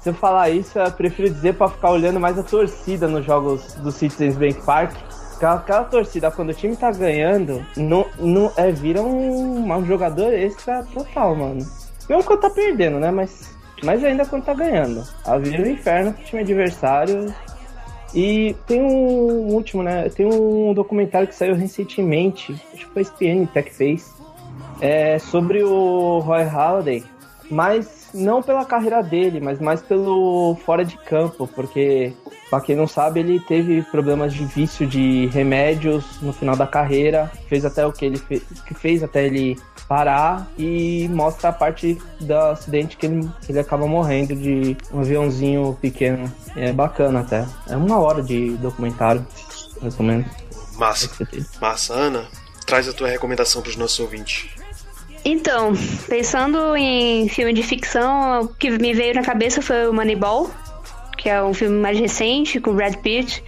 se 0.00 0.08
eu 0.08 0.14
falar 0.14 0.50
isso, 0.50 0.78
eu 0.78 0.90
prefiro 0.92 1.30
dizer 1.30 1.54
para 1.54 1.68
ficar 1.68 1.90
olhando 1.90 2.20
mais 2.20 2.38
a 2.38 2.42
torcida 2.42 3.08
nos 3.08 3.24
jogos 3.24 3.74
do 3.74 3.90
Citizens 3.90 4.36
Bank 4.36 4.62
Park 4.64 4.92
Aquela, 5.38 5.54
aquela 5.54 5.84
torcida, 5.84 6.30
quando 6.32 6.50
o 6.50 6.54
time 6.54 6.76
tá 6.76 6.90
ganhando, 6.90 7.64
não, 7.76 8.04
não, 8.18 8.52
é, 8.56 8.72
vira 8.72 9.00
um, 9.00 9.72
um 9.72 9.86
jogador 9.86 10.32
extra 10.32 10.82
total, 10.92 11.36
mano. 11.36 11.64
Não 12.08 12.20
quando 12.24 12.40
tá 12.40 12.50
perdendo, 12.50 12.98
né? 12.98 13.12
Mas, 13.12 13.56
mas 13.84 14.02
ainda 14.02 14.26
quando 14.26 14.44
tá 14.44 14.52
ganhando. 14.52 15.04
A 15.24 15.38
vira 15.38 15.62
o 15.62 15.68
inferno 15.68 16.12
pro 16.12 16.24
time 16.24 16.42
adversário. 16.42 17.32
E 18.14 18.56
tem 18.66 18.82
um 18.82 19.52
último, 19.52 19.82
né? 19.82 20.08
Tem 20.08 20.26
um 20.26 20.72
documentário 20.72 21.28
que 21.28 21.34
saiu 21.34 21.54
recentemente, 21.54 22.52
acho 22.72 22.86
que 22.86 22.92
foi 22.92 23.02
a 23.02 23.04
SPN 23.04 23.46
que 23.46 23.74
fez, 23.74 24.14
é 24.80 25.18
sobre 25.18 25.62
o 25.62 26.18
Roy 26.20 26.44
Halladay, 26.44 27.04
mas 27.50 27.97
não 28.12 28.42
pela 28.42 28.64
carreira 28.64 29.02
dele, 29.02 29.40
mas 29.40 29.58
mais 29.58 29.80
pelo 29.80 30.56
fora 30.64 30.84
de 30.84 30.96
campo, 30.96 31.46
porque 31.46 32.14
Pra 32.48 32.60
quem 32.62 32.74
não 32.74 32.86
sabe, 32.86 33.20
ele 33.20 33.40
teve 33.40 33.82
problemas 33.82 34.32
de 34.32 34.44
vício 34.44 34.86
de 34.86 35.26
remédios 35.26 36.04
no 36.22 36.32
final 36.32 36.56
da 36.56 36.66
carreira, 36.66 37.30
fez 37.46 37.64
até 37.64 37.86
o 37.86 37.92
que 37.92 38.06
ele 38.06 38.16
fez, 38.16 38.42
que 38.66 38.74
fez 38.74 39.02
até 39.02 39.26
ele 39.26 39.58
parar 39.86 40.50
e 40.56 41.08
mostra 41.10 41.50
a 41.50 41.52
parte 41.52 41.98
do 42.20 42.34
acidente 42.34 42.96
que 42.96 43.06
ele, 43.06 43.28
que 43.42 43.52
ele 43.52 43.58
acaba 43.58 43.86
morrendo 43.86 44.34
de 44.34 44.76
um 44.92 45.00
aviãozinho 45.00 45.76
pequeno. 45.80 46.32
É 46.56 46.72
bacana 46.72 47.20
até. 47.20 47.46
É 47.68 47.76
uma 47.76 47.98
hora 47.98 48.22
de 48.22 48.56
documentário, 48.56 49.26
mais 49.82 49.98
ou 49.98 50.06
menos. 50.06 50.26
Massa. 50.74 51.10
Massa, 51.60 51.92
Ana, 51.92 52.24
traz 52.64 52.88
a 52.88 52.94
tua 52.94 53.08
recomendação 53.08 53.60
para 53.60 53.70
os 53.70 53.76
nossos 53.76 54.00
ouvintes. 54.00 54.57
Então, 55.30 55.74
pensando 56.08 56.74
em 56.74 57.28
filme 57.28 57.52
de 57.52 57.62
ficção, 57.62 58.40
o 58.40 58.48
que 58.48 58.70
me 58.70 58.94
veio 58.94 59.14
na 59.14 59.20
cabeça 59.20 59.60
foi 59.60 59.86
o 59.86 59.92
Moneyball, 59.92 60.50
que 61.18 61.28
é 61.28 61.42
um 61.42 61.52
filme 61.52 61.76
mais 61.76 61.98
recente 61.98 62.58
com 62.58 62.72
Brad 62.72 62.94
Pitt, 62.96 63.44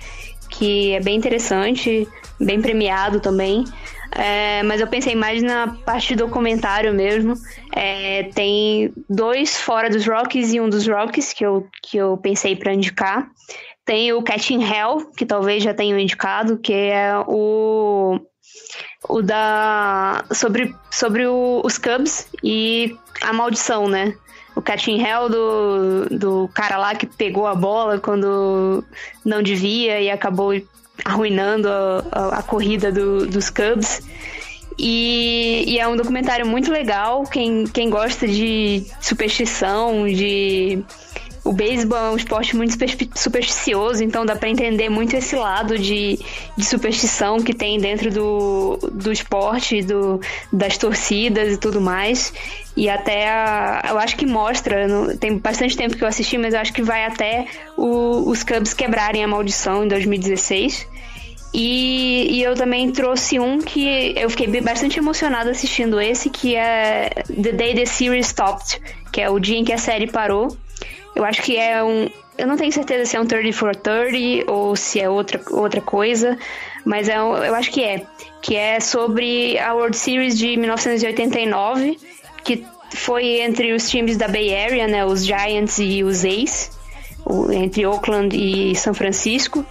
que 0.51 0.93
é 0.93 1.01
bem 1.01 1.17
interessante, 1.17 2.07
bem 2.39 2.61
premiado 2.61 3.19
também. 3.19 3.65
É, 4.13 4.63
mas 4.65 4.83
eu 4.83 4.89
pensei 4.89 5.15
mais 5.15 5.43
na 5.43 5.69
parte 5.87 6.15
do 6.15 6.27
documentário 6.27 6.93
mesmo. 6.93 7.33
É, 7.75 8.25
tem 8.35 8.93
dois 9.09 9.57
fora 9.57 9.89
dos 9.89 10.07
Rockies 10.07 10.53
e 10.53 10.61
um 10.61 10.69
dos 10.69 10.87
Rockies 10.87 11.33
que 11.33 11.47
eu, 11.47 11.67
que 11.83 11.97
eu 11.97 12.19
pensei 12.19 12.57
para 12.57 12.75
indicar. 12.75 13.27
Tem 13.87 14.13
o 14.13 14.23
Catching 14.23 14.63
Hell, 14.63 15.11
que 15.17 15.25
talvez 15.25 15.63
já 15.63 15.73
tenham 15.73 15.99
indicado, 15.99 16.59
que 16.59 16.75
é 16.75 17.15
o, 17.27 18.21
o 19.09 19.23
da. 19.23 20.25
sobre, 20.33 20.75
sobre 20.91 21.27
o, 21.27 21.63
os 21.65 21.79
Cubs 21.79 22.29
e 22.43 22.97
a 23.23 23.33
maldição, 23.33 23.89
né? 23.89 24.15
o 24.55 24.63
catching 24.63 25.01
hell 25.01 25.29
do, 25.29 26.07
do 26.11 26.51
cara 26.53 26.77
lá 26.77 26.95
que 26.95 27.07
pegou 27.07 27.47
a 27.47 27.55
bola 27.55 27.99
quando 27.99 28.85
não 29.25 29.43
devia 29.43 30.01
e 30.01 30.11
acabou 30.11 30.53
arruinando 31.05 31.69
a, 31.69 32.05
a, 32.13 32.39
a 32.39 32.43
corrida 32.43 32.93
do, 32.93 33.27
dos 33.27 33.49
Cubs. 33.49 34.03
E, 34.79 35.65
e, 35.67 35.79
é 35.79 35.87
um 35.87 35.97
documentário 35.97 36.47
muito 36.47 36.71
legal. 36.71 37.25
Quem, 37.25 37.65
quem 37.65 37.91
gosta 37.91 38.27
de 38.27 38.87
superstição, 39.01 40.07
de 40.07 40.83
o 41.45 41.53
beisebol 41.53 41.99
é 41.99 42.11
um 42.11 42.17
esporte 42.17 42.55
muito 42.55 42.77
supersticioso, 43.15 44.05
então 44.05 44.27
dá 44.27 44.37
para 44.37 44.49
entender 44.49 44.89
muito 44.89 45.17
esse 45.17 45.35
lado 45.35 45.79
de, 45.79 46.19
de 46.57 46.65
superstição 46.65 47.39
que 47.39 47.55
tem 47.55 47.79
dentro 47.79 48.11
do, 48.11 48.77
do 48.93 49.11
esporte, 49.11 49.83
do, 49.83 50.21
das 50.53 50.77
torcidas 50.77 51.55
e 51.55 51.57
tudo 51.57 51.81
mais. 51.81 52.33
E 52.77 52.89
até 52.89 53.29
a, 53.29 53.87
eu 53.89 53.99
acho 53.99 54.17
que 54.17 54.27
mostra, 54.27 54.87
no, 54.87 55.17
tem 55.17 55.39
bastante 55.39 55.77
tempo 55.77 55.97
que 55.97 56.05
eu 56.05 56.09
assisti, 56.09 56.37
mas 56.37 56.53
eu 56.53 56.61
acho 56.61 56.73
que 56.73 56.83
vai 56.83 57.05
até 57.05 57.47
o, 57.77 58.29
os 58.29 58.45
Cubs 58.45 58.75
quebrarem 58.75 59.25
a 59.25 59.29
maldição 59.29 59.85
em 59.85 59.89
2016. 59.89 60.87
E, 61.53 62.29
e, 62.31 62.43
eu 62.45 62.55
também 62.55 62.93
trouxe 62.93 63.41
um 63.41 63.59
que 63.59 64.15
eu 64.17 64.31
fiquei 64.31 64.61
bastante 64.61 65.01
emocionada 65.01 65.51
assistindo 65.51 66.01
esse, 66.01 66.31
que 66.31 66.55
é 66.55 67.11
The 67.27 67.53
Day 67.53 67.75
the 67.75 67.87
Series 67.87 68.29
Stopped, 68.29 68.81
que 69.11 69.21
é 69.21 69.29
o 69.29 69.41
dia 69.41 69.59
em 69.59 69.65
que 69.65 69.73
a 69.73 69.79
série 69.79 70.07
parou. 70.07 70.57
Eu 71.15 71.25
acho 71.25 71.43
que 71.43 71.57
é 71.57 71.83
um. 71.83 72.09
Eu 72.39 72.47
não 72.47 72.57
tenho 72.57 72.73
certeza 72.73 73.05
se 73.05 73.17
é 73.17 73.21
um 73.21 73.27
30 73.27 73.53
for 73.53 73.77
30 73.77 74.51
ou 74.51 74.75
se 74.75 74.99
é 74.99 75.09
outra, 75.09 75.41
outra 75.51 75.81
coisa, 75.81 76.39
mas 76.85 77.09
é 77.09 77.23
um, 77.23 77.37
eu 77.37 77.55
acho 77.55 77.71
que 77.71 77.83
é. 77.83 78.07
Que 78.41 78.57
é 78.57 78.81
sobre 78.81 79.59
a 79.59 79.75
World 79.75 79.97
Series 79.97 80.39
de 80.39 80.57
1989, 80.57 81.99
que 82.43 82.65
foi 82.95 83.41
entre 83.41 83.73
os 83.73 83.89
times 83.89 84.17
da 84.17 84.27
Bay 84.27 84.55
Area, 84.55 84.89
né, 84.89 85.05
os 85.05 85.25
Giants 85.25 85.79
e 85.79 86.03
os 86.03 86.25
A's, 86.25 86.71
entre 87.53 87.87
Oakland 87.87 88.35
e 88.35 88.75
São 88.75 88.95
Francisco 88.95 89.65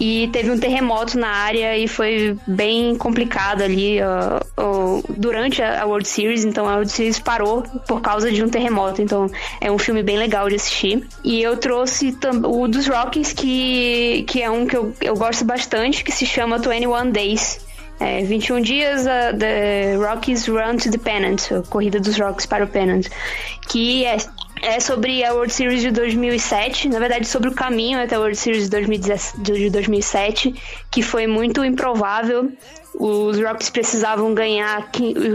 e 0.00 0.28
teve 0.28 0.50
um 0.50 0.58
terremoto 0.58 1.18
na 1.18 1.28
área 1.28 1.76
e 1.76 1.86
foi 1.86 2.34
bem 2.46 2.96
complicado 2.96 3.60
ali 3.60 3.98
uh, 4.00 4.40
uh, 4.58 5.04
durante 5.10 5.62
a 5.62 5.84
World 5.84 6.08
Series, 6.08 6.42
então 6.42 6.66
a 6.66 6.76
World 6.76 6.90
Series 6.90 7.18
parou 7.18 7.62
por 7.86 8.00
causa 8.00 8.32
de 8.32 8.42
um 8.42 8.48
terremoto, 8.48 9.02
então 9.02 9.30
é 9.60 9.70
um 9.70 9.78
filme 9.78 10.02
bem 10.02 10.16
legal 10.16 10.48
de 10.48 10.54
assistir. 10.54 11.06
E 11.22 11.42
eu 11.42 11.58
trouxe 11.58 12.16
o 12.44 12.66
dos 12.66 12.86
Rockies, 12.86 13.34
que, 13.34 14.24
que 14.26 14.40
é 14.42 14.50
um 14.50 14.66
que 14.66 14.76
eu, 14.76 14.94
eu 15.02 15.14
gosto 15.14 15.44
bastante, 15.44 16.02
que 16.02 16.10
se 16.10 16.24
chama 16.24 16.58
21 16.58 17.10
Days. 17.10 17.69
É, 18.00 18.22
21 18.22 18.62
dias 18.62 19.02
uh, 19.02 19.36
The 19.38 19.96
Rockies 19.96 20.48
Run 20.48 20.78
to 20.78 20.90
the 20.90 20.98
Pennant, 20.98 21.52
a 21.52 21.62
corrida 21.68 22.00
dos 22.00 22.18
Rockies 22.18 22.46
para 22.46 22.64
o 22.64 22.66
Pennant, 22.66 23.06
que 23.68 24.06
é 24.06 24.16
é 24.62 24.78
sobre 24.78 25.24
a 25.24 25.32
World 25.32 25.52
Series 25.52 25.80
de 25.80 25.90
2007, 25.90 26.88
na 26.88 26.98
verdade 26.98 27.26
sobre 27.26 27.48
o 27.48 27.54
caminho 27.54 27.98
até 27.98 28.16
a 28.16 28.18
World 28.18 28.36
Series 28.36 28.68
de 28.68 29.70
2007, 29.70 30.54
que 30.90 31.02
foi 31.02 31.26
muito 31.26 31.64
improvável. 31.64 32.52
Os 32.94 33.40
Rockies 33.40 33.70
precisavam 33.70 34.34
ganhar 34.34 34.90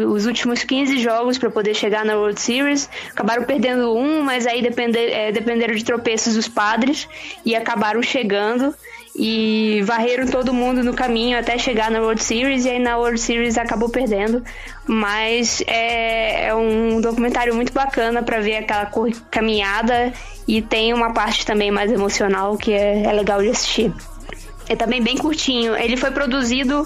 os 0.08 0.28
últimos 0.28 0.64
15 0.64 1.00
jogos 1.00 1.38
para 1.40 1.50
poder 1.50 1.74
chegar 1.74 2.06
na 2.06 2.16
World 2.16 2.40
Series. 2.40 2.88
Acabaram 3.10 3.44
perdendo 3.44 3.96
um, 3.96 4.22
mas 4.22 4.46
aí 4.46 4.62
depender, 4.62 5.10
é, 5.10 5.32
dependeram 5.32 5.74
de 5.74 5.84
tropeços 5.84 6.36
dos 6.36 6.48
padres 6.48 7.08
e 7.44 7.56
acabaram 7.56 8.04
chegando 8.04 8.76
e 9.18 9.82
varreram 9.86 10.28
todo 10.28 10.54
mundo 10.54 10.84
no 10.84 10.94
caminho 10.94 11.40
até 11.40 11.58
chegar 11.58 11.90
na 11.90 12.02
World 12.02 12.22
Series 12.22 12.66
e 12.66 12.70
aí 12.70 12.80
na 12.80 12.98
World 12.98 13.20
Series 13.20 13.58
acabou 13.58 13.88
perdendo. 13.88 14.44
Mas 14.86 15.64
é, 15.68 16.48
é 16.48 16.56
um 16.56 17.00
documentário 17.00 17.56
muito 17.56 17.72
bacana 17.72 18.22
para 18.22 18.42
ver 18.42 18.58
aquela 18.58 18.92
caminhada 19.32 20.12
e 20.46 20.62
tem 20.62 20.94
uma 20.94 21.14
parte 21.14 21.46
também 21.46 21.72
mais 21.72 21.92
emocional 21.92 22.58
que 22.58 22.74
é, 22.74 23.04
é 23.04 23.12
legal 23.14 23.42
de 23.42 23.50
assistir. 23.50 23.94
É 24.68 24.76
também 24.76 25.02
bem 25.02 25.16
curtinho. 25.16 25.76
Ele 25.76 25.96
foi 25.96 26.12
produzido 26.12 26.86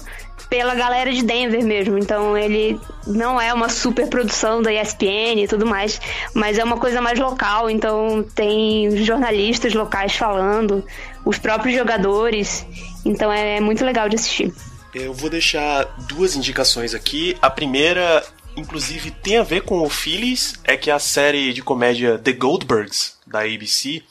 pela 0.50 0.74
galera 0.74 1.12
de 1.12 1.22
Denver 1.22 1.64
mesmo. 1.64 1.96
Então 1.96 2.36
ele 2.36 2.78
não 3.06 3.40
é 3.40 3.54
uma 3.54 3.68
super 3.68 4.08
produção 4.08 4.60
da 4.60 4.72
ESPN 4.72 5.42
e 5.42 5.48
tudo 5.48 5.64
mais, 5.64 6.00
mas 6.34 6.58
é 6.58 6.64
uma 6.64 6.76
coisa 6.76 7.00
mais 7.00 7.18
local. 7.18 7.70
Então 7.70 8.24
tem 8.34 8.96
jornalistas 9.04 9.72
locais 9.72 10.14
falando, 10.16 10.84
os 11.24 11.38
próprios 11.38 11.76
jogadores. 11.76 12.66
Então 13.04 13.32
é, 13.32 13.56
é 13.56 13.60
muito 13.60 13.84
legal 13.84 14.08
de 14.08 14.16
assistir. 14.16 14.52
Eu 14.94 15.14
vou 15.14 15.30
deixar 15.30 15.84
duas 16.08 16.34
indicações 16.34 16.94
aqui. 16.94 17.36
A 17.40 17.48
primeira, 17.48 18.24
inclusive, 18.56 19.10
tem 19.10 19.38
a 19.38 19.42
ver 19.42 19.62
com 19.62 19.80
o 19.82 19.88
Phillies, 19.88 20.54
é 20.64 20.76
que 20.76 20.90
a 20.90 20.98
série 20.98 21.52
de 21.52 21.62
comédia 21.62 22.18
The 22.18 22.32
Goldbergs, 22.32 23.14
da 23.26 23.40
ABC, 23.40 24.02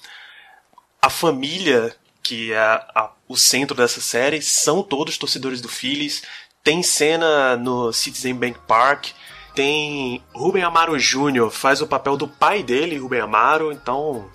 a 1.02 1.10
família 1.10 1.96
que 2.30 2.54
é 2.54 2.60
a, 2.60 3.12
o 3.28 3.36
centro 3.36 3.76
dessa 3.76 4.00
série 4.00 4.40
são 4.40 4.84
todos 4.84 5.18
torcedores 5.18 5.62
do 5.62 5.68
Phillies. 5.68 6.22
Tem 6.64 6.84
cena 6.84 7.58
no 7.58 7.92
Citizen 7.92 8.36
Bank 8.36 8.60
Park, 8.68 9.08
tem 9.56 10.24
Ruben 10.32 10.64
Amaro 10.64 10.98
Jr. 10.98 11.50
faz 11.50 11.82
o 11.82 11.88
papel 11.88 12.16
do 12.16 12.28
pai 12.28 12.62
dele, 12.62 12.98
Ruben 12.98 13.22
Amaro, 13.22 13.72
então 13.72 14.30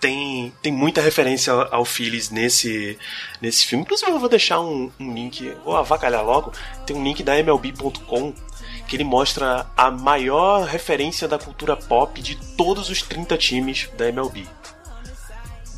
tem, 0.00 0.52
tem 0.62 0.72
muita 0.72 1.00
referência 1.00 1.52
ao 1.52 1.84
Phillies 1.84 2.30
nesse, 2.30 2.98
nesse 3.40 3.66
filme. 3.66 3.84
Inclusive, 3.84 4.10
eu 4.10 4.18
vou 4.18 4.28
deixar 4.28 4.60
um, 4.60 4.90
um 4.98 5.14
link, 5.14 5.54
vou 5.64 5.76
avacalhar 5.76 6.24
logo. 6.24 6.52
Tem 6.86 6.96
um 6.96 7.04
link 7.04 7.22
da 7.22 7.38
MLB.com 7.38 8.32
que 8.88 8.96
ele 8.96 9.04
mostra 9.04 9.66
a 9.76 9.90
maior 9.90 10.66
referência 10.66 11.28
da 11.28 11.38
cultura 11.38 11.76
pop 11.76 12.20
de 12.20 12.34
todos 12.56 12.88
os 12.90 13.02
30 13.02 13.36
times 13.36 13.88
da 13.96 14.08
MLB. 14.08 14.46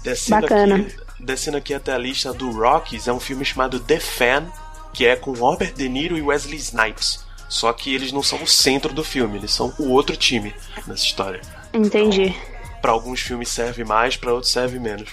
Descendo 0.03 0.41
Bacana. 0.43 0.77
Aqui, 0.77 0.97
descendo 1.21 1.57
aqui 1.59 1.75
até 1.75 1.93
a 1.93 1.99
lista 1.99 2.33
do 2.33 2.51
Rockies, 2.51 3.07
é 3.09 3.13
um 3.13 3.21
filme 3.21 3.45
chamado 3.45 3.79
The 3.79 4.01
Fan, 4.01 4.47
que 4.95 5.05
é 5.05 5.15
com 5.15 5.33
Robert 5.33 5.75
De 5.75 5.89
Niro 5.89 6.17
e 6.17 6.23
Wesley 6.23 6.57
Snipes. 6.57 7.25
Só 7.49 7.71
que 7.73 7.95
eles 7.95 8.13
não 8.13 8.23
são 8.23 8.43
o 8.43 8.47
centro 8.47 8.95
do 8.95 9.05
filme, 9.05 9.37
eles 9.37 9.53
são 9.53 9.75
o 9.79 9.91
outro 9.91 10.17
time 10.17 10.55
nessa 10.87 11.05
história. 11.05 11.43
Entendi. 11.75 12.35
Então, 12.35 12.52
para 12.83 12.91
alguns 12.91 13.21
filmes 13.21 13.49
serve 13.49 13.85
mais, 13.85 14.17
para 14.17 14.35
outros 14.35 14.53
serve 14.53 14.79
menos. 14.81 15.11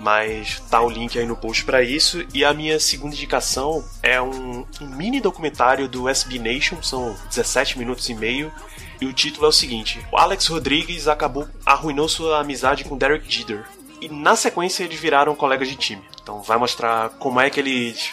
Mas 0.00 0.58
tá 0.70 0.80
o 0.80 0.88
link 0.88 1.18
aí 1.18 1.26
no 1.26 1.36
post 1.36 1.62
para 1.62 1.82
isso. 1.82 2.26
E 2.32 2.42
a 2.42 2.54
minha 2.54 2.80
segunda 2.80 3.14
indicação 3.14 3.84
é 4.02 4.20
um, 4.20 4.64
um, 4.80 4.86
mini 4.86 5.20
documentário 5.20 5.86
do 5.86 6.08
SB 6.08 6.38
Nation, 6.38 6.82
são 6.82 7.14
17 7.28 7.78
minutos 7.78 8.08
e 8.08 8.14
meio. 8.14 8.50
E 8.98 9.04
o 9.04 9.12
título 9.12 9.44
é 9.44 9.48
o 9.50 9.52
seguinte: 9.52 10.00
O 10.10 10.16
Alex 10.16 10.46
Rodrigues 10.46 11.06
acabou 11.06 11.46
arruinou 11.66 12.08
sua 12.08 12.40
amizade 12.40 12.84
com 12.84 12.96
Derek 12.96 13.30
Jeter. 13.30 13.62
E 14.00 14.08
na 14.08 14.34
sequência 14.34 14.82
eles 14.82 14.98
viraram 14.98 15.36
colegas 15.36 15.68
de 15.68 15.76
time. 15.76 16.02
Então 16.22 16.40
vai 16.40 16.56
mostrar 16.56 17.10
como 17.10 17.38
é 17.38 17.50
que 17.50 17.60
eles 17.60 18.12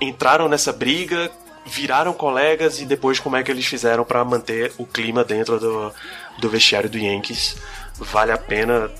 entraram 0.00 0.48
nessa 0.48 0.72
briga, 0.72 1.30
viraram 1.66 2.14
colegas 2.14 2.80
e 2.80 2.86
depois 2.86 3.20
como 3.20 3.36
é 3.36 3.42
que 3.42 3.50
eles 3.50 3.66
fizeram 3.66 4.04
para 4.04 4.24
manter 4.24 4.72
o 4.78 4.86
clima 4.86 5.22
dentro 5.22 5.60
do, 5.60 5.92
do 6.38 6.48
vestiário 6.48 6.88
do 6.88 6.98
Yankees 6.98 7.56
vale 7.98 8.32
a 8.32 8.38
pena. 8.38 8.90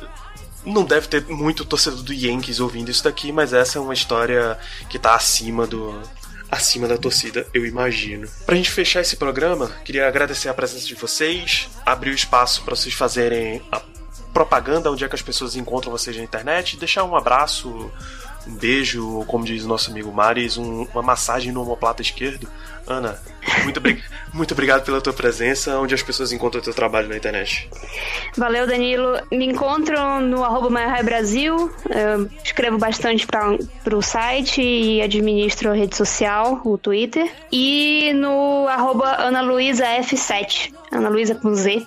Não 0.65 0.85
deve 0.85 1.09
ter 1.09 1.27
muito 1.27 1.65
torcedor 1.65 2.03
do 2.03 2.13
Yankees 2.13 2.61
ouvindo 2.61 2.91
isso 2.91 3.03
daqui, 3.03 3.33
mas 3.33 3.53
essa 3.53 3.79
é 3.79 3.81
uma 3.81 3.95
história 3.95 4.57
que 4.89 4.99
tá 4.99 5.15
acima 5.15 5.67
do, 5.67 6.01
acima 6.53 6.87
da 6.87 6.99
torcida, 6.99 7.47
eu 7.55 7.65
imagino. 7.65 8.29
Pra 8.45 8.55
gente 8.55 8.71
fechar 8.71 9.01
esse 9.01 9.17
programa, 9.17 9.69
queria 9.85 10.07
agradecer 10.07 10.51
a 10.51 10.55
presença 10.55 10.87
de 10.87 10.95
vocês, 10.95 11.69
abrir 11.85 12.11
o 12.11 12.15
espaço 12.15 12.63
para 12.63 12.77
vocês 12.77 12.95
fazerem 12.95 13.63
a 13.73 13.81
propaganda 14.35 14.91
onde 14.91 15.03
é 15.03 15.09
que 15.09 15.15
as 15.15 15.23
pessoas 15.23 15.57
encontram 15.57 15.91
vocês 15.91 16.15
na 16.15 16.23
internet, 16.23 16.77
deixar 16.77 17.05
um 17.05 17.17
abraço, 17.17 17.91
um 18.47 18.55
beijo, 18.55 19.25
como 19.27 19.45
diz 19.45 19.65
o 19.65 19.69
nosso 19.69 19.91
amigo 19.91 20.13
Maris, 20.13 20.57
um, 20.57 20.87
uma 20.93 21.03
massagem 21.03 21.53
no 21.53 21.63
omoplata 21.63 22.03
esquerdo 22.03 22.49
Ana, 22.87 23.19
muito, 23.63 23.81
muito 24.35 24.53
obrigado 24.53 24.85
pela 24.85 25.01
tua 25.01 25.13
presença, 25.13 25.79
onde 25.79 25.95
as 25.95 26.03
pessoas 26.03 26.33
encontram 26.33 26.61
o 26.61 26.65
teu 26.65 26.75
trabalho 26.75 27.09
na 27.09 27.17
internet. 27.17 27.69
Valeu, 28.37 28.67
Danilo. 28.67 29.21
Me 29.31 29.47
encontram 29.47 30.21
no 30.21 30.45
arroba 30.45 30.71
Brasil, 31.03 31.71
Eu 31.89 32.29
escrevo 32.45 32.79
bastante 32.79 33.27
para 33.27 33.97
o 33.97 34.03
site 34.03 34.61
e 34.61 35.01
administro 35.01 35.71
a 35.71 35.75
rede 35.75 35.97
social, 35.97 36.61
o 36.65 36.77
Twitter. 36.77 37.31
E 37.51 38.13
no 38.15 38.67
arroba 38.69 39.29
AnaLuisaF7, 39.29 40.73
Ana 40.91 41.09
Luísa 41.09 41.35
com 41.35 41.55
Z. 41.55 41.87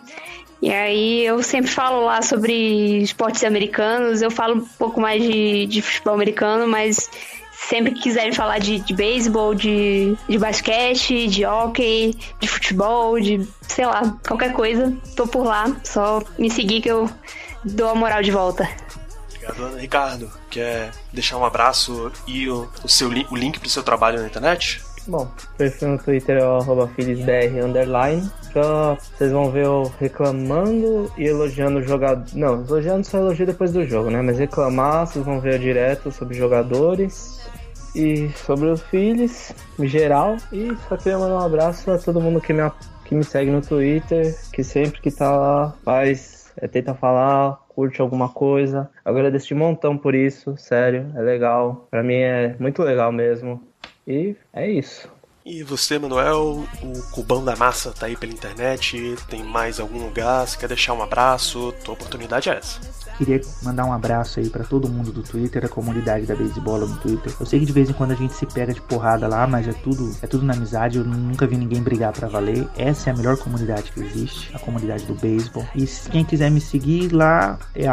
E 0.61 0.71
aí 0.71 1.25
eu 1.25 1.43
sempre 1.43 1.69
falo 1.69 2.05
lá 2.05 2.21
sobre 2.21 3.01
esportes 3.01 3.43
americanos, 3.43 4.21
eu 4.21 4.31
falo 4.31 4.55
um 4.55 4.65
pouco 4.65 4.99
mais 4.99 5.21
de, 5.21 5.65
de 5.67 5.81
futebol 5.81 6.13
americano, 6.13 6.67
mas 6.67 7.09
sempre 7.51 7.93
que 7.93 8.01
quiserem 8.01 8.31
falar 8.31 8.59
de, 8.59 8.79
de 8.79 8.93
beisebol, 8.93 9.53
de, 9.53 10.15
de 10.27 10.37
basquete, 10.37 11.27
de 11.27 11.45
hockey, 11.45 12.17
de 12.39 12.47
futebol, 12.47 13.19
de 13.19 13.47
sei 13.61 13.85
lá, 13.85 14.17
qualquer 14.27 14.53
coisa, 14.53 14.95
tô 15.15 15.27
por 15.27 15.45
lá. 15.45 15.75
Só 15.83 16.21
me 16.37 16.49
seguir 16.49 16.81
que 16.81 16.89
eu 16.89 17.09
dou 17.63 17.89
a 17.89 17.95
moral 17.95 18.21
de 18.21 18.31
volta. 18.31 18.67
Obrigado. 19.27 19.77
Ricardo, 19.77 20.31
quer 20.49 20.91
deixar 21.11 21.37
um 21.37 21.45
abraço 21.45 22.11
e 22.27 22.49
o, 22.49 22.69
o, 22.83 22.87
seu, 22.87 23.09
o 23.09 23.35
link 23.35 23.59
pro 23.59 23.69
seu 23.69 23.83
trabalho 23.83 24.21
na 24.21 24.27
internet? 24.27 24.81
Bom, 25.07 25.27
perfil 25.57 25.89
no 25.89 25.97
Twitter 25.99 26.37
é 26.37 26.43
o 26.45 26.87
filhosbr 26.87 27.63
underline. 27.63 28.27
Só 28.51 28.95
vocês 28.95 29.31
vão 29.31 29.51
ver 29.51 29.65
eu 29.65 29.91
reclamando 29.99 31.11
e 31.17 31.25
elogiando 31.25 31.77
o 31.79 31.83
jogador. 31.83 32.25
Não, 32.33 32.63
elogiando 32.65 33.05
só 33.05 33.19
elogio 33.19 33.45
depois 33.45 33.71
do 33.71 33.85
jogo, 33.85 34.09
né? 34.09 34.21
Mas 34.21 34.39
reclamar, 34.39 35.05
vocês 35.05 35.23
vão 35.23 35.39
ver 35.39 35.59
direto 35.59 36.11
sobre 36.11 36.35
jogadores. 36.35 37.45
e 37.95 38.29
sobre 38.45 38.69
os 38.69 38.81
filhos, 38.83 39.53
em 39.79 39.87
geral. 39.87 40.35
E 40.51 40.75
só 40.89 40.97
queria 40.97 41.17
mandar 41.17 41.35
um 41.35 41.45
abraço 41.45 41.89
a 41.89 41.97
todo 41.97 42.19
mundo 42.19 42.41
que 42.41 42.51
me, 42.51 42.69
que 43.05 43.15
me 43.15 43.23
segue 43.23 43.49
no 43.49 43.61
Twitter, 43.61 44.35
que 44.51 44.63
sempre 44.63 44.99
que 45.01 45.09
tá 45.09 45.31
lá 45.31 45.73
faz, 45.83 46.51
é, 46.57 46.67
tenta 46.67 46.93
falar, 46.93 47.57
curte 47.69 48.01
alguma 48.01 48.29
coisa. 48.29 48.89
Agradeço 49.03 49.47
de 49.47 49.55
montão 49.55 49.97
por 49.97 50.13
isso, 50.13 50.55
sério, 50.57 51.11
é 51.15 51.21
legal. 51.21 51.87
Pra 51.89 52.03
mim 52.03 52.15
é 52.15 52.55
muito 52.59 52.81
legal 52.83 53.11
mesmo. 53.11 53.61
E 54.07 54.35
é 54.53 54.69
isso. 54.69 55.11
E 55.45 55.61
você, 55.61 55.99
Manuel, 55.99 56.67
o 56.81 57.01
Cubão 57.11 57.45
da 57.45 57.55
Massa 57.55 57.91
tá 57.91 58.07
aí 58.07 58.17
pela 58.17 58.33
internet, 58.33 59.15
tem 59.29 59.43
mais 59.43 59.79
algum 59.79 60.03
lugar, 60.03 60.47
você 60.47 60.57
quer 60.57 60.67
deixar 60.67 60.95
um 60.95 61.03
abraço, 61.03 61.71
tua 61.83 61.93
oportunidade 61.93 62.49
é 62.49 62.57
essa. 62.57 62.79
Queria 63.17 63.39
mandar 63.63 63.85
um 63.85 63.93
abraço 63.93 64.41
aí 64.41 64.49
para 64.49 64.65
todo 64.65 64.89
mundo 64.89 65.09
do 65.09 65.23
Twitter, 65.23 65.63
a 65.63 65.69
comunidade 65.69 66.25
da 66.25 66.35
Basebola 66.35 66.85
no 66.85 66.97
Twitter. 66.97 67.33
Eu 67.39 67.45
sei 67.45 67.61
que 67.61 67.65
de 67.65 67.71
vez 67.71 67.89
em 67.89 67.93
quando 67.93 68.11
a 68.11 68.15
gente 68.15 68.33
se 68.33 68.45
pega 68.45 68.73
de 68.73 68.81
porrada 68.81 69.25
lá, 69.25 69.47
mas 69.47 69.65
é 69.67 69.71
tudo, 69.71 70.13
é 70.21 70.27
tudo 70.27 70.43
na 70.43 70.53
amizade. 70.53 70.97
Eu 70.97 71.05
nunca 71.05 71.47
vi 71.47 71.55
ninguém 71.55 71.81
brigar 71.81 72.11
para 72.11 72.27
valer. 72.27 72.67
Essa 72.77 73.09
é 73.09 73.13
a 73.13 73.15
melhor 73.15 73.37
comunidade 73.37 73.89
que 73.93 74.01
existe, 74.01 74.53
a 74.53 74.59
comunidade 74.59 75.05
do 75.05 75.15
beisebol. 75.15 75.65
E 75.73 75.85
quem 76.11 76.25
quiser 76.25 76.51
me 76.51 76.59
seguir 76.59 77.13
lá 77.13 77.57
é 77.73 77.85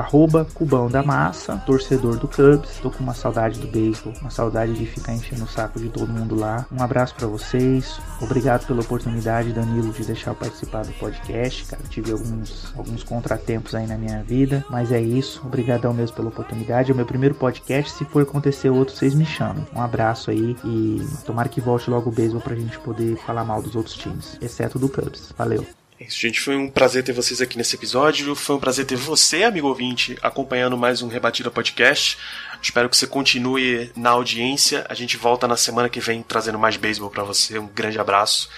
Cubão 0.54 0.90
da 0.90 1.04
Massa, 1.04 1.56
torcedor 1.66 2.16
do 2.16 2.26
Cubs. 2.26 2.80
Tô 2.82 2.90
com 2.90 3.04
uma 3.04 3.14
saudade 3.14 3.60
do 3.60 3.68
beisebol, 3.68 4.12
uma 4.20 4.30
saudade 4.30 4.72
de 4.72 4.86
ficar 4.86 5.14
enchendo 5.14 5.44
o 5.44 5.48
saco 5.48 5.78
de 5.78 5.88
todo 5.88 6.08
mundo 6.08 6.34
lá. 6.34 6.66
Um 6.72 6.82
abraço 6.82 7.14
para 7.14 7.28
vocês. 7.42 8.00
Obrigado 8.20 8.66
pela 8.66 8.80
oportunidade, 8.80 9.52
Danilo, 9.52 9.92
de 9.92 10.04
deixar 10.04 10.30
eu 10.30 10.34
participar 10.34 10.84
do 10.84 10.92
podcast. 10.92 11.64
Cara, 11.64 11.82
tive 11.88 12.12
alguns, 12.12 12.72
alguns 12.76 13.02
contratempos 13.02 13.74
aí 13.74 13.86
na 13.86 13.98
minha 13.98 14.22
vida, 14.22 14.64
mas 14.70 14.92
é 14.92 15.00
isso. 15.00 15.42
Obrigadão 15.44 15.92
mesmo 15.92 16.16
pela 16.16 16.28
oportunidade. 16.28 16.90
É 16.90 16.94
o 16.94 16.96
meu 16.96 17.06
primeiro 17.06 17.34
podcast. 17.34 17.92
Se 17.92 18.04
for 18.04 18.22
acontecer 18.22 18.70
outro, 18.70 18.94
vocês 18.94 19.14
me 19.14 19.26
chamam. 19.26 19.66
Um 19.74 19.82
abraço 19.82 20.30
aí 20.30 20.56
e 20.64 21.04
tomara 21.26 21.48
que 21.48 21.60
volte 21.60 21.90
logo 21.90 22.10
o 22.10 22.12
beisebol 22.12 22.40
pra 22.40 22.54
gente 22.54 22.78
poder 22.78 23.16
falar 23.16 23.44
mal 23.44 23.60
dos 23.60 23.74
outros 23.74 23.96
times, 23.96 24.38
exceto 24.40 24.78
do 24.78 24.88
Cubs. 24.88 25.32
Valeu. 25.36 25.66
É 26.02 26.04
isso, 26.04 26.18
gente. 26.18 26.40
Foi 26.40 26.56
um 26.56 26.68
prazer 26.68 27.04
ter 27.04 27.12
vocês 27.12 27.40
aqui 27.40 27.56
nesse 27.56 27.76
episódio. 27.76 28.34
Foi 28.34 28.56
um 28.56 28.58
prazer 28.58 28.84
ter 28.84 28.96
você, 28.96 29.44
amigo 29.44 29.68
ouvinte, 29.68 30.18
acompanhando 30.20 30.76
mais 30.76 31.00
um 31.00 31.08
Rebatida 31.08 31.48
Podcast. 31.48 32.18
Espero 32.62 32.88
que 32.88 32.96
você 32.96 33.06
continue 33.06 33.90
na 33.96 34.10
audiência. 34.10 34.86
A 34.88 34.94
gente 34.94 35.16
volta 35.16 35.48
na 35.48 35.56
semana 35.56 35.88
que 35.88 36.00
vem 36.00 36.22
trazendo 36.22 36.58
mais 36.58 36.76
beisebol 36.76 37.10
para 37.10 37.24
você. 37.24 37.58
Um 37.58 37.66
grande 37.66 37.98
abraço 37.98 38.48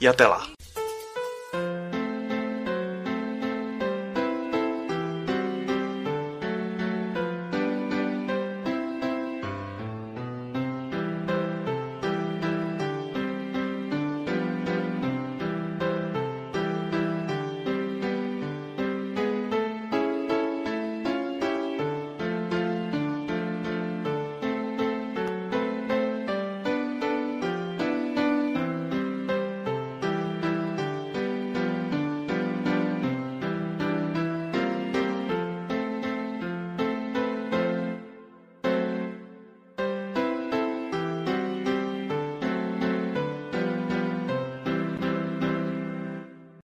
e 0.00 0.06
até 0.06 0.26
lá. 0.26 0.55